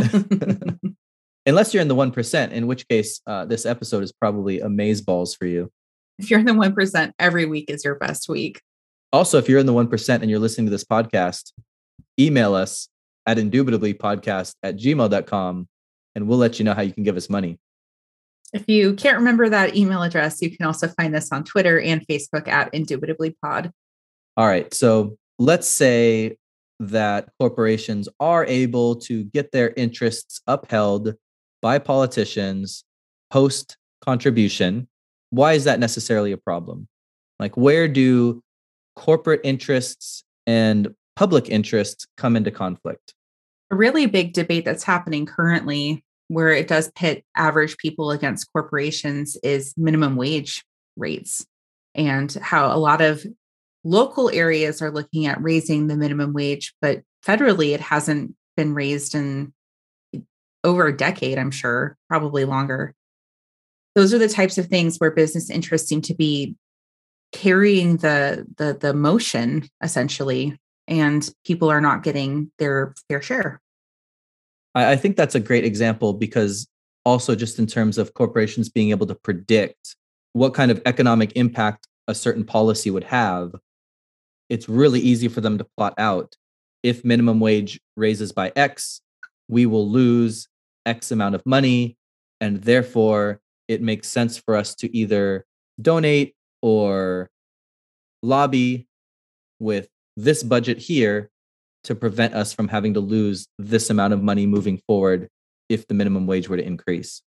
Unless 1.46 1.72
you're 1.74 1.80
in 1.80 1.88
the 1.88 1.96
1%, 1.96 2.50
in 2.52 2.66
which 2.66 2.86
case 2.88 3.20
uh, 3.26 3.46
this 3.46 3.66
episode 3.66 4.02
is 4.02 4.12
probably 4.12 4.60
amaze 4.60 5.00
balls 5.00 5.34
for 5.34 5.46
you. 5.46 5.70
if 6.18 6.30
you're 6.30 6.40
in 6.40 6.46
the 6.46 6.52
1%, 6.52 7.12
every 7.18 7.46
week 7.46 7.66
is 7.68 7.84
your 7.84 7.94
best 7.96 8.28
week. 8.28 8.60
Also, 9.12 9.38
if 9.38 9.48
you're 9.48 9.58
in 9.58 9.66
the 9.66 9.72
1% 9.72 10.08
and 10.20 10.30
you're 10.30 10.38
listening 10.38 10.66
to 10.66 10.70
this 10.70 10.84
podcast, 10.84 11.52
email 12.20 12.54
us 12.54 12.88
at 13.28 13.36
indubitablypodcast 13.36 14.54
at 14.62 14.76
gmail.com 14.76 15.68
and 16.14 16.26
we'll 16.26 16.38
let 16.38 16.58
you 16.58 16.64
know 16.64 16.72
how 16.72 16.80
you 16.80 16.92
can 16.92 17.02
give 17.02 17.16
us 17.16 17.28
money. 17.28 17.58
If 18.54 18.66
you 18.66 18.94
can't 18.94 19.18
remember 19.18 19.50
that 19.50 19.76
email 19.76 20.02
address, 20.02 20.40
you 20.40 20.50
can 20.56 20.64
also 20.64 20.88
find 20.88 21.14
us 21.14 21.30
on 21.30 21.44
Twitter 21.44 21.78
and 21.78 22.04
Facebook 22.06 22.48
at 22.48 22.72
indubitablypod. 22.72 23.70
All 24.38 24.46
right. 24.46 24.72
So 24.72 25.18
let's 25.38 25.68
say 25.68 26.38
that 26.80 27.28
corporations 27.38 28.08
are 28.18 28.46
able 28.46 28.96
to 28.96 29.24
get 29.24 29.52
their 29.52 29.74
interests 29.76 30.40
upheld 30.46 31.14
by 31.60 31.78
politicians 31.78 32.84
post 33.30 33.76
contribution. 34.00 34.88
Why 35.28 35.52
is 35.52 35.64
that 35.64 35.80
necessarily 35.80 36.32
a 36.32 36.38
problem? 36.38 36.88
Like, 37.38 37.58
where 37.58 37.88
do 37.88 38.42
corporate 38.96 39.42
interests 39.44 40.24
and 40.46 40.94
public 41.14 41.50
interests 41.50 42.06
come 42.16 42.36
into 42.36 42.50
conflict? 42.50 43.12
A 43.70 43.76
really 43.76 44.06
big 44.06 44.32
debate 44.32 44.64
that's 44.64 44.84
happening 44.84 45.26
currently, 45.26 46.04
where 46.28 46.50
it 46.50 46.68
does 46.68 46.90
pit 46.94 47.24
average 47.36 47.76
people 47.78 48.10
against 48.10 48.50
corporations, 48.52 49.36
is 49.42 49.74
minimum 49.76 50.16
wage 50.16 50.64
rates 50.96 51.46
and 51.94 52.32
how 52.34 52.74
a 52.74 52.78
lot 52.78 53.00
of 53.00 53.24
local 53.84 54.30
areas 54.30 54.82
are 54.82 54.90
looking 54.90 55.26
at 55.26 55.42
raising 55.42 55.86
the 55.86 55.96
minimum 55.96 56.32
wage, 56.32 56.74
but 56.80 57.02
federally 57.24 57.74
it 57.74 57.80
hasn't 57.80 58.34
been 58.56 58.74
raised 58.74 59.14
in 59.14 59.52
over 60.64 60.86
a 60.86 60.96
decade, 60.96 61.38
I'm 61.38 61.50
sure, 61.50 61.96
probably 62.08 62.44
longer. 62.44 62.94
Those 63.94 64.12
are 64.12 64.18
the 64.18 64.28
types 64.28 64.58
of 64.58 64.66
things 64.66 64.98
where 64.98 65.10
business 65.10 65.50
interests 65.50 65.88
seem 65.88 66.02
to 66.02 66.14
be 66.14 66.56
carrying 67.32 67.98
the 67.98 68.46
the 68.56 68.76
the 68.78 68.94
motion 68.94 69.68
essentially 69.82 70.58
and 70.88 71.28
people 71.44 71.70
are 71.70 71.80
not 71.80 72.02
getting 72.02 72.50
their 72.58 72.94
fair 73.08 73.22
share. 73.22 73.60
I, 74.74 74.92
I 74.92 74.96
think 74.96 75.16
that's 75.16 75.34
a 75.34 75.40
great 75.40 75.64
example 75.64 76.14
because 76.14 76.66
also 77.04 77.34
just 77.34 77.58
in 77.58 77.66
terms 77.66 77.98
of 77.98 78.14
corporations 78.14 78.68
being 78.68 78.90
able 78.90 79.06
to 79.06 79.14
predict 79.14 79.96
what 80.32 80.54
kind 80.54 80.70
of 80.70 80.82
economic 80.86 81.32
impact 81.36 81.86
a 82.06 82.14
certain 82.14 82.44
policy 82.44 82.90
would 82.90 83.04
have, 83.04 83.52
it's 84.48 84.68
really 84.68 85.00
easy 85.00 85.28
for 85.28 85.40
them 85.40 85.58
to 85.58 85.66
plot 85.76 85.94
out 85.98 86.36
if 86.82 87.04
minimum 87.04 87.40
wage 87.40 87.80
raises 87.96 88.32
by 88.32 88.52
X, 88.56 89.00
we 89.48 89.66
will 89.66 89.88
lose 89.88 90.48
X 90.86 91.10
amount 91.10 91.34
of 91.34 91.44
money. 91.44 91.96
And 92.40 92.62
therefore, 92.62 93.40
it 93.66 93.82
makes 93.82 94.08
sense 94.08 94.38
for 94.38 94.54
us 94.56 94.74
to 94.76 94.96
either 94.96 95.44
donate 95.80 96.34
or 96.62 97.30
lobby 98.22 98.86
with 99.58 99.88
this 100.18 100.42
budget 100.42 100.78
here 100.78 101.30
to 101.84 101.94
prevent 101.94 102.34
us 102.34 102.52
from 102.52 102.68
having 102.68 102.94
to 102.94 103.00
lose 103.00 103.46
this 103.58 103.88
amount 103.88 104.12
of 104.12 104.22
money 104.22 104.46
moving 104.46 104.80
forward 104.86 105.28
if 105.68 105.86
the 105.86 105.94
minimum 105.94 106.26
wage 106.26 106.48
were 106.48 106.56
to 106.56 106.64
increase. 106.64 107.22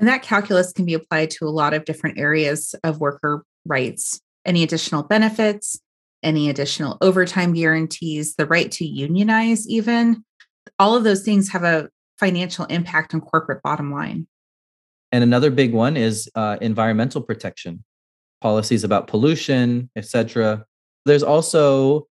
And 0.00 0.08
that 0.08 0.22
calculus 0.22 0.72
can 0.72 0.86
be 0.86 0.94
applied 0.94 1.30
to 1.32 1.46
a 1.46 1.50
lot 1.50 1.74
of 1.74 1.84
different 1.84 2.18
areas 2.18 2.74
of 2.82 3.00
worker 3.00 3.44
rights. 3.66 4.20
Any 4.46 4.62
additional 4.62 5.02
benefits, 5.02 5.78
any 6.22 6.48
additional 6.48 6.96
overtime 7.00 7.52
guarantees, 7.52 8.34
the 8.36 8.46
right 8.46 8.72
to 8.72 8.86
unionize, 8.86 9.68
even 9.68 10.24
all 10.78 10.96
of 10.96 11.04
those 11.04 11.22
things 11.22 11.50
have 11.50 11.64
a 11.64 11.90
financial 12.18 12.64
impact 12.66 13.14
on 13.14 13.20
corporate 13.20 13.62
bottom 13.62 13.92
line. 13.92 14.26
And 15.12 15.22
another 15.22 15.50
big 15.50 15.74
one 15.74 15.96
is 15.96 16.30
uh, 16.34 16.56
environmental 16.60 17.20
protection, 17.20 17.84
policies 18.40 18.84
about 18.84 19.06
pollution, 19.06 19.90
etc. 19.96 20.64
There's 21.04 21.22
also 21.22 22.06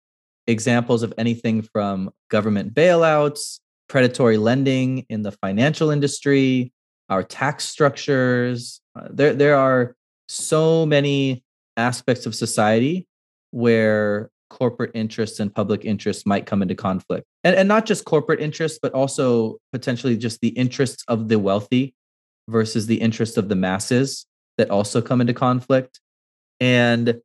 examples 0.48 1.04
of 1.04 1.14
anything 1.18 1.62
from 1.62 2.12
government 2.30 2.74
bailouts, 2.74 3.60
predatory 3.88 4.38
lending 4.38 5.06
in 5.10 5.22
the 5.24 5.32
financial 5.32 5.92
industry, 5.92 6.72
our 7.10 7.24
tax 7.24 7.66
structures. 7.66 8.82
Uh, 8.96 9.08
there, 9.12 9.34
there 9.34 9.56
are 9.56 9.96
so 10.28 10.86
many 10.86 11.44
aspects 11.78 12.26
of 12.26 12.36
society 12.36 13.08
where 13.52 14.30
corporate 14.50 14.92
interests 14.94 15.40
and 15.40 15.54
public 15.54 15.86
interests 15.86 16.26
might 16.26 16.46
come 16.46 16.62
into 16.62 16.76
conflict. 16.76 17.26
And, 17.44 17.56
and 17.56 17.68
not 17.68 17.86
just 17.86 18.06
corporate 18.06 18.40
interests, 18.40 18.80
but 18.82 18.94
also 18.94 19.58
potentially 19.72 20.18
just 20.18 20.42
the 20.42 20.50
interests 20.50 21.04
of 21.08 21.30
the 21.30 21.40
wealthy 21.40 21.94
versus 22.48 22.88
the 22.88 23.00
interests 23.00 23.38
of 23.38 23.50
the 23.50 23.56
masses 23.56 24.26
that 24.58 24.70
also 24.70 25.02
come 25.02 25.22
into 25.22 25.34
conflict. 25.34 26.00
And 26.60 27.22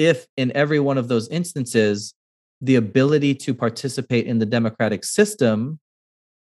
if 0.00 0.26
in 0.38 0.50
every 0.56 0.80
one 0.80 0.96
of 0.96 1.08
those 1.08 1.28
instances, 1.28 2.14
the 2.62 2.76
ability 2.76 3.34
to 3.34 3.52
participate 3.52 4.26
in 4.26 4.38
the 4.38 4.46
democratic 4.46 5.04
system 5.04 5.78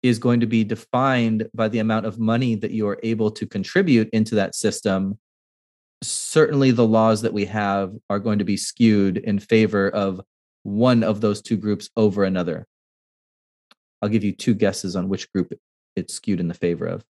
is 0.04 0.20
going 0.20 0.38
to 0.38 0.46
be 0.46 0.62
defined 0.62 1.48
by 1.52 1.66
the 1.66 1.80
amount 1.80 2.06
of 2.06 2.20
money 2.20 2.54
that 2.54 2.70
you 2.70 2.86
are 2.86 3.00
able 3.02 3.32
to 3.32 3.44
contribute 3.44 4.08
into 4.12 4.36
that 4.36 4.54
system, 4.54 5.18
certainly 6.04 6.70
the 6.70 6.86
laws 6.86 7.22
that 7.22 7.32
we 7.32 7.44
have 7.44 7.92
are 8.08 8.20
going 8.20 8.38
to 8.38 8.44
be 8.44 8.56
skewed 8.56 9.16
in 9.16 9.40
favor 9.40 9.88
of 9.90 10.20
one 10.62 11.02
of 11.02 11.20
those 11.20 11.42
two 11.42 11.56
groups 11.56 11.90
over 11.96 12.22
another. 12.22 12.64
I'll 14.00 14.08
give 14.08 14.22
you 14.22 14.32
two 14.32 14.54
guesses 14.54 14.94
on 14.94 15.08
which 15.08 15.32
group 15.32 15.52
it's 15.96 16.14
skewed 16.14 16.38
in 16.38 16.46
the 16.46 16.54
favor 16.54 16.86
of. 16.86 17.04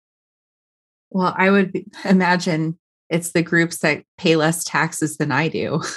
Well, 1.10 1.34
I 1.36 1.50
would 1.50 1.84
imagine 2.06 2.78
it's 3.10 3.32
the 3.32 3.42
groups 3.42 3.78
that 3.78 4.04
pay 4.16 4.36
less 4.36 4.64
taxes 4.64 5.18
than 5.18 5.30
I 5.30 5.48
do. 5.48 5.82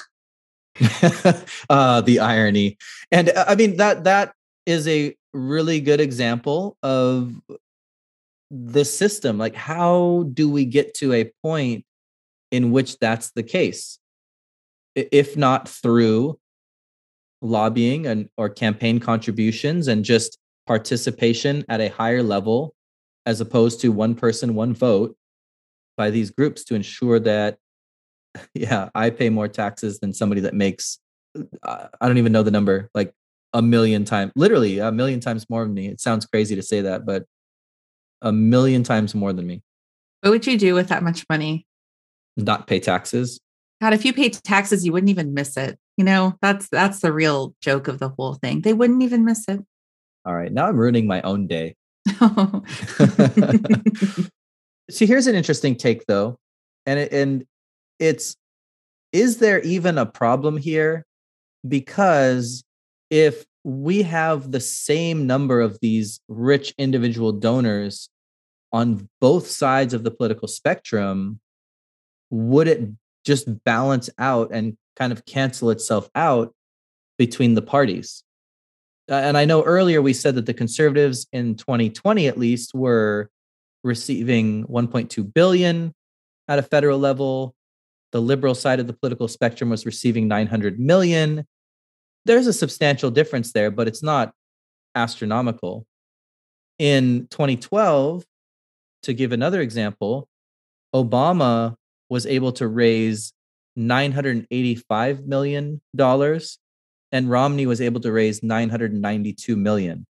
uh, 1.69 2.01
the 2.01 2.19
irony, 2.19 2.77
and 3.11 3.29
uh, 3.29 3.45
I 3.47 3.55
mean 3.55 3.77
that 3.77 4.03
that 4.03 4.33
is 4.65 4.87
a 4.87 5.15
really 5.33 5.79
good 5.79 6.01
example 6.01 6.77
of 6.83 7.33
the 8.51 8.85
system. 8.85 9.37
Like, 9.37 9.55
how 9.55 10.25
do 10.33 10.49
we 10.49 10.65
get 10.65 10.93
to 10.95 11.13
a 11.13 11.31
point 11.41 11.85
in 12.51 12.71
which 12.71 12.99
that's 12.99 13.31
the 13.31 13.43
case? 13.43 13.99
If 14.95 15.37
not 15.37 15.67
through 15.67 16.39
lobbying 17.41 18.05
and 18.07 18.29
or 18.37 18.49
campaign 18.49 18.99
contributions 18.99 19.87
and 19.87 20.03
just 20.03 20.37
participation 20.67 21.63
at 21.69 21.81
a 21.81 21.89
higher 21.89 22.23
level 22.23 22.73
as 23.25 23.41
opposed 23.41 23.81
to 23.81 23.91
one 23.91 24.15
person 24.15 24.55
one 24.55 24.73
vote 24.73 25.15
by 25.97 26.09
these 26.09 26.31
groups 26.31 26.63
to 26.65 26.75
ensure 26.75 27.19
that 27.19 27.57
yeah 28.53 28.89
i 28.95 29.09
pay 29.09 29.29
more 29.29 29.47
taxes 29.47 29.99
than 29.99 30.13
somebody 30.13 30.41
that 30.41 30.53
makes 30.53 30.99
uh, 31.63 31.87
i 32.01 32.07
don't 32.07 32.17
even 32.17 32.31
know 32.31 32.43
the 32.43 32.51
number 32.51 32.89
like 32.93 33.13
a 33.55 33.61
million 33.61 34.03
times 34.03 34.31
literally 34.35 34.79
a 34.79 34.91
million 34.91 35.21
times 35.21 35.49
more 35.49 35.63
than 35.63 35.73
me. 35.73 35.87
It 35.87 36.01
sounds 36.01 36.25
crazy 36.25 36.55
to 36.55 36.61
say 36.61 36.81
that 36.81 37.05
but 37.05 37.23
a 38.21 38.31
million 38.31 38.83
times 38.83 39.15
more 39.15 39.31
than 39.31 39.47
me. 39.47 39.63
What 40.21 40.31
would 40.31 40.45
you 40.45 40.57
do 40.57 40.73
with 40.73 40.89
that 40.89 41.03
much 41.03 41.25
money? 41.29 41.65
Not 42.35 42.67
pay 42.67 42.81
taxes. 42.81 43.39
God 43.81 43.93
if 43.93 44.03
you 44.03 44.11
paid 44.11 44.33
taxes 44.33 44.85
you 44.85 44.91
wouldn't 44.91 45.09
even 45.09 45.33
miss 45.33 45.55
it 45.55 45.79
you 45.97 46.03
know? 46.03 46.35
That's 46.41 46.67
that's 46.67 46.99
the 46.99 47.13
real 47.13 47.55
joke 47.61 47.87
of 47.87 47.99
the 47.99 48.09
whole 48.09 48.33
thing. 48.33 48.59
They 48.61 48.73
wouldn't 48.73 49.01
even 49.03 49.23
miss 49.23 49.47
it. 49.47 49.61
All 50.25 50.35
right 50.35 50.51
now 50.51 50.67
i'm 50.67 50.75
ruining 50.75 51.07
my 51.07 51.21
own 51.21 51.47
day. 51.47 51.75
See, 54.91 55.05
here's 55.05 55.27
an 55.27 55.35
interesting 55.35 55.75
take 55.77 56.05
though. 56.07 56.37
And 56.85 56.99
it, 56.99 57.13
and 57.13 57.45
it's 57.99 58.35
is 59.11 59.37
there 59.37 59.61
even 59.61 59.97
a 59.97 60.05
problem 60.05 60.57
here? 60.57 61.05
Because 61.67 62.63
if 63.09 63.45
we 63.63 64.01
have 64.03 64.51
the 64.51 64.59
same 64.59 65.25
number 65.25 65.61
of 65.61 65.79
these 65.81 66.19
rich 66.27 66.73
individual 66.77 67.31
donors 67.31 68.09
on 68.73 69.07
both 69.21 69.47
sides 69.47 69.93
of 69.93 70.03
the 70.03 70.11
political 70.11 70.47
spectrum, 70.47 71.39
would 72.29 72.67
it 72.67 72.89
just 73.25 73.63
balance 73.63 74.09
out 74.17 74.49
and 74.51 74.77
kind 74.95 75.13
of 75.13 75.25
cancel 75.25 75.69
itself 75.69 76.09
out 76.15 76.53
between 77.17 77.55
the 77.55 77.61
parties? 77.61 78.25
and 79.07 79.37
I 79.37 79.45
know 79.45 79.63
earlier 79.63 80.01
we 80.01 80.13
said 80.13 80.35
that 80.35 80.45
the 80.45 80.53
conservatives 80.53 81.27
in 81.31 81.55
2020 81.55 82.27
at 82.27 82.37
least 82.37 82.73
were 82.73 83.29
receiving 83.83 84.65
1.2 84.65 85.33
billion 85.33 85.93
at 86.47 86.59
a 86.59 86.63
federal 86.63 86.99
level. 86.99 87.55
The 88.15 88.21
liberal 88.21 88.55
side 88.55 88.79
of 88.79 88.87
the 88.87 88.93
political 88.93 89.27
spectrum 89.27 89.69
was 89.69 89.85
receiving 89.85 90.29
900 90.29 90.79
million. 90.79 91.45
There's 92.23 92.47
a 92.47 92.53
substantial 92.53 93.11
difference 93.11 93.51
there, 93.51 93.69
but 93.69 93.89
it's 93.89 94.01
not 94.01 94.31
astronomical. 94.95 95.85
In 96.79 97.27
2012, 97.29 98.23
to 99.03 99.13
give 99.13 99.33
another 99.33 99.59
example, 99.59 100.29
Obama 100.95 101.75
was 102.09 102.25
able 102.25 102.53
to 102.53 102.69
raise 102.69 103.33
$985 103.77 105.25
million 105.25 105.81
and 107.11 107.29
Romney 107.29 107.65
was 107.65 107.81
able 107.81 107.99
to 107.99 108.13
raise 108.13 108.41
992 108.41 109.57
million. 109.57 110.05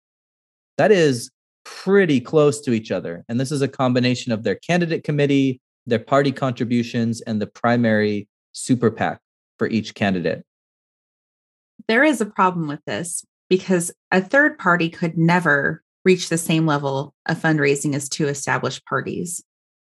That 0.80 0.92
is 0.92 1.30
pretty 1.66 2.20
close 2.20 2.62
to 2.62 2.72
each 2.72 2.90
other. 2.90 3.24
And 3.30 3.40
this 3.40 3.52
is 3.52 3.62
a 3.62 3.68
combination 3.68 4.32
of 4.32 4.42
their 4.42 4.56
candidate 4.56 5.04
committee, 5.04 5.62
their 5.86 6.00
party 6.00 6.32
contributions, 6.32 7.22
and 7.22 7.42
the 7.42 7.48
primary 7.48 8.28
super 8.52 8.92
PAC 8.92 9.20
for 9.58 9.68
each 9.68 9.94
candidate. 9.96 10.44
There 11.88 12.04
is 12.04 12.22
a 12.22 12.26
problem 12.26 12.68
with 12.68 12.84
this 12.86 13.24
because 13.50 13.92
a 14.12 14.22
third 14.22 14.58
party 14.58 14.90
could 14.90 15.18
never 15.18 15.84
reach 16.06 16.30
the 16.30 16.38
same 16.38 16.66
level 16.66 17.14
of 17.28 17.38
fundraising 17.38 17.94
as 17.94 18.10
two 18.10 18.28
established 18.28 18.86
parties. 18.86 19.44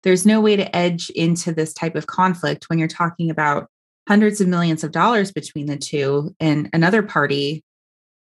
There's 0.03 0.25
no 0.27 0.41
way 0.41 0.57
to 0.57 0.75
edge 0.75 1.11
into 1.11 1.53
this 1.53 1.75
type 1.75 1.95
of 1.95 2.07
conflict 2.07 2.69
when 2.69 2.79
you're 2.79 2.89
talking 2.89 3.31
about 3.31 3.69
hundreds 4.09 4.41
of 4.41 4.49
millions 4.49 4.83
of 4.83 4.93
dollars 4.93 5.31
between 5.31 5.67
the 5.67 5.77
two 5.77 6.35
and 6.41 6.69
another 6.73 7.03
party 7.03 7.63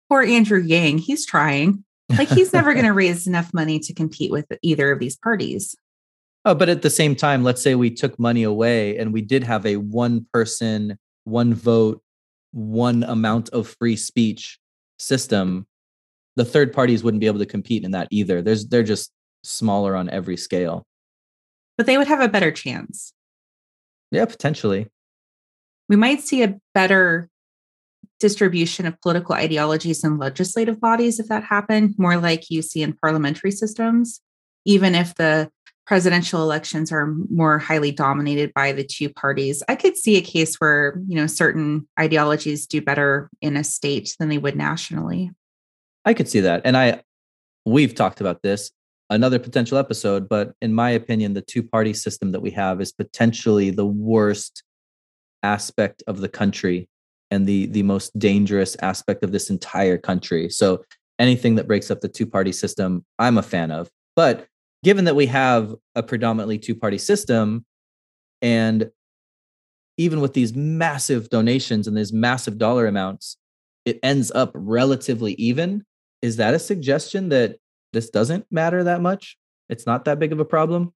poor 0.09 0.23
andrew 0.23 0.61
yang 0.61 0.99
he's 0.99 1.25
trying 1.25 1.85
like 2.19 2.29
he's 2.29 2.53
never 2.53 2.73
going 2.75 2.85
to 2.85 2.93
raise 2.93 3.27
enough 3.27 3.55
money 3.55 3.79
to 3.79 3.95
compete 3.95 4.31
with 4.31 4.47
either 4.63 4.93
of 4.93 4.99
these 4.99 5.17
parties 5.17 5.75
oh 6.49 6.55
but 6.55 6.69
at 6.69 6.83
the 6.83 6.91
same 6.91 7.15
time 7.15 7.45
let's 7.45 7.63
say 7.63 7.75
we 7.75 7.91
took 7.91 8.19
money 8.19 8.43
away 8.43 8.97
and 8.99 9.13
we 9.13 9.23
did 9.23 9.45
have 9.45 9.65
a 9.67 9.77
one 9.77 10.27
person 10.33 10.99
one 11.25 11.55
vote 11.55 12.03
one 12.53 13.03
amount 13.05 13.49
of 13.51 13.77
free 13.79 13.97
speech 13.97 14.59
system 14.99 15.67
the 16.39 16.45
third 16.45 16.73
parties 16.73 17.03
wouldn't 17.03 17.21
be 17.21 17.27
able 17.27 17.41
to 17.41 17.47
compete 17.47 17.85
in 17.85 17.91
that 17.91 18.09
either. 18.11 18.41
There's 18.41 18.67
they're 18.67 18.83
just 18.83 19.13
smaller 19.43 19.95
on 19.95 20.09
every 20.09 20.37
scale. 20.37 20.87
But 21.77 21.87
they 21.87 21.99
would 21.99 22.07
have 22.07 22.21
a 22.21 22.29
better 22.29 22.53
chance. 22.53 23.13
Yeah 24.11 24.25
potentially. 24.25 24.87
We 25.89 25.97
might 25.97 26.21
see 26.21 26.43
a 26.43 26.59
better 26.75 27.29
distribution 28.21 28.87
of 28.87 29.01
political 29.01 29.35
ideologies 29.35 30.05
in 30.05 30.19
legislative 30.19 30.81
bodies 30.81 31.19
if 31.19 31.29
that 31.29 31.45
happened, 31.45 31.95
more 31.99 32.17
like 32.17 32.51
you 32.51 32.63
see 32.63 32.83
in 32.83 32.93
parliamentary 32.93 33.51
systems, 33.51 34.21
even 34.65 34.95
if 34.95 35.15
the 35.17 35.51
presidential 35.89 36.43
elections 36.43 36.93
are 36.93 37.07
more 37.31 37.59
highly 37.59 37.91
dominated 37.91 38.53
by 38.53 38.73
the 38.73 38.85
two 38.85 39.09
parties. 39.09 39.63
I 39.69 39.75
could 39.75 39.97
see 39.97 40.17
a 40.17 40.21
case 40.21 40.57
where, 40.57 41.01
you 41.09 41.17
know, 41.17 41.27
certain 41.27 41.89
ideologies 41.99 42.67
do 42.67 42.83
better 42.83 43.31
in 43.41 43.57
a 43.57 43.65
state 43.65 44.15
than 44.19 44.29
they 44.29 44.37
would 44.37 44.55
nationally. 44.55 45.31
I 46.05 46.13
could 46.13 46.29
see 46.29 46.41
that. 46.41 46.61
And 46.67 46.77
I 46.77 47.03
we've 47.65 47.95
talked 47.95 48.21
about 48.21 48.43
this 48.43 48.71
another 49.09 49.39
potential 49.39 49.79
episode, 49.79 50.29
but 50.29 50.53
in 50.61 50.75
my 50.75 50.91
opinion 50.91 51.33
the 51.33 51.41
two-party 51.41 51.95
system 51.95 52.33
that 52.33 52.41
we 52.41 52.51
have 52.51 52.83
is 52.83 52.93
potentially 52.93 53.71
the 53.71 53.87
worst 53.87 54.63
aspect 55.43 56.03
of 56.07 56.21
the 56.21 56.29
country 56.29 56.87
and 57.31 57.47
the 57.47 57.65
the 57.67 57.83
most 57.83 58.17
dangerous 58.19 58.77
aspect 58.83 59.25
of 59.25 59.33
this 59.33 59.49
entire 59.49 59.97
country. 59.97 60.51
So 60.51 60.85
anything 61.19 61.55
that 61.55 61.67
breaks 61.67 61.91
up 61.91 62.03
the 62.03 62.09
two 62.09 62.27
party 62.27 62.53
system, 62.53 63.07
I'm 63.19 63.39
a 63.39 63.43
fan 63.43 63.71
of. 63.71 63.89
But 64.15 64.47
given 64.85 65.05
that 65.07 65.17
we 65.17 65.27
have 65.27 65.75
a 65.95 66.03
predominantly 66.03 66.59
two 66.59 66.75
party 66.75 66.99
system 66.99 67.65
and 68.43 68.91
even 69.97 70.21
with 70.21 70.33
these 70.33 70.55
massive 70.55 71.29
donations 71.29 71.89
and 71.89 71.97
these 71.97 72.13
massive 72.13 72.57
dollar 72.57 72.87
amounts, 72.87 73.37
it 73.85 73.99
ends 74.03 74.31
up 74.31 74.53
relatively 74.55 75.33
even. 75.35 75.85
Is 76.23 76.37
that 76.37 76.55
a 76.55 76.59
suggestion 76.59 77.29
that 77.31 77.57
this 77.93 78.09
doesn't 78.09 78.47
matter 78.51 78.85
that 78.85 79.01
much? 79.01 79.37
It's 79.69 79.87
not 79.87 80.05
that 80.05 80.19
big 80.19 80.33
of 80.33 80.41
a 80.41 80.45
problem? 80.45 80.95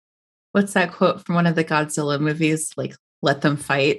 What's 0.53 0.74
that 0.74 0.93
quote 0.93 1.24
from 1.24 1.35
one 1.35 1.47
of 1.47 1.57
the 1.57 1.64
Godzilla 1.64 2.20
movies? 2.20 2.70
Like, 2.76 2.95
let 3.22 3.41
them 3.41 3.57
fight. 3.57 3.99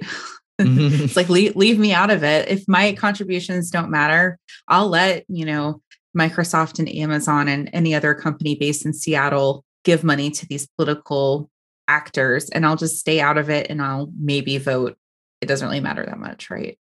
Mm-hmm. 0.60 1.04
it's 1.04 1.16
like 1.16 1.28
leave, 1.28 1.54
leave 1.54 1.78
me 1.78 1.92
out 1.92 2.10
of 2.10 2.24
it. 2.24 2.48
If 2.48 2.66
my 2.66 2.92
contributions 2.94 3.70
don't 3.70 3.90
matter, 3.90 4.38
I'll 4.68 4.88
let, 4.88 5.24
you 5.28 5.44
know, 5.44 5.82
Microsoft 6.16 6.78
and 6.78 6.88
Amazon 6.88 7.48
and 7.48 7.68
any 7.72 7.94
other 7.94 8.14
company 8.14 8.54
based 8.54 8.86
in 8.86 8.94
Seattle 8.94 9.64
give 9.84 10.04
money 10.04 10.30
to 10.30 10.46
these 10.46 10.66
political 10.76 11.50
actors 11.86 12.48
and 12.50 12.64
I'll 12.64 12.76
just 12.76 12.98
stay 12.98 13.20
out 13.20 13.38
of 13.38 13.50
it 13.50 13.68
and 13.70 13.80
I'll 13.82 14.10
maybe 14.18 14.58
vote. 14.58 14.96
It 15.40 15.46
doesn't 15.46 15.66
really 15.66 15.80
matter 15.80 16.04
that 16.04 16.18
much, 16.18 16.50
right? 16.50 16.78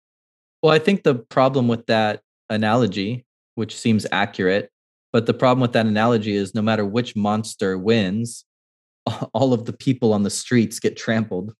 Well, 0.61 0.73
I 0.73 0.79
think 0.79 1.03
the 1.03 1.15
problem 1.15 1.67
with 1.67 1.85
that 1.85 2.21
analogy, 2.49 3.25
which 3.55 3.77
seems 3.77 4.05
accurate, 4.11 4.69
but 5.13 5.25
the 5.25 5.33
problem 5.33 5.61
with 5.61 5.73
that 5.73 5.85
analogy 5.85 6.35
is 6.35 6.53
no 6.53 6.61
matter 6.61 6.85
which 6.85 7.15
monster 7.15 7.77
wins, 7.77 8.45
all 9.33 9.53
of 9.53 9.65
the 9.65 9.73
people 9.73 10.13
on 10.13 10.23
the 10.23 10.29
streets 10.29 10.79
get 10.79 10.97
trampled. 10.97 11.53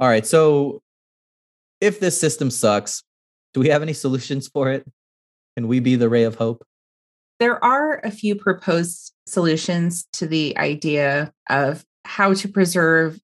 All 0.00 0.08
right. 0.08 0.26
So 0.26 0.80
if 1.80 2.00
this 2.00 2.18
system 2.18 2.50
sucks, 2.50 3.02
do 3.54 3.60
we 3.60 3.68
have 3.68 3.82
any 3.82 3.92
solutions 3.92 4.48
for 4.48 4.70
it? 4.70 4.86
Can 5.56 5.68
we 5.68 5.80
be 5.80 5.96
the 5.96 6.08
ray 6.08 6.22
of 6.22 6.36
hope? 6.36 6.64
There 7.40 7.62
are 7.64 8.00
a 8.04 8.10
few 8.10 8.34
proposed 8.34 9.12
solutions 9.28 10.06
to 10.14 10.26
the 10.26 10.56
idea 10.58 11.32
of 11.48 11.84
how 12.04 12.34
to 12.34 12.48
preserve 12.48 13.20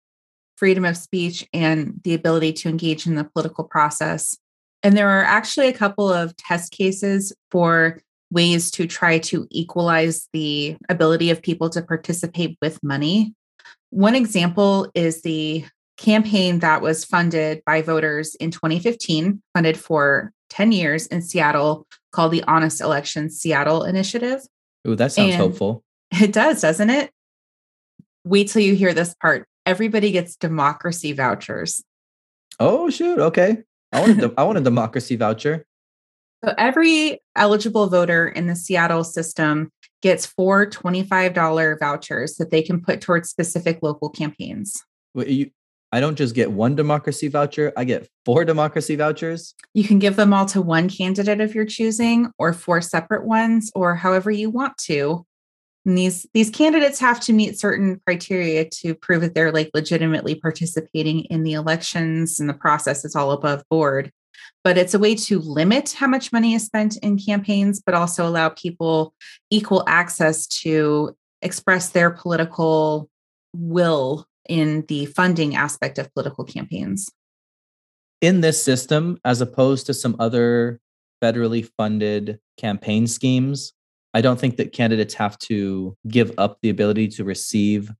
freedom 0.56 0.84
of 0.84 0.96
speech 0.96 1.46
and 1.52 2.00
the 2.04 2.14
ability 2.14 2.52
to 2.52 2.68
engage 2.68 3.06
in 3.06 3.14
the 3.14 3.24
political 3.24 3.64
process. 3.64 4.36
And 4.82 4.96
there 4.96 5.08
are 5.08 5.24
actually 5.24 5.68
a 5.68 5.72
couple 5.72 6.12
of 6.12 6.36
test 6.36 6.72
cases 6.72 7.32
for 7.50 8.00
ways 8.30 8.70
to 8.72 8.86
try 8.86 9.18
to 9.18 9.46
equalize 9.50 10.28
the 10.32 10.76
ability 10.88 11.30
of 11.30 11.42
people 11.42 11.70
to 11.70 11.82
participate 11.82 12.58
with 12.60 12.82
money. 12.82 13.34
One 13.90 14.14
example 14.14 14.90
is 14.94 15.22
the 15.22 15.64
campaign 15.96 16.58
that 16.58 16.82
was 16.82 17.04
funded 17.04 17.62
by 17.64 17.80
voters 17.82 18.34
in 18.36 18.50
2015, 18.50 19.40
funded 19.54 19.78
for 19.78 20.32
10 20.50 20.72
years 20.72 21.06
in 21.06 21.22
Seattle, 21.22 21.86
called 22.12 22.32
the 22.32 22.42
Honest 22.44 22.80
Elections 22.80 23.38
Seattle 23.38 23.84
Initiative. 23.84 24.40
Ooh, 24.86 24.96
that 24.96 25.12
sounds 25.12 25.34
and 25.34 25.40
hopeful. 25.40 25.84
It 26.20 26.32
does, 26.32 26.60
doesn't 26.60 26.90
it? 26.90 27.10
Wait 28.24 28.48
till 28.48 28.62
you 28.62 28.74
hear 28.74 28.94
this 28.94 29.14
part. 29.14 29.46
Everybody 29.66 30.10
gets 30.10 30.36
democracy 30.36 31.12
vouchers. 31.12 31.82
Oh 32.60 32.88
shoot! 32.88 33.18
Okay, 33.18 33.58
I 33.92 34.00
want 34.00 34.22
a, 34.22 34.34
I 34.36 34.42
want 34.44 34.58
a 34.58 34.60
democracy 34.72 35.16
voucher. 35.16 35.66
So 36.44 36.54
every 36.58 37.20
eligible 37.36 37.88
voter 37.88 38.28
in 38.28 38.46
the 38.46 38.54
Seattle 38.54 39.02
system 39.02 39.70
gets 40.02 40.26
four 40.26 40.66
$25 40.66 41.80
vouchers 41.80 42.34
that 42.34 42.50
they 42.50 42.60
can 42.60 42.82
put 42.82 43.00
towards 43.00 43.30
specific 43.30 43.78
local 43.80 44.10
campaigns. 44.10 44.84
Wait, 45.14 45.28
you, 45.28 45.50
I 45.90 46.00
don't 46.00 46.16
just 46.16 46.34
get 46.34 46.52
one 46.52 46.74
democracy 46.74 47.28
voucher, 47.28 47.72
I 47.78 47.84
get 47.84 48.08
four 48.26 48.44
democracy 48.44 48.94
vouchers. 48.96 49.54
You 49.72 49.84
can 49.84 49.98
give 49.98 50.16
them 50.16 50.34
all 50.34 50.44
to 50.46 50.60
one 50.60 50.90
candidate 50.90 51.40
if 51.40 51.54
you're 51.54 51.64
choosing, 51.64 52.30
or 52.36 52.52
four 52.52 52.82
separate 52.82 53.24
ones, 53.24 53.72
or 53.74 53.94
however 53.94 54.30
you 54.30 54.50
want 54.50 54.76
to. 54.86 55.24
And 55.84 55.98
these 55.98 56.26
these 56.32 56.50
candidates 56.50 56.98
have 56.98 57.20
to 57.20 57.32
meet 57.32 57.58
certain 57.58 58.00
criteria 58.06 58.64
to 58.80 58.94
prove 58.94 59.20
that 59.20 59.34
they're 59.34 59.52
like 59.52 59.70
legitimately 59.74 60.34
participating 60.34 61.20
in 61.24 61.42
the 61.42 61.52
elections 61.52 62.40
and 62.40 62.48
the 62.48 62.54
process 62.54 63.04
is 63.04 63.14
all 63.14 63.32
above 63.32 63.62
board. 63.70 64.10
But 64.62 64.78
it's 64.78 64.94
a 64.94 64.98
way 64.98 65.14
to 65.14 65.38
limit 65.38 65.92
how 65.92 66.06
much 66.06 66.32
money 66.32 66.54
is 66.54 66.64
spent 66.64 66.96
in 66.98 67.18
campaigns, 67.18 67.82
but 67.84 67.94
also 67.94 68.26
allow 68.26 68.48
people 68.48 69.14
equal 69.50 69.84
access 69.86 70.46
to 70.46 71.14
express 71.42 71.90
their 71.90 72.10
political 72.10 73.10
will 73.54 74.26
in 74.48 74.84
the 74.88 75.06
funding 75.06 75.54
aspect 75.54 75.98
of 75.98 76.12
political 76.14 76.44
campaigns. 76.44 77.10
In 78.20 78.40
this 78.40 78.62
system, 78.62 79.18
as 79.24 79.40
opposed 79.42 79.86
to 79.86 79.94
some 79.94 80.16
other 80.18 80.80
federally 81.22 81.68
funded 81.76 82.40
campaign 82.56 83.06
schemes, 83.06 83.74
I 84.14 84.20
don't 84.20 84.38
think 84.38 84.56
that 84.56 84.72
candidates 84.72 85.14
have 85.14 85.36
to 85.40 85.96
give 86.08 86.32
up 86.38 86.58
the 86.62 86.70
ability 86.70 87.08
to 87.08 87.24
receive 87.24 87.90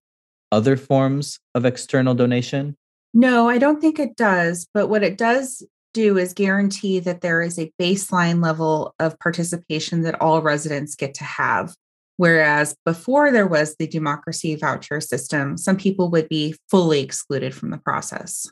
other 0.53 0.77
forms 0.77 1.41
of 1.55 1.65
external 1.65 2.15
donation. 2.15 2.77
No, 3.13 3.49
I 3.49 3.59
don't 3.59 3.81
think 3.81 3.99
it 3.99 4.17
does. 4.17 4.67
But 4.73 4.89
what 4.89 5.03
it 5.03 5.19
does 5.19 5.67
do 5.93 6.17
is 6.17 6.33
guarantee 6.33 7.01
that 7.01 7.21
there 7.21 7.43
is 7.43 7.59
a 7.59 7.73
baseline 7.81 8.43
level 8.43 8.95
of 8.99 9.19
participation 9.19 10.03
that 10.03 10.21
all 10.21 10.43
residents 10.43 10.95
get 10.95 11.15
to 11.15 11.25
have. 11.25 11.75
Whereas 12.17 12.77
before 12.85 13.33
there 13.33 13.47
was 13.47 13.75
the 13.77 13.89
democracy 13.89 14.55
voucher 14.55 15.01
system, 15.01 15.57
some 15.57 15.77
people 15.77 16.11
would 16.11 16.29
be 16.29 16.55
fully 16.71 17.01
excluded 17.01 17.55
from 17.55 17.71
the 17.71 17.79
process. 17.79 18.47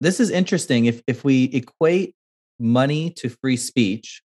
This 0.00 0.20
is 0.20 0.30
interesting. 0.30 0.84
If 0.84 1.02
if 1.06 1.24
we 1.24 1.44
equate 1.44 2.14
money 2.58 3.10
to 3.16 3.28
free 3.28 3.56
speech, 3.56 4.22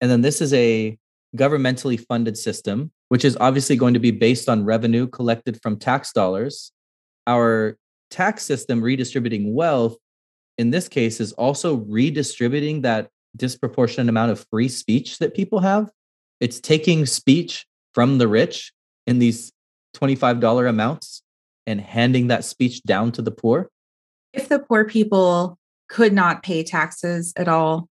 and 0.00 0.10
then 0.10 0.22
this 0.22 0.40
is 0.40 0.52
a 0.54 0.98
governmentally 1.36 1.98
funded 1.98 2.36
system, 2.36 2.90
which 3.08 3.24
is 3.24 3.36
obviously 3.40 3.76
going 3.76 3.94
to 3.94 4.00
be 4.00 4.10
based 4.10 4.48
on 4.48 4.64
revenue 4.64 5.06
collected 5.06 5.60
from 5.62 5.76
tax 5.76 6.12
dollars, 6.12 6.72
our 7.26 7.76
tax 8.10 8.44
system 8.44 8.80
redistributing 8.80 9.54
wealth 9.54 9.96
in 10.58 10.70
this 10.70 10.88
case 10.88 11.20
is 11.20 11.32
also 11.32 11.76
redistributing 11.76 12.82
that 12.82 13.08
disproportionate 13.36 14.08
amount 14.08 14.30
of 14.30 14.46
free 14.50 14.68
speech 14.68 15.18
that 15.18 15.34
people 15.34 15.58
have. 15.60 15.90
It's 16.40 16.60
taking 16.60 17.06
speech 17.06 17.66
from 17.92 18.18
the 18.18 18.28
rich 18.28 18.72
in 19.06 19.18
these 19.18 19.52
$25 19.96 20.68
amounts 20.68 21.22
and 21.66 21.80
handing 21.80 22.28
that 22.28 22.44
speech 22.44 22.82
down 22.82 23.12
to 23.12 23.22
the 23.22 23.30
poor? 23.30 23.70
If 24.32 24.48
the 24.48 24.58
poor 24.58 24.84
people 24.84 25.58
could 25.88 26.12
not 26.12 26.42
pay 26.42 26.62
taxes 26.62 27.32
at 27.36 27.48
all, 27.48 27.88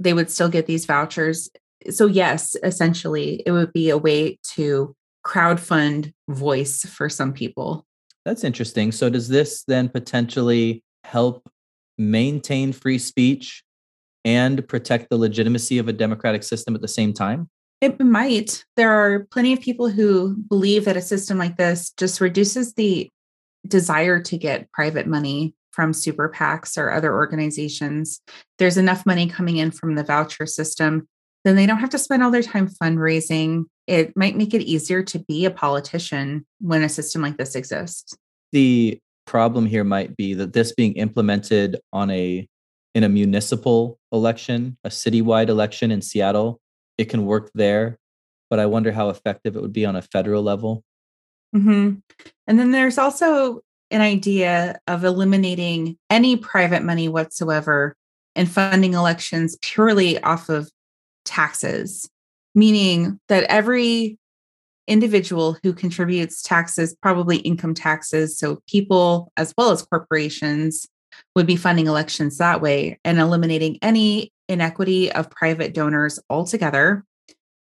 they 0.00 0.12
would 0.12 0.30
still 0.30 0.48
get 0.48 0.66
these 0.66 0.86
vouchers. 0.86 1.50
So, 1.90 2.06
yes, 2.06 2.56
essentially, 2.62 3.42
it 3.46 3.52
would 3.52 3.72
be 3.72 3.90
a 3.90 3.98
way 3.98 4.38
to 4.54 4.94
crowdfund 5.24 6.12
voice 6.28 6.84
for 6.84 7.08
some 7.08 7.32
people. 7.32 7.86
That's 8.24 8.44
interesting. 8.44 8.92
So, 8.92 9.10
does 9.10 9.28
this 9.28 9.64
then 9.66 9.88
potentially 9.88 10.82
help 11.04 11.48
maintain 11.96 12.72
free 12.72 12.98
speech 12.98 13.62
and 14.24 14.66
protect 14.68 15.10
the 15.10 15.16
legitimacy 15.16 15.78
of 15.78 15.88
a 15.88 15.92
democratic 15.92 16.42
system 16.42 16.74
at 16.74 16.80
the 16.80 16.88
same 16.88 17.12
time? 17.12 17.48
It 17.80 18.00
might. 18.00 18.64
There 18.76 18.90
are 18.90 19.24
plenty 19.30 19.52
of 19.52 19.60
people 19.60 19.88
who 19.88 20.36
believe 20.36 20.84
that 20.84 20.96
a 20.96 21.02
system 21.02 21.38
like 21.38 21.56
this 21.56 21.92
just 21.96 22.20
reduces 22.20 22.74
the 22.74 23.08
desire 23.66 24.20
to 24.20 24.36
get 24.36 24.70
private 24.72 25.06
money 25.06 25.54
from 25.70 25.92
super 25.92 26.28
PACs 26.28 26.76
or 26.76 26.90
other 26.90 27.14
organizations. 27.14 28.20
There's 28.58 28.76
enough 28.76 29.06
money 29.06 29.28
coming 29.28 29.58
in 29.58 29.70
from 29.70 29.94
the 29.94 30.02
voucher 30.02 30.44
system, 30.44 31.06
then 31.44 31.56
they 31.56 31.66
don't 31.66 31.78
have 31.78 31.90
to 31.90 31.98
spend 31.98 32.22
all 32.22 32.30
their 32.30 32.42
time 32.42 32.68
fundraising. 32.68 33.64
It 33.86 34.16
might 34.16 34.36
make 34.36 34.54
it 34.54 34.62
easier 34.62 35.02
to 35.04 35.18
be 35.20 35.44
a 35.44 35.50
politician 35.50 36.46
when 36.60 36.82
a 36.82 36.88
system 36.88 37.22
like 37.22 37.36
this 37.36 37.54
exists. 37.54 38.16
The 38.52 38.98
problem 39.26 39.66
here 39.66 39.84
might 39.84 40.16
be 40.16 40.34
that 40.34 40.52
this 40.52 40.72
being 40.72 40.94
implemented 40.94 41.78
on 41.92 42.10
a 42.10 42.46
in 42.94 43.04
a 43.04 43.08
municipal 43.08 43.98
election, 44.10 44.76
a 44.82 44.88
citywide 44.88 45.48
election 45.48 45.90
in 45.90 46.02
Seattle, 46.02 46.58
it 46.96 47.08
can 47.08 47.26
work 47.26 47.50
there, 47.54 47.98
but 48.50 48.58
I 48.58 48.66
wonder 48.66 48.90
how 48.90 49.10
effective 49.10 49.54
it 49.54 49.62
would 49.62 49.72
be 49.72 49.86
on 49.86 49.94
a 49.94 50.02
federal 50.02 50.42
level. 50.42 50.82
Mm-hmm. 51.54 51.98
And 52.46 52.58
then 52.58 52.72
there's 52.72 52.98
also 52.98 53.60
an 53.90 54.00
idea 54.00 54.78
of 54.86 55.04
eliminating 55.04 55.96
any 56.10 56.36
private 56.36 56.82
money 56.82 57.08
whatsoever 57.08 57.94
and 58.34 58.50
funding 58.50 58.94
elections 58.94 59.56
purely 59.62 60.20
off 60.22 60.48
of 60.48 60.70
taxes, 61.28 62.08
meaning 62.54 63.20
that 63.28 63.44
every 63.44 64.18
individual 64.86 65.56
who 65.62 65.72
contributes 65.72 66.42
taxes, 66.42 66.96
probably 67.02 67.36
income 67.38 67.74
taxes, 67.74 68.38
so 68.38 68.62
people 68.66 69.30
as 69.36 69.54
well 69.56 69.70
as 69.70 69.82
corporations 69.82 70.88
would 71.34 71.46
be 71.46 71.56
funding 71.56 71.86
elections 71.86 72.38
that 72.38 72.60
way 72.60 72.98
and 73.04 73.18
eliminating 73.18 73.78
any 73.82 74.32
inequity 74.48 75.12
of 75.12 75.30
private 75.30 75.74
donors 75.74 76.18
altogether 76.30 77.04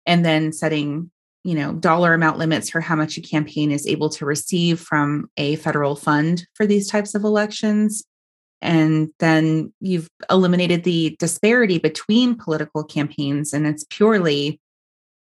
and 0.05 0.25
then 0.25 0.51
setting 0.51 1.09
you 1.43 1.55
know 1.55 1.73
dollar 1.73 2.13
amount 2.13 2.37
limits 2.37 2.69
for 2.69 2.81
how 2.81 2.95
much 2.95 3.17
a 3.17 3.21
campaign 3.21 3.71
is 3.71 3.87
able 3.87 4.09
to 4.09 4.25
receive 4.25 4.79
from 4.79 5.29
a 5.37 5.55
federal 5.57 5.95
fund 5.95 6.45
for 6.53 6.65
these 6.65 6.89
types 6.89 7.15
of 7.15 7.23
elections 7.23 8.03
and 8.65 9.09
then 9.19 9.71
you've 9.79 10.09
eliminated 10.29 10.83
the 10.83 11.15
disparity 11.19 11.77
between 11.77 12.35
political 12.35 12.83
campaigns 12.83 13.53
and 13.53 13.65
it's 13.67 13.85
purely 13.89 14.59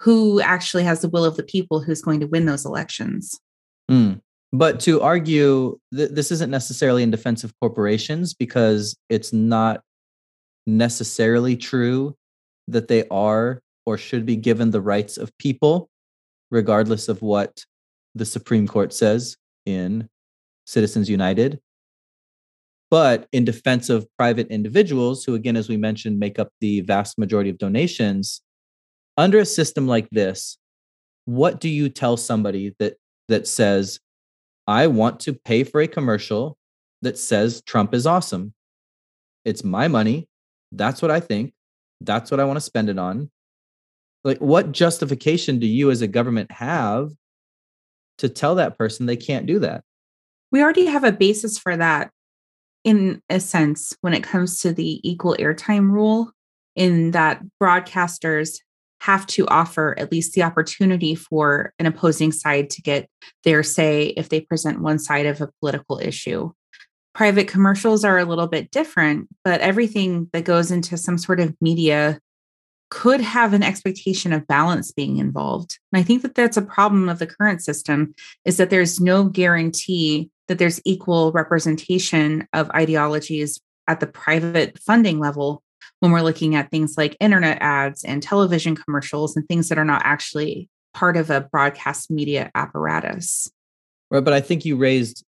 who 0.01 0.39
actually 0.41 0.83
has 0.83 1.01
the 1.01 1.09
will 1.09 1.25
of 1.25 1.37
the 1.37 1.43
people 1.43 1.81
who's 1.81 2.01
going 2.01 2.19
to 2.19 2.27
win 2.27 2.45
those 2.45 2.65
elections 2.65 3.39
mm. 3.89 4.19
but 4.51 4.79
to 4.79 5.01
argue 5.01 5.77
that 5.91 6.15
this 6.15 6.31
isn't 6.31 6.51
necessarily 6.51 7.03
in 7.03 7.11
defense 7.11 7.43
of 7.43 7.53
corporations 7.59 8.33
because 8.33 8.95
it's 9.09 9.33
not 9.33 9.81
necessarily 10.67 11.55
true 11.55 12.15
that 12.67 12.87
they 12.87 13.07
are 13.09 13.61
or 13.85 13.97
should 13.97 14.25
be 14.25 14.35
given 14.35 14.69
the 14.69 14.81
rights 14.81 15.17
of 15.17 15.35
people, 15.37 15.89
regardless 16.51 17.07
of 17.07 17.21
what 17.21 17.63
the 18.13 18.25
Supreme 18.25 18.67
Court 18.67 18.93
says 18.93 19.37
in 19.65 20.09
Citizens 20.65 21.09
United. 21.09 21.59
But 22.89 23.27
in 23.31 23.43
defense 23.43 23.89
of 23.89 24.07
private 24.17 24.47
individuals, 24.47 25.25
who, 25.25 25.35
again, 25.35 25.57
as 25.57 25.67
we 25.67 25.77
mentioned, 25.77 26.19
make 26.19 26.39
up 26.39 26.49
the 26.61 26.81
vast 26.81 27.17
majority 27.17 27.49
of 27.49 27.57
donations, 27.57 28.41
under 29.17 29.39
a 29.39 29.45
system 29.45 29.87
like 29.87 30.09
this, 30.11 30.57
what 31.25 31.59
do 31.59 31.67
you 31.67 31.89
tell 31.89 32.15
somebody 32.15 32.73
that 32.79 32.95
that 33.27 33.47
says, 33.47 33.99
I 34.67 34.87
want 34.87 35.19
to 35.21 35.33
pay 35.33 35.65
for 35.65 35.81
a 35.81 35.87
commercial 35.87 36.57
that 37.01 37.17
says 37.17 37.61
Trump 37.65 37.93
is 37.93 38.07
awesome? 38.07 38.53
It's 39.43 39.63
my 39.63 39.89
money. 39.89 40.27
That's 40.71 41.01
what 41.01 41.11
I 41.11 41.19
think. 41.19 41.53
That's 41.99 42.31
what 42.31 42.39
I 42.39 42.45
want 42.45 42.57
to 42.57 42.61
spend 42.61 42.89
it 42.89 42.97
on. 42.97 43.29
Like, 44.23 44.39
what 44.39 44.71
justification 44.71 45.59
do 45.59 45.67
you 45.67 45.91
as 45.91 46.01
a 46.01 46.07
government 46.07 46.51
have 46.51 47.11
to 48.19 48.29
tell 48.29 48.55
that 48.55 48.77
person 48.77 49.05
they 49.05 49.17
can't 49.17 49.45
do 49.45 49.59
that? 49.59 49.83
We 50.51 50.61
already 50.61 50.85
have 50.85 51.03
a 51.03 51.11
basis 51.11 51.57
for 51.57 51.75
that 51.75 52.11
in 52.87 53.21
a 53.29 53.39
sense 53.39 53.93
when 54.01 54.13
it 54.13 54.23
comes 54.23 54.61
to 54.61 54.73
the 54.73 55.07
equal 55.07 55.35
airtime 55.39 55.91
rule, 55.91 56.31
in 56.75 57.11
that 57.11 57.41
broadcasters 57.61 58.59
have 59.01 59.27
to 59.27 59.47
offer 59.47 59.95
at 59.99 60.11
least 60.11 60.33
the 60.33 60.43
opportunity 60.43 61.15
for 61.15 61.73
an 61.79 61.85
opposing 61.85 62.31
side 62.31 62.69
to 62.71 62.81
get 62.81 63.09
their 63.43 63.61
say 63.61 64.07
if 64.17 64.29
they 64.29 64.41
present 64.41 64.81
one 64.81 64.99
side 64.99 65.25
of 65.25 65.41
a 65.41 65.49
political 65.59 65.99
issue 65.99 66.51
private 67.17 67.47
commercials 67.47 68.05
are 68.05 68.19
a 68.19 68.25
little 68.25 68.45
bit 68.45 68.69
different, 68.69 69.27
but 69.43 69.59
everything 69.59 70.29
that 70.33 70.43
goes 70.43 70.69
into 70.69 70.95
some 70.95 71.17
sort 71.17 71.39
of 71.39 71.51
media 71.59 72.19
could 72.91 73.19
have 73.19 73.53
an 73.53 73.63
expectation 73.63 74.31
of 74.31 74.45
balance 74.45 74.91
being 74.91 75.17
involved. 75.17 75.79
And 75.91 75.99
I 75.99 76.03
think 76.03 76.21
that 76.21 76.35
that's 76.35 76.57
a 76.57 76.61
problem 76.61 77.09
of 77.09 77.17
the 77.17 77.25
current 77.25 77.63
system 77.63 78.13
is 78.45 78.57
that 78.57 78.69
there's 78.69 79.01
no 79.01 79.23
guarantee 79.23 80.29
that 80.47 80.59
there's 80.59 80.81
equal 80.85 81.31
representation 81.31 82.47
of 82.53 82.69
ideologies 82.71 83.59
at 83.87 83.99
the 83.99 84.07
private 84.07 84.77
funding 84.79 85.19
level 85.19 85.63
when 85.99 86.11
we're 86.11 86.21
looking 86.21 86.55
at 86.55 86.69
things 86.69 86.97
like 86.97 87.17
internet 87.19 87.57
ads 87.61 88.03
and 88.03 88.21
television 88.21 88.75
commercials 88.75 89.35
and 89.35 89.47
things 89.47 89.69
that 89.69 89.77
are 89.77 89.85
not 89.85 90.01
actually 90.05 90.69
part 90.93 91.17
of 91.17 91.29
a 91.29 91.41
broadcast 91.41 92.11
media 92.11 92.51
apparatus. 92.55 93.49
Right, 94.09 94.23
but 94.23 94.33
I 94.33 94.41
think 94.41 94.63
you 94.65 94.77
raised 94.77 95.25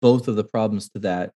both 0.00 0.26
of 0.28 0.36
the 0.36 0.44
problems 0.44 0.88
to 0.90 1.00
that 1.00 1.32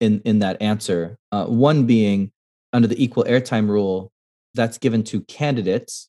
in 0.00 0.22
in 0.24 0.38
that 0.38 0.60
answer. 0.62 1.18
Uh, 1.30 1.46
one 1.46 1.86
being 1.86 2.32
under 2.72 2.88
the 2.88 3.02
equal 3.02 3.24
airtime 3.24 3.68
rule, 3.68 4.10
that's 4.54 4.78
given 4.78 5.02
to 5.04 5.20
candidates, 5.22 6.08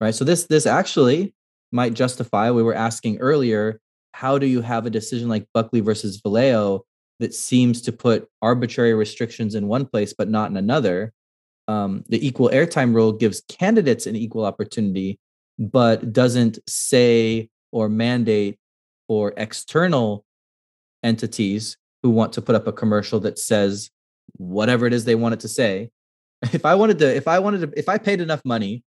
right? 0.00 0.14
So 0.14 0.24
this 0.24 0.44
this 0.46 0.66
actually 0.66 1.34
might 1.72 1.94
justify. 1.94 2.50
We 2.50 2.62
were 2.62 2.74
asking 2.74 3.18
earlier, 3.18 3.80
how 4.14 4.38
do 4.38 4.46
you 4.46 4.60
have 4.60 4.86
a 4.86 4.90
decision 4.90 5.28
like 5.28 5.48
Buckley 5.52 5.80
versus 5.80 6.22
Valeo 6.22 6.82
that 7.18 7.34
seems 7.34 7.82
to 7.82 7.90
put 7.90 8.28
arbitrary 8.40 8.94
restrictions 8.94 9.56
in 9.56 9.66
one 9.66 9.84
place 9.84 10.14
but 10.16 10.28
not 10.28 10.52
in 10.52 10.56
another? 10.56 11.12
Um, 11.66 12.04
the 12.08 12.24
equal 12.24 12.48
airtime 12.50 12.94
rule 12.94 13.10
gives 13.10 13.42
candidates 13.48 14.06
an 14.06 14.14
equal 14.14 14.44
opportunity, 14.44 15.18
but 15.58 16.12
doesn't 16.12 16.60
say 16.68 17.48
or 17.72 17.88
mandate 17.88 18.56
for 19.08 19.34
external 19.36 20.24
entities 21.02 21.76
who 22.04 22.10
want 22.10 22.32
to 22.34 22.42
put 22.42 22.54
up 22.54 22.68
a 22.68 22.72
commercial 22.72 23.18
that 23.18 23.36
says 23.36 23.90
whatever 24.36 24.86
it 24.86 24.92
is 24.92 25.04
they 25.06 25.16
want 25.16 25.34
it 25.34 25.40
to 25.40 25.48
say. 25.48 25.90
If 26.52 26.64
I 26.64 26.76
wanted 26.76 27.00
to, 27.00 27.16
if 27.16 27.26
I 27.26 27.40
wanted 27.40 27.62
to, 27.62 27.78
if 27.78 27.88
I 27.88 27.98
paid 27.98 28.20
enough 28.20 28.42
money, 28.44 28.84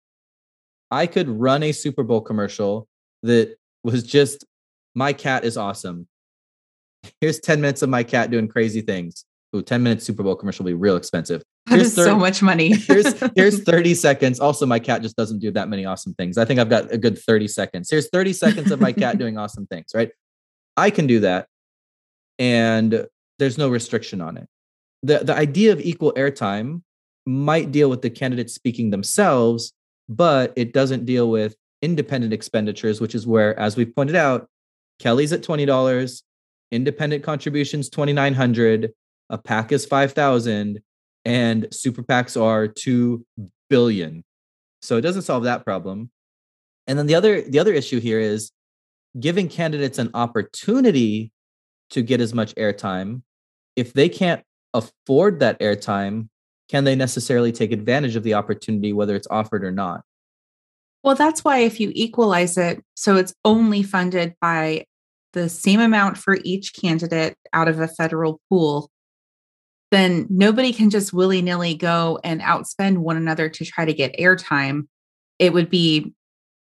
I 0.93 1.09
could 1.09 1.29
run 1.29 1.65
a 1.65 1.73
Super 1.73 2.05
Bowl 2.05 2.21
commercial 2.21 2.87
that 3.25 3.57
was 3.83 4.05
just 4.05 4.45
my 4.97 5.13
cat 5.13 5.45
is 5.45 5.57
awesome. 5.57 6.09
Here's 7.21 7.39
10 7.39 7.61
minutes 7.61 7.83
of 7.83 7.91
my 7.91 8.03
cat 8.03 8.31
doing 8.31 8.49
crazy 8.49 8.81
things. 8.81 9.25
Ooh, 9.55 9.63
10 9.63 9.83
minutes 9.83 10.05
Super 10.05 10.25
Bowl 10.25 10.35
commercial 10.35 10.65
will 10.65 10.71
be 10.71 10.75
real 10.75 10.97
expensive. 10.97 11.43
That 11.67 11.79
is 11.79 11.95
so 11.95 12.17
much 12.17 12.43
money. 12.43 12.75
here's 12.77 13.15
here's 13.37 13.63
30 13.65 13.95
seconds. 13.95 14.41
Also, 14.41 14.67
my 14.67 14.79
cat 14.79 15.03
just 15.03 15.17
doesn't 15.17 15.39
do 15.39 15.53
that 15.53 15.69
many 15.69 15.85
awesome 15.85 16.15
things. 16.15 16.39
I 16.39 16.45
think 16.45 16.59
I've 16.59 16.71
got 16.71 16.93
a 16.93 16.99
good 16.99 17.19
30 17.19 17.47
seconds. 17.47 17.91
Here's 17.91 18.09
30 18.09 18.33
seconds 18.33 18.71
of 18.73 18.81
my 18.81 18.93
cat 18.93 19.19
doing 19.19 19.37
awesome 19.37 19.67
things, 19.67 19.87
right? 19.95 20.11
I 20.77 20.91
can 20.91 21.07
do 21.07 21.21
that. 21.21 21.47
And 22.39 23.07
there's 23.39 23.59
no 23.59 23.69
restriction 23.69 24.21
on 24.21 24.37
it. 24.37 24.49
The 25.03 25.19
the 25.19 25.37
idea 25.37 25.73
of 25.73 25.81
equal 25.81 26.13
airtime 26.15 26.83
might 27.27 27.71
deal 27.71 27.91
with 27.91 28.03
the 28.03 28.11
candidates 28.11 28.55
speaking 28.55 28.91
themselves, 28.91 29.73
but 30.09 30.53
it 30.57 30.73
doesn't 30.73 31.05
deal 31.05 31.31
with 31.31 31.55
independent 31.83 32.33
expenditures, 32.33 33.01
which 33.01 33.15
is 33.15 33.27
where, 33.27 33.59
as 33.59 33.77
we 33.77 33.85
pointed 33.85 34.17
out, 34.17 34.49
Kelly's 34.99 35.33
at 35.33 35.43
$20, 35.43 36.23
independent 36.71 37.23
contributions 37.23 37.89
2900 37.91 38.93
a 39.31 39.39
PAC 39.39 39.73
is 39.73 39.87
5000 39.87 40.81
and 41.25 41.69
super 41.73 42.03
PACs 42.03 42.41
are 42.41 42.69
2 42.69 43.25
billion. 43.69 44.25
So 44.83 44.97
it 44.97 45.01
doesn't 45.01 45.23
solve 45.23 45.45
that 45.45 45.65
problem. 45.65 46.11
And 46.87 46.99
then 46.99 47.07
the 47.07 47.17
other 47.17 47.43
the 47.43 47.59
other 47.59 47.73
issue 47.73 47.99
here 47.99 48.21
is 48.21 48.53
giving 49.19 49.49
candidates 49.49 49.99
an 49.99 50.11
opportunity 50.15 51.33
to 51.91 52.03
get 52.03 52.21
as 52.21 52.33
much 52.33 52.55
airtime. 52.55 53.23
If 53.75 53.93
they 53.93 54.09
can't 54.09 54.43
afford 54.73 55.41
that 55.41 55.59
airtime, 55.59 56.29
can 56.69 56.85
they 56.85 56.95
necessarily 56.95 57.51
take 57.51 57.73
advantage 57.73 58.15
of 58.15 58.23
the 58.23 58.35
opportunity 58.35 58.93
whether 58.93 59.17
it's 59.17 59.27
offered 59.29 59.65
or 59.65 59.73
not? 59.73 60.03
Well, 61.07 61.15
that's 61.15 61.45
why 61.45 61.59
if 61.59 61.79
you 61.79 61.93
equalize 61.95 62.59
it 62.59 62.83
so 62.97 63.15
it's 63.15 63.33
only 63.45 63.85
funded 63.85 64.35
by 64.41 64.87
the 65.35 65.49
same 65.49 65.79
amount 65.79 66.19
for 66.19 66.39
each 66.43 66.75
candidate 66.75 67.37
out 67.53 67.69
of 67.69 67.79
a 67.79 67.87
federal 67.87 68.41
pool, 68.51 68.91
then 69.93 70.27
nobody 70.29 70.73
can 70.73 70.91
just 70.91 71.13
willy 71.13 71.43
nilly 71.43 71.77
go 71.77 72.19
and 72.25 72.41
outspend 72.41 72.99
one 72.99 73.17
another 73.17 73.49
to 73.49 73.65
try 73.65 73.85
to 73.85 73.95
get 73.95 74.19
airtime. 74.19 74.89
It 75.39 75.53
would 75.53 75.71
be 75.71 76.13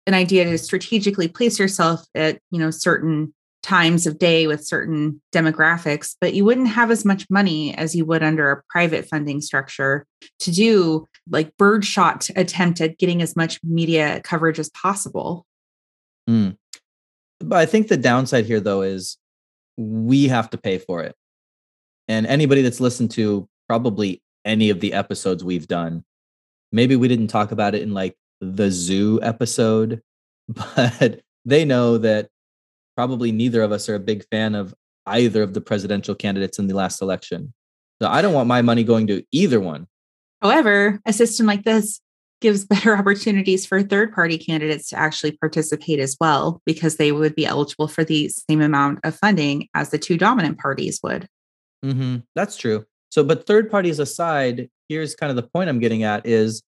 an 0.07 0.13
idea 0.13 0.45
to 0.45 0.57
strategically 0.57 1.27
place 1.27 1.59
yourself 1.59 2.05
at, 2.15 2.39
you 2.49 2.59
know, 2.59 2.71
certain 2.71 3.33
times 3.61 4.07
of 4.07 4.17
day 4.17 4.47
with 4.47 4.65
certain 4.65 5.21
demographics, 5.33 6.15
but 6.21 6.33
you 6.33 6.45
wouldn't 6.45 6.69
have 6.69 6.91
as 6.91 7.03
much 7.03 7.25
money 7.29 7.75
as 7.75 7.95
you 7.95 8.05
would 8.05 8.23
under 8.23 8.51
a 8.51 8.63
private 8.69 9.07
funding 9.07 9.41
structure 9.41 10.05
to 10.39 10.51
do 10.51 11.05
like 11.29 11.55
birdshot 11.57 12.29
attempt 12.35 12.81
at 12.81 12.97
getting 12.97 13.21
as 13.21 13.35
much 13.35 13.59
media 13.63 14.21
coverage 14.23 14.59
as 14.59 14.69
possible. 14.69 15.45
Mm. 16.29 16.57
But 17.39 17.57
I 17.57 17.65
think 17.65 17.87
the 17.87 17.97
downside 17.97 18.45
here, 18.45 18.59
though, 18.59 18.81
is 18.81 19.17
we 19.77 20.27
have 20.27 20.49
to 20.51 20.57
pay 20.57 20.77
for 20.77 21.03
it. 21.03 21.15
And 22.07 22.25
anybody 22.27 22.61
that's 22.61 22.79
listened 22.79 23.11
to 23.11 23.47
probably 23.67 24.21
any 24.45 24.69
of 24.69 24.79
the 24.79 24.93
episodes 24.93 25.43
we've 25.43 25.67
done, 25.67 26.03
maybe 26.71 26.95
we 26.95 27.07
didn't 27.07 27.27
talk 27.27 27.51
about 27.51 27.75
it 27.75 27.81
in 27.81 27.93
like 27.93 28.15
the 28.41 28.71
zoo 28.71 29.19
episode, 29.21 30.01
but 30.47 31.21
they 31.45 31.65
know 31.65 31.97
that 31.97 32.29
probably 32.99 33.31
neither 33.31 33.61
of 33.61 33.71
us 33.71 33.87
are 33.87 33.95
a 33.95 33.99
big 33.99 34.25
fan 34.29 34.53
of 34.53 34.75
either 35.05 35.41
of 35.41 35.53
the 35.53 35.61
presidential 35.61 36.13
candidates 36.13 36.59
in 36.59 36.67
the 36.67 36.75
last 36.75 37.01
election. 37.01 37.53
So 38.01 38.09
I 38.09 38.21
don't 38.21 38.33
want 38.33 38.49
my 38.49 38.61
money 38.61 38.83
going 38.83 39.07
to 39.07 39.23
either 39.31 39.61
one. 39.61 39.87
However, 40.41 40.99
a 41.05 41.13
system 41.13 41.45
like 41.45 41.63
this 41.63 42.01
gives 42.41 42.65
better 42.65 42.97
opportunities 42.99 43.65
for 43.65 43.81
third 43.81 44.13
party 44.13 44.37
candidates 44.37 44.89
to 44.89 44.99
actually 44.99 45.31
participate 45.31 46.01
as 46.01 46.17
well, 46.19 46.61
because 46.65 46.97
they 46.97 47.13
would 47.13 47.35
be 47.35 47.45
eligible 47.45 47.87
for 47.87 48.03
the 48.03 48.27
same 48.27 48.59
amount 48.59 48.99
of 49.05 49.15
funding 49.15 49.69
as 49.73 49.91
the 49.91 49.97
two 49.97 50.17
dominant 50.17 50.59
parties 50.59 50.99
would. 51.01 51.25
Mm-hmm. 51.85 52.17
That's 52.35 52.57
true. 52.57 52.83
So, 53.11 53.23
but 53.23 53.47
third 53.47 53.71
parties 53.71 53.99
aside, 53.99 54.69
here's 54.89 55.15
kind 55.15 55.29
of 55.29 55.37
the 55.37 55.49
point 55.49 55.69
I'm 55.69 55.79
getting 55.79 56.03
at 56.03 56.25
is 56.25 56.63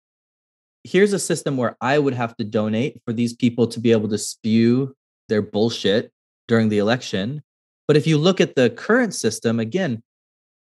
here's 0.86 1.12
a 1.12 1.20
system 1.20 1.58
where 1.58 1.76
I 1.82 2.00
would 2.00 2.14
have 2.14 2.38
to 2.38 2.46
donate 2.46 3.02
for 3.04 3.12
these 3.12 3.36
people 3.36 3.68
to 3.68 3.82
be 3.82 3.92
able 3.92 4.08
to 4.08 4.18
spew 4.18 4.96
their 5.28 5.42
bullshit 5.42 6.14
during 6.48 6.70
the 6.70 6.78
election. 6.78 7.44
But 7.88 7.98
if 7.98 8.08
you 8.08 8.18
look 8.18 8.40
at 8.40 8.56
the 8.56 8.70
current 8.70 9.14
system, 9.14 9.60
again, 9.60 10.02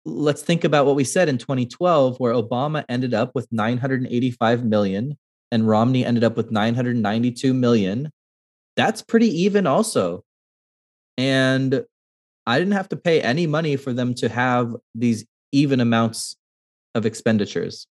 let's 0.05 0.41
think 0.41 0.63
about 0.63 0.86
what 0.86 0.95
we 0.95 1.03
said 1.03 1.30
in 1.30 1.38
2012, 1.38 2.19
where 2.19 2.34
Obama 2.34 2.86
ended 2.88 3.13
up 3.13 3.36
with 3.36 3.47
985 3.51 4.63
million 4.63 5.17
and 5.51 5.67
Romney 5.67 6.05
ended 6.05 6.23
up 6.23 6.38
with 6.38 6.51
992 6.51 7.53
million. 7.53 8.11
That's 8.75 9.01
pretty 9.01 9.43
even, 9.43 9.65
also. 9.65 10.23
And 11.17 11.84
I 12.45 12.59
didn't 12.59 12.73
have 12.73 12.89
to 12.89 12.95
pay 12.95 13.21
any 13.21 13.47
money 13.47 13.75
for 13.75 13.91
them 13.91 14.13
to 14.15 14.30
have 14.30 14.75
these 14.95 15.25
even 15.51 15.82
amounts 15.82 16.38
of 16.95 17.05
expenditures. 17.05 17.88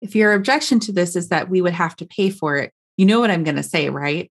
If 0.00 0.14
your 0.14 0.32
objection 0.32 0.80
to 0.80 0.92
this 0.92 1.16
is 1.16 1.28
that 1.28 1.48
we 1.48 1.60
would 1.60 1.72
have 1.72 1.96
to 1.96 2.06
pay 2.06 2.30
for 2.30 2.56
it, 2.56 2.72
you 2.96 3.06
know 3.06 3.20
what 3.20 3.30
I'm 3.30 3.44
going 3.44 3.56
to 3.56 3.62
say, 3.62 3.88
right? 3.90 4.30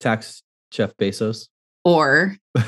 Tax 0.00 0.42
Jeff 0.70 0.96
Bezos. 0.96 1.48
Or 1.84 2.36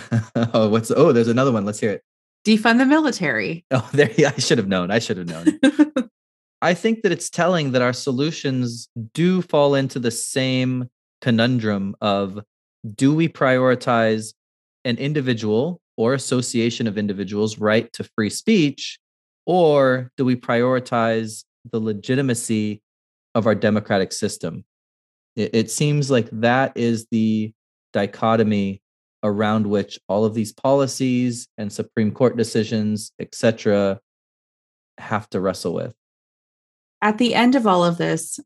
oh, 0.54 0.68
what's 0.68 0.90
oh, 0.90 1.12
there's 1.12 1.28
another 1.28 1.52
one. 1.52 1.64
Let's 1.64 1.80
hear 1.80 1.90
it. 1.90 2.02
Defund 2.46 2.78
the 2.78 2.86
military. 2.86 3.64
Oh, 3.70 3.88
there 3.94 4.10
yeah, 4.16 4.32
I 4.36 4.40
should 4.40 4.58
have 4.58 4.68
known. 4.68 4.90
I 4.90 4.98
should 4.98 5.18
have 5.18 5.28
known. 5.28 5.58
I 6.62 6.74
think 6.74 7.02
that 7.02 7.12
it's 7.12 7.30
telling 7.30 7.72
that 7.72 7.82
our 7.82 7.92
solutions 7.92 8.88
do 9.14 9.40
fall 9.42 9.74
into 9.74 9.98
the 9.98 10.10
same 10.10 10.88
conundrum 11.22 11.96
of 12.00 12.38
do 12.94 13.14
we 13.14 13.28
prioritize 13.28 14.34
an 14.84 14.96
individual 14.96 15.80
or 15.96 16.14
association 16.14 16.86
of 16.86 16.98
individuals' 16.98 17.58
right 17.58 17.90
to 17.94 18.04
free 18.16 18.30
speech? 18.30 18.98
Or 19.46 20.10
do 20.16 20.24
we 20.24 20.36
prioritize 20.36 21.44
the 21.70 21.80
legitimacy 21.80 22.82
of 23.34 23.46
our 23.46 23.54
democratic 23.54 24.12
system? 24.12 24.64
It, 25.36 25.54
it 25.54 25.70
seems 25.70 26.10
like 26.10 26.28
that 26.32 26.76
is 26.76 27.06
the 27.10 27.52
dichotomy 27.92 28.82
around 29.22 29.66
which 29.66 29.98
all 30.08 30.24
of 30.24 30.34
these 30.34 30.52
policies 30.52 31.48
and 31.58 31.72
Supreme 31.72 32.12
Court 32.12 32.36
decisions, 32.36 33.12
etc., 33.18 34.00
have 34.98 35.28
to 35.30 35.40
wrestle 35.40 35.74
with. 35.74 35.94
At 37.02 37.18
the 37.18 37.34
end 37.34 37.54
of 37.54 37.66
all 37.66 37.84
of 37.84 37.98
this, 37.98 38.38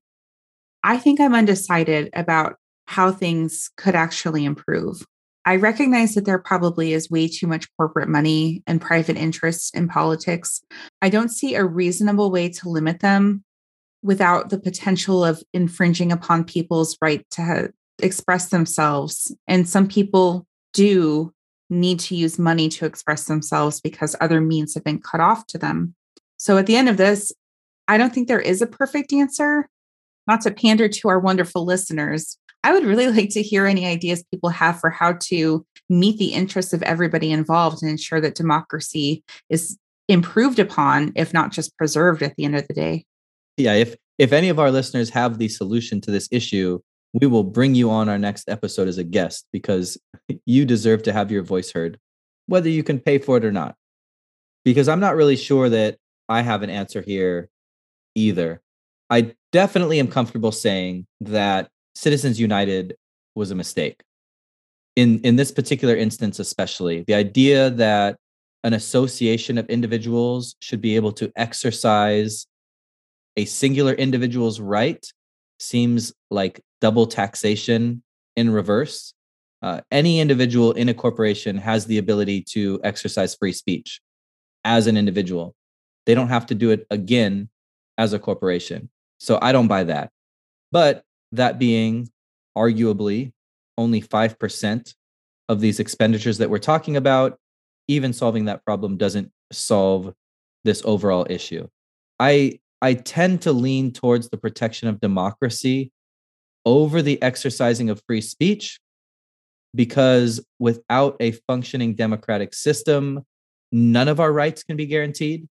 I 0.82 0.98
think 0.98 1.20
I'm 1.20 1.34
undecided 1.34 2.10
about 2.12 2.56
how 2.86 3.10
things 3.10 3.70
could 3.76 3.94
actually 3.94 4.44
improve. 4.44 5.04
I 5.46 5.56
recognize 5.56 6.14
that 6.14 6.24
there 6.24 6.38
probably 6.38 6.92
is 6.92 7.10
way 7.10 7.28
too 7.28 7.46
much 7.46 7.66
corporate 7.76 8.08
money 8.08 8.62
and 8.66 8.80
private 8.80 9.16
interests 9.16 9.70
in 9.74 9.88
politics. 9.88 10.62
I 11.02 11.10
don't 11.10 11.28
see 11.28 11.54
a 11.54 11.64
reasonable 11.64 12.30
way 12.30 12.48
to 12.50 12.68
limit 12.68 13.00
them 13.00 13.44
without 14.02 14.50
the 14.50 14.58
potential 14.58 15.24
of 15.24 15.42
infringing 15.52 16.12
upon 16.12 16.44
people's 16.44 16.96
right 17.00 17.28
to 17.30 17.72
express 18.00 18.48
themselves. 18.48 19.34
And 19.46 19.68
some 19.68 19.88
people 19.88 20.46
do 20.74 21.32
need 21.70 21.98
to 21.98 22.14
use 22.14 22.38
money 22.38 22.68
to 22.68 22.84
express 22.84 23.24
themselves 23.24 23.80
because 23.80 24.14
other 24.20 24.40
means 24.40 24.74
have 24.74 24.84
been 24.84 25.00
cut 25.00 25.20
off 25.20 25.46
to 25.46 25.58
them. 25.58 25.94
So 26.36 26.58
at 26.58 26.66
the 26.66 26.76
end 26.76 26.88
of 26.88 26.98
this, 26.98 27.32
I 27.88 27.96
don't 27.96 28.12
think 28.12 28.28
there 28.28 28.40
is 28.40 28.60
a 28.60 28.66
perfect 28.66 29.12
answer. 29.12 29.68
Not 30.26 30.42
to 30.42 30.50
pander 30.50 30.88
to 30.88 31.08
our 31.08 31.18
wonderful 31.18 31.64
listeners, 31.64 32.38
I 32.62 32.72
would 32.72 32.84
really 32.84 33.08
like 33.12 33.30
to 33.30 33.42
hear 33.42 33.66
any 33.66 33.86
ideas 33.86 34.24
people 34.30 34.50
have 34.50 34.80
for 34.80 34.90
how 34.90 35.14
to 35.24 35.64
meet 35.88 36.18
the 36.18 36.32
interests 36.32 36.72
of 36.72 36.82
everybody 36.82 37.30
involved 37.30 37.82
and 37.82 37.90
ensure 37.90 38.20
that 38.20 38.34
democracy 38.34 39.22
is 39.50 39.78
improved 40.08 40.58
upon, 40.58 41.12
if 41.14 41.32
not 41.32 41.52
just 41.52 41.76
preserved 41.76 42.22
at 42.22 42.34
the 42.36 42.44
end 42.44 42.56
of 42.56 42.66
the 42.66 42.74
day. 42.74 43.04
Yeah, 43.56 43.74
if 43.74 43.94
if 44.18 44.32
any 44.32 44.48
of 44.48 44.58
our 44.58 44.70
listeners 44.70 45.10
have 45.10 45.38
the 45.38 45.48
solution 45.48 46.00
to 46.02 46.10
this 46.10 46.28
issue, 46.30 46.80
we 47.14 47.28
will 47.28 47.44
bring 47.44 47.74
you 47.76 47.90
on 47.90 48.08
our 48.08 48.18
next 48.18 48.48
episode 48.48 48.88
as 48.88 48.98
a 48.98 49.04
guest 49.04 49.46
because 49.52 49.96
you 50.44 50.64
deserve 50.64 51.04
to 51.04 51.12
have 51.12 51.30
your 51.30 51.42
voice 51.42 51.70
heard, 51.70 51.98
whether 52.46 52.68
you 52.68 52.82
can 52.82 52.98
pay 52.98 53.18
for 53.18 53.36
it 53.36 53.44
or 53.44 53.52
not. 53.52 53.76
Because 54.64 54.88
I'm 54.88 55.00
not 55.00 55.14
really 55.14 55.36
sure 55.36 55.68
that 55.68 55.96
I 56.28 56.42
have 56.42 56.62
an 56.62 56.70
answer 56.70 57.00
here 57.00 57.48
either. 58.16 58.60
I 59.10 59.34
definitely 59.52 60.00
am 60.00 60.08
comfortable 60.08 60.50
saying 60.50 61.06
that 61.20 61.68
Citizens 61.94 62.40
United 62.40 62.96
was 63.36 63.52
a 63.52 63.54
mistake. 63.54 64.02
In 64.96 65.20
in 65.20 65.36
this 65.36 65.52
particular 65.52 65.94
instance 65.94 66.38
especially, 66.38 67.04
the 67.06 67.14
idea 67.14 67.70
that 67.70 68.16
an 68.64 68.72
association 68.72 69.58
of 69.58 69.66
individuals 69.66 70.56
should 70.60 70.80
be 70.80 70.96
able 70.96 71.12
to 71.12 71.30
exercise 71.36 72.46
a 73.36 73.44
singular 73.44 73.92
individual's 73.92 74.60
right 74.60 75.04
seems 75.64 76.12
like 76.30 76.60
double 76.80 77.06
taxation 77.06 78.02
in 78.36 78.50
reverse. 78.50 79.14
Uh, 79.62 79.80
any 79.90 80.20
individual 80.20 80.72
in 80.72 80.88
a 80.88 80.94
corporation 80.94 81.56
has 81.56 81.86
the 81.86 81.98
ability 81.98 82.42
to 82.42 82.80
exercise 82.84 83.34
free 83.34 83.52
speech 83.52 84.00
as 84.64 84.86
an 84.86 84.96
individual. 84.96 85.54
They 86.06 86.14
don't 86.14 86.28
have 86.28 86.46
to 86.46 86.54
do 86.54 86.70
it 86.70 86.86
again 86.90 87.48
as 87.96 88.12
a 88.12 88.18
corporation. 88.18 88.90
So 89.18 89.38
I 89.40 89.52
don't 89.52 89.68
buy 89.68 89.84
that. 89.84 90.10
But 90.70 91.02
that 91.32 91.58
being 91.58 92.10
arguably 92.56 93.32
only 93.78 94.00
5% 94.00 94.94
of 95.48 95.60
these 95.60 95.80
expenditures 95.80 96.38
that 96.38 96.50
we're 96.50 96.58
talking 96.58 96.96
about, 96.96 97.38
even 97.88 98.12
solving 98.12 98.46
that 98.46 98.64
problem 98.64 98.96
doesn't 98.96 99.30
solve 99.52 100.12
this 100.64 100.82
overall 100.84 101.26
issue. 101.28 101.68
I 102.18 102.60
I 102.84 102.92
tend 102.92 103.40
to 103.42 103.52
lean 103.52 103.92
towards 103.92 104.28
the 104.28 104.36
protection 104.36 104.88
of 104.88 105.00
democracy 105.00 105.90
over 106.66 107.00
the 107.00 107.20
exercising 107.22 107.88
of 107.88 108.02
free 108.06 108.20
speech 108.20 108.78
because 109.74 110.44
without 110.58 111.16
a 111.18 111.30
functioning 111.48 111.94
democratic 111.94 112.52
system, 112.52 113.24
none 113.72 114.08
of 114.08 114.20
our 114.20 114.30
rights 114.30 114.62
can 114.62 114.76
be 114.76 114.84
guaranteed. 114.84 115.48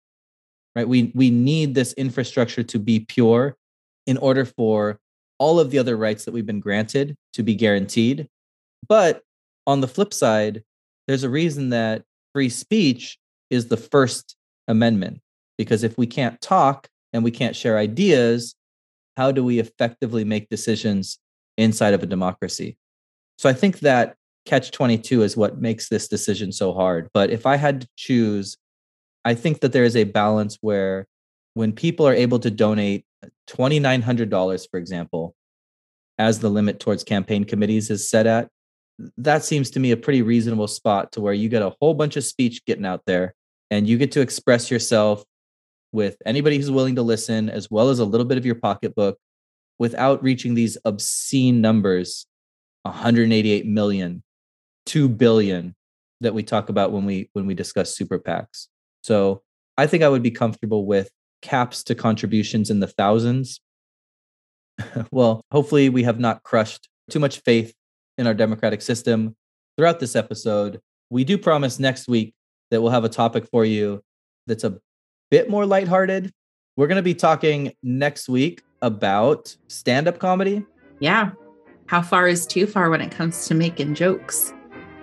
Right? 0.76 0.90
We 0.90 1.12
we 1.14 1.30
need 1.30 1.76
this 1.76 1.94
infrastructure 1.94 2.64
to 2.64 2.80
be 2.80 3.02
pure 3.02 3.56
in 4.08 4.18
order 4.18 4.44
for 4.44 5.00
all 5.38 5.60
of 5.60 5.70
the 5.70 5.78
other 5.78 5.98
rights 5.98 6.26
that 6.26 6.34
we've 6.34 6.48
been 6.48 6.60
granted 6.60 7.16
to 7.34 7.44
be 7.44 7.54
guaranteed. 7.54 8.28
But 8.88 9.22
on 9.68 9.82
the 9.82 9.88
flip 9.88 10.16
side, 10.16 10.64
there's 11.08 11.24
a 11.24 11.30
reason 11.30 11.70
that 11.70 12.02
free 12.34 12.50
speech 12.50 13.20
is 13.52 13.68
the 13.68 13.78
first 13.78 14.36
amendment 14.68 15.22
because 15.60 15.84
if 15.84 15.96
we 15.96 16.08
can't 16.08 16.42
talk 16.42 16.90
and 17.14 17.24
we 17.24 17.32
can't 17.32 17.56
share 17.56 17.78
ideas, 17.78 18.56
how 19.18 19.32
do 19.32 19.44
we 19.44 19.60
effectively 19.60 20.24
make 20.24 20.50
decisions 20.50 21.20
inside 21.58 21.94
of 21.94 22.04
a 22.04 22.08
democracy? 22.08 22.78
So 23.38 23.50
I 23.50 23.54
think 23.54 23.80
that 23.80 24.16
catch 24.46 24.72
22 24.72 25.24
is 25.24 25.38
what 25.38 25.62
makes 25.62 25.90
this 25.90 26.08
decision 26.08 26.52
so 26.52 26.74
hard. 26.74 27.10
But 27.14 27.30
if 27.30 27.46
I 27.46 27.56
had 27.56 27.82
to 27.82 27.88
choose, 27.96 28.58
I 29.26 29.34
think 29.34 29.60
that 29.62 29.74
there 29.74 29.84
is 29.84 29.96
a 29.96 30.06
balance 30.06 30.58
where 30.62 31.06
when 31.54 31.74
people 31.74 32.08
are 32.08 32.14
able 32.14 32.40
to 32.40 32.52
donate 32.52 33.06
$2,900, 33.50 34.68
for 34.70 34.80
example, 34.80 35.36
as 36.18 36.40
the 36.40 36.50
limit 36.50 36.80
towards 36.80 37.04
campaign 37.04 37.44
committees 37.44 37.90
is 37.90 38.10
set 38.10 38.28
at, 38.28 38.50
that 39.18 39.44
seems 39.44 39.72
to 39.72 39.80
me 39.80 39.92
a 39.92 39.98
pretty 39.98 40.22
reasonable 40.22 40.68
spot 40.68 41.12
to 41.14 41.22
where 41.22 41.34
you 41.34 41.50
get 41.50 41.62
a 41.62 41.74
whole 41.80 41.94
bunch 41.94 42.18
of 42.18 42.24
speech 42.24 42.64
getting 42.66 42.86
out 42.86 43.02
there 43.06 43.34
and 43.72 43.88
you 43.88 43.98
get 43.98 44.12
to 44.12 44.22
express 44.22 44.70
yourself 44.70 45.24
with 45.92 46.18
anybody 46.26 46.58
who's 46.58 46.72
willing 46.72 46.96
to 46.96 47.02
listen, 47.02 47.50
as 47.50 47.70
well 47.70 47.90
as 47.90 48.00
a 48.00 48.06
little 48.06 48.26
bit 48.26 48.38
of 48.38 48.46
your 48.46 48.56
pocketbook 48.56 49.18
without 49.78 50.22
reaching 50.22 50.54
these 50.54 50.78
obscene 50.86 51.62
numbers 51.62 52.28
188 52.84 53.66
million, 53.66 54.24
2 54.86 55.10
billion 55.10 55.76
that 56.22 56.34
we 56.34 56.44
talk 56.44 56.70
about 56.70 56.92
when 56.92 57.06
we 57.06 57.30
when 57.34 57.46
we 57.46 57.54
discuss 57.54 57.96
super 57.96 58.20
PACs. 58.20 58.68
So 59.04 59.42
I 59.78 59.88
think 59.88 60.04
I 60.04 60.10
would 60.10 60.24
be 60.24 60.32
comfortable 60.32 60.86
with 60.86 61.10
caps 61.42 61.84
to 61.84 61.96
contributions 61.96 62.70
in 62.70 62.80
the 62.80 62.88
thousands. 62.88 63.62
well, 65.12 65.42
hopefully 65.52 65.90
we 65.90 66.04
have 66.04 66.20
not 66.20 66.44
crushed 66.44 66.90
too 67.10 67.20
much 67.20 67.40
faith 67.42 67.74
in 68.18 68.28
our 68.28 68.34
democratic 68.34 68.82
system 68.82 69.36
throughout 69.78 70.00
this 70.00 70.16
episode. 70.16 70.80
We 71.10 71.24
do 71.24 71.38
promise 71.38 71.80
next 71.80 72.08
week 72.08 72.34
that 72.70 72.82
we'll 72.82 72.92
have 72.92 73.06
a 73.06 73.10
topic 73.10 73.48
for 73.50 73.66
you 73.66 74.04
that's 74.46 74.64
a 74.64 74.80
bit 75.30 75.50
more 75.50 75.66
lighthearted. 75.66 76.32
We're 76.76 76.88
going 76.88 76.98
to 76.98 77.02
be 77.02 77.14
talking 77.14 77.74
next 77.84 78.30
week 78.30 78.64
about 78.82 79.56
stand 79.68 80.08
up 80.08 80.20
comedy. 80.20 80.66
Yeah. 81.00 81.32
How 81.88 82.02
far 82.02 82.28
is 82.28 82.46
too 82.46 82.68
far 82.68 82.90
when 82.90 83.02
it 83.02 83.12
comes 83.12 83.48
to 83.48 83.56
making 83.56 83.96
jokes? 83.96 84.54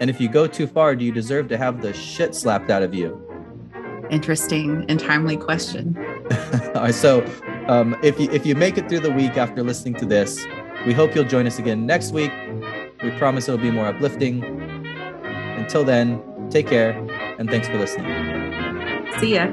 And 0.01 0.11
if 0.11 0.21
you 0.21 0.29
go 0.29 0.47
too 0.47 0.67
far, 0.67 0.95
do 0.95 1.05
you 1.05 1.13
deserve 1.13 1.49
to 1.49 1.57
have 1.57 1.83
the 1.83 1.93
shit 1.93 2.35
slapped 2.35 2.71
out 2.71 2.83
of 2.83 2.95
you? 2.95 3.21
Interesting 4.11 4.85
and 4.89 5.01
timely 5.01 5.37
question. 5.37 5.97
All 6.75 6.83
right. 6.83 6.95
So, 6.95 7.25
um, 7.67 7.97
if 8.03 8.21
you 8.21 8.31
if 8.31 8.47
you 8.47 8.55
make 8.55 8.79
it 8.79 8.89
through 8.89 9.01
the 9.01 9.11
week 9.11 9.37
after 9.37 9.65
listening 9.65 9.95
to 9.95 10.07
this, 10.07 10.47
we 10.87 10.93
hope 10.93 11.15
you'll 11.15 11.25
join 11.25 11.47
us 11.47 11.59
again 11.59 11.87
next 11.87 12.13
week. 12.13 12.31
We 13.03 13.11
promise 13.19 13.49
it'll 13.49 13.61
be 13.61 13.71
more 13.71 13.87
uplifting. 13.87 14.45
Until 15.59 15.83
then, 15.83 16.23
take 16.51 16.69
care 16.69 16.93
and 17.39 17.51
thanks 17.51 17.67
for 17.67 17.79
listening. 17.79 18.07
See 19.19 19.35
ya. 19.35 19.53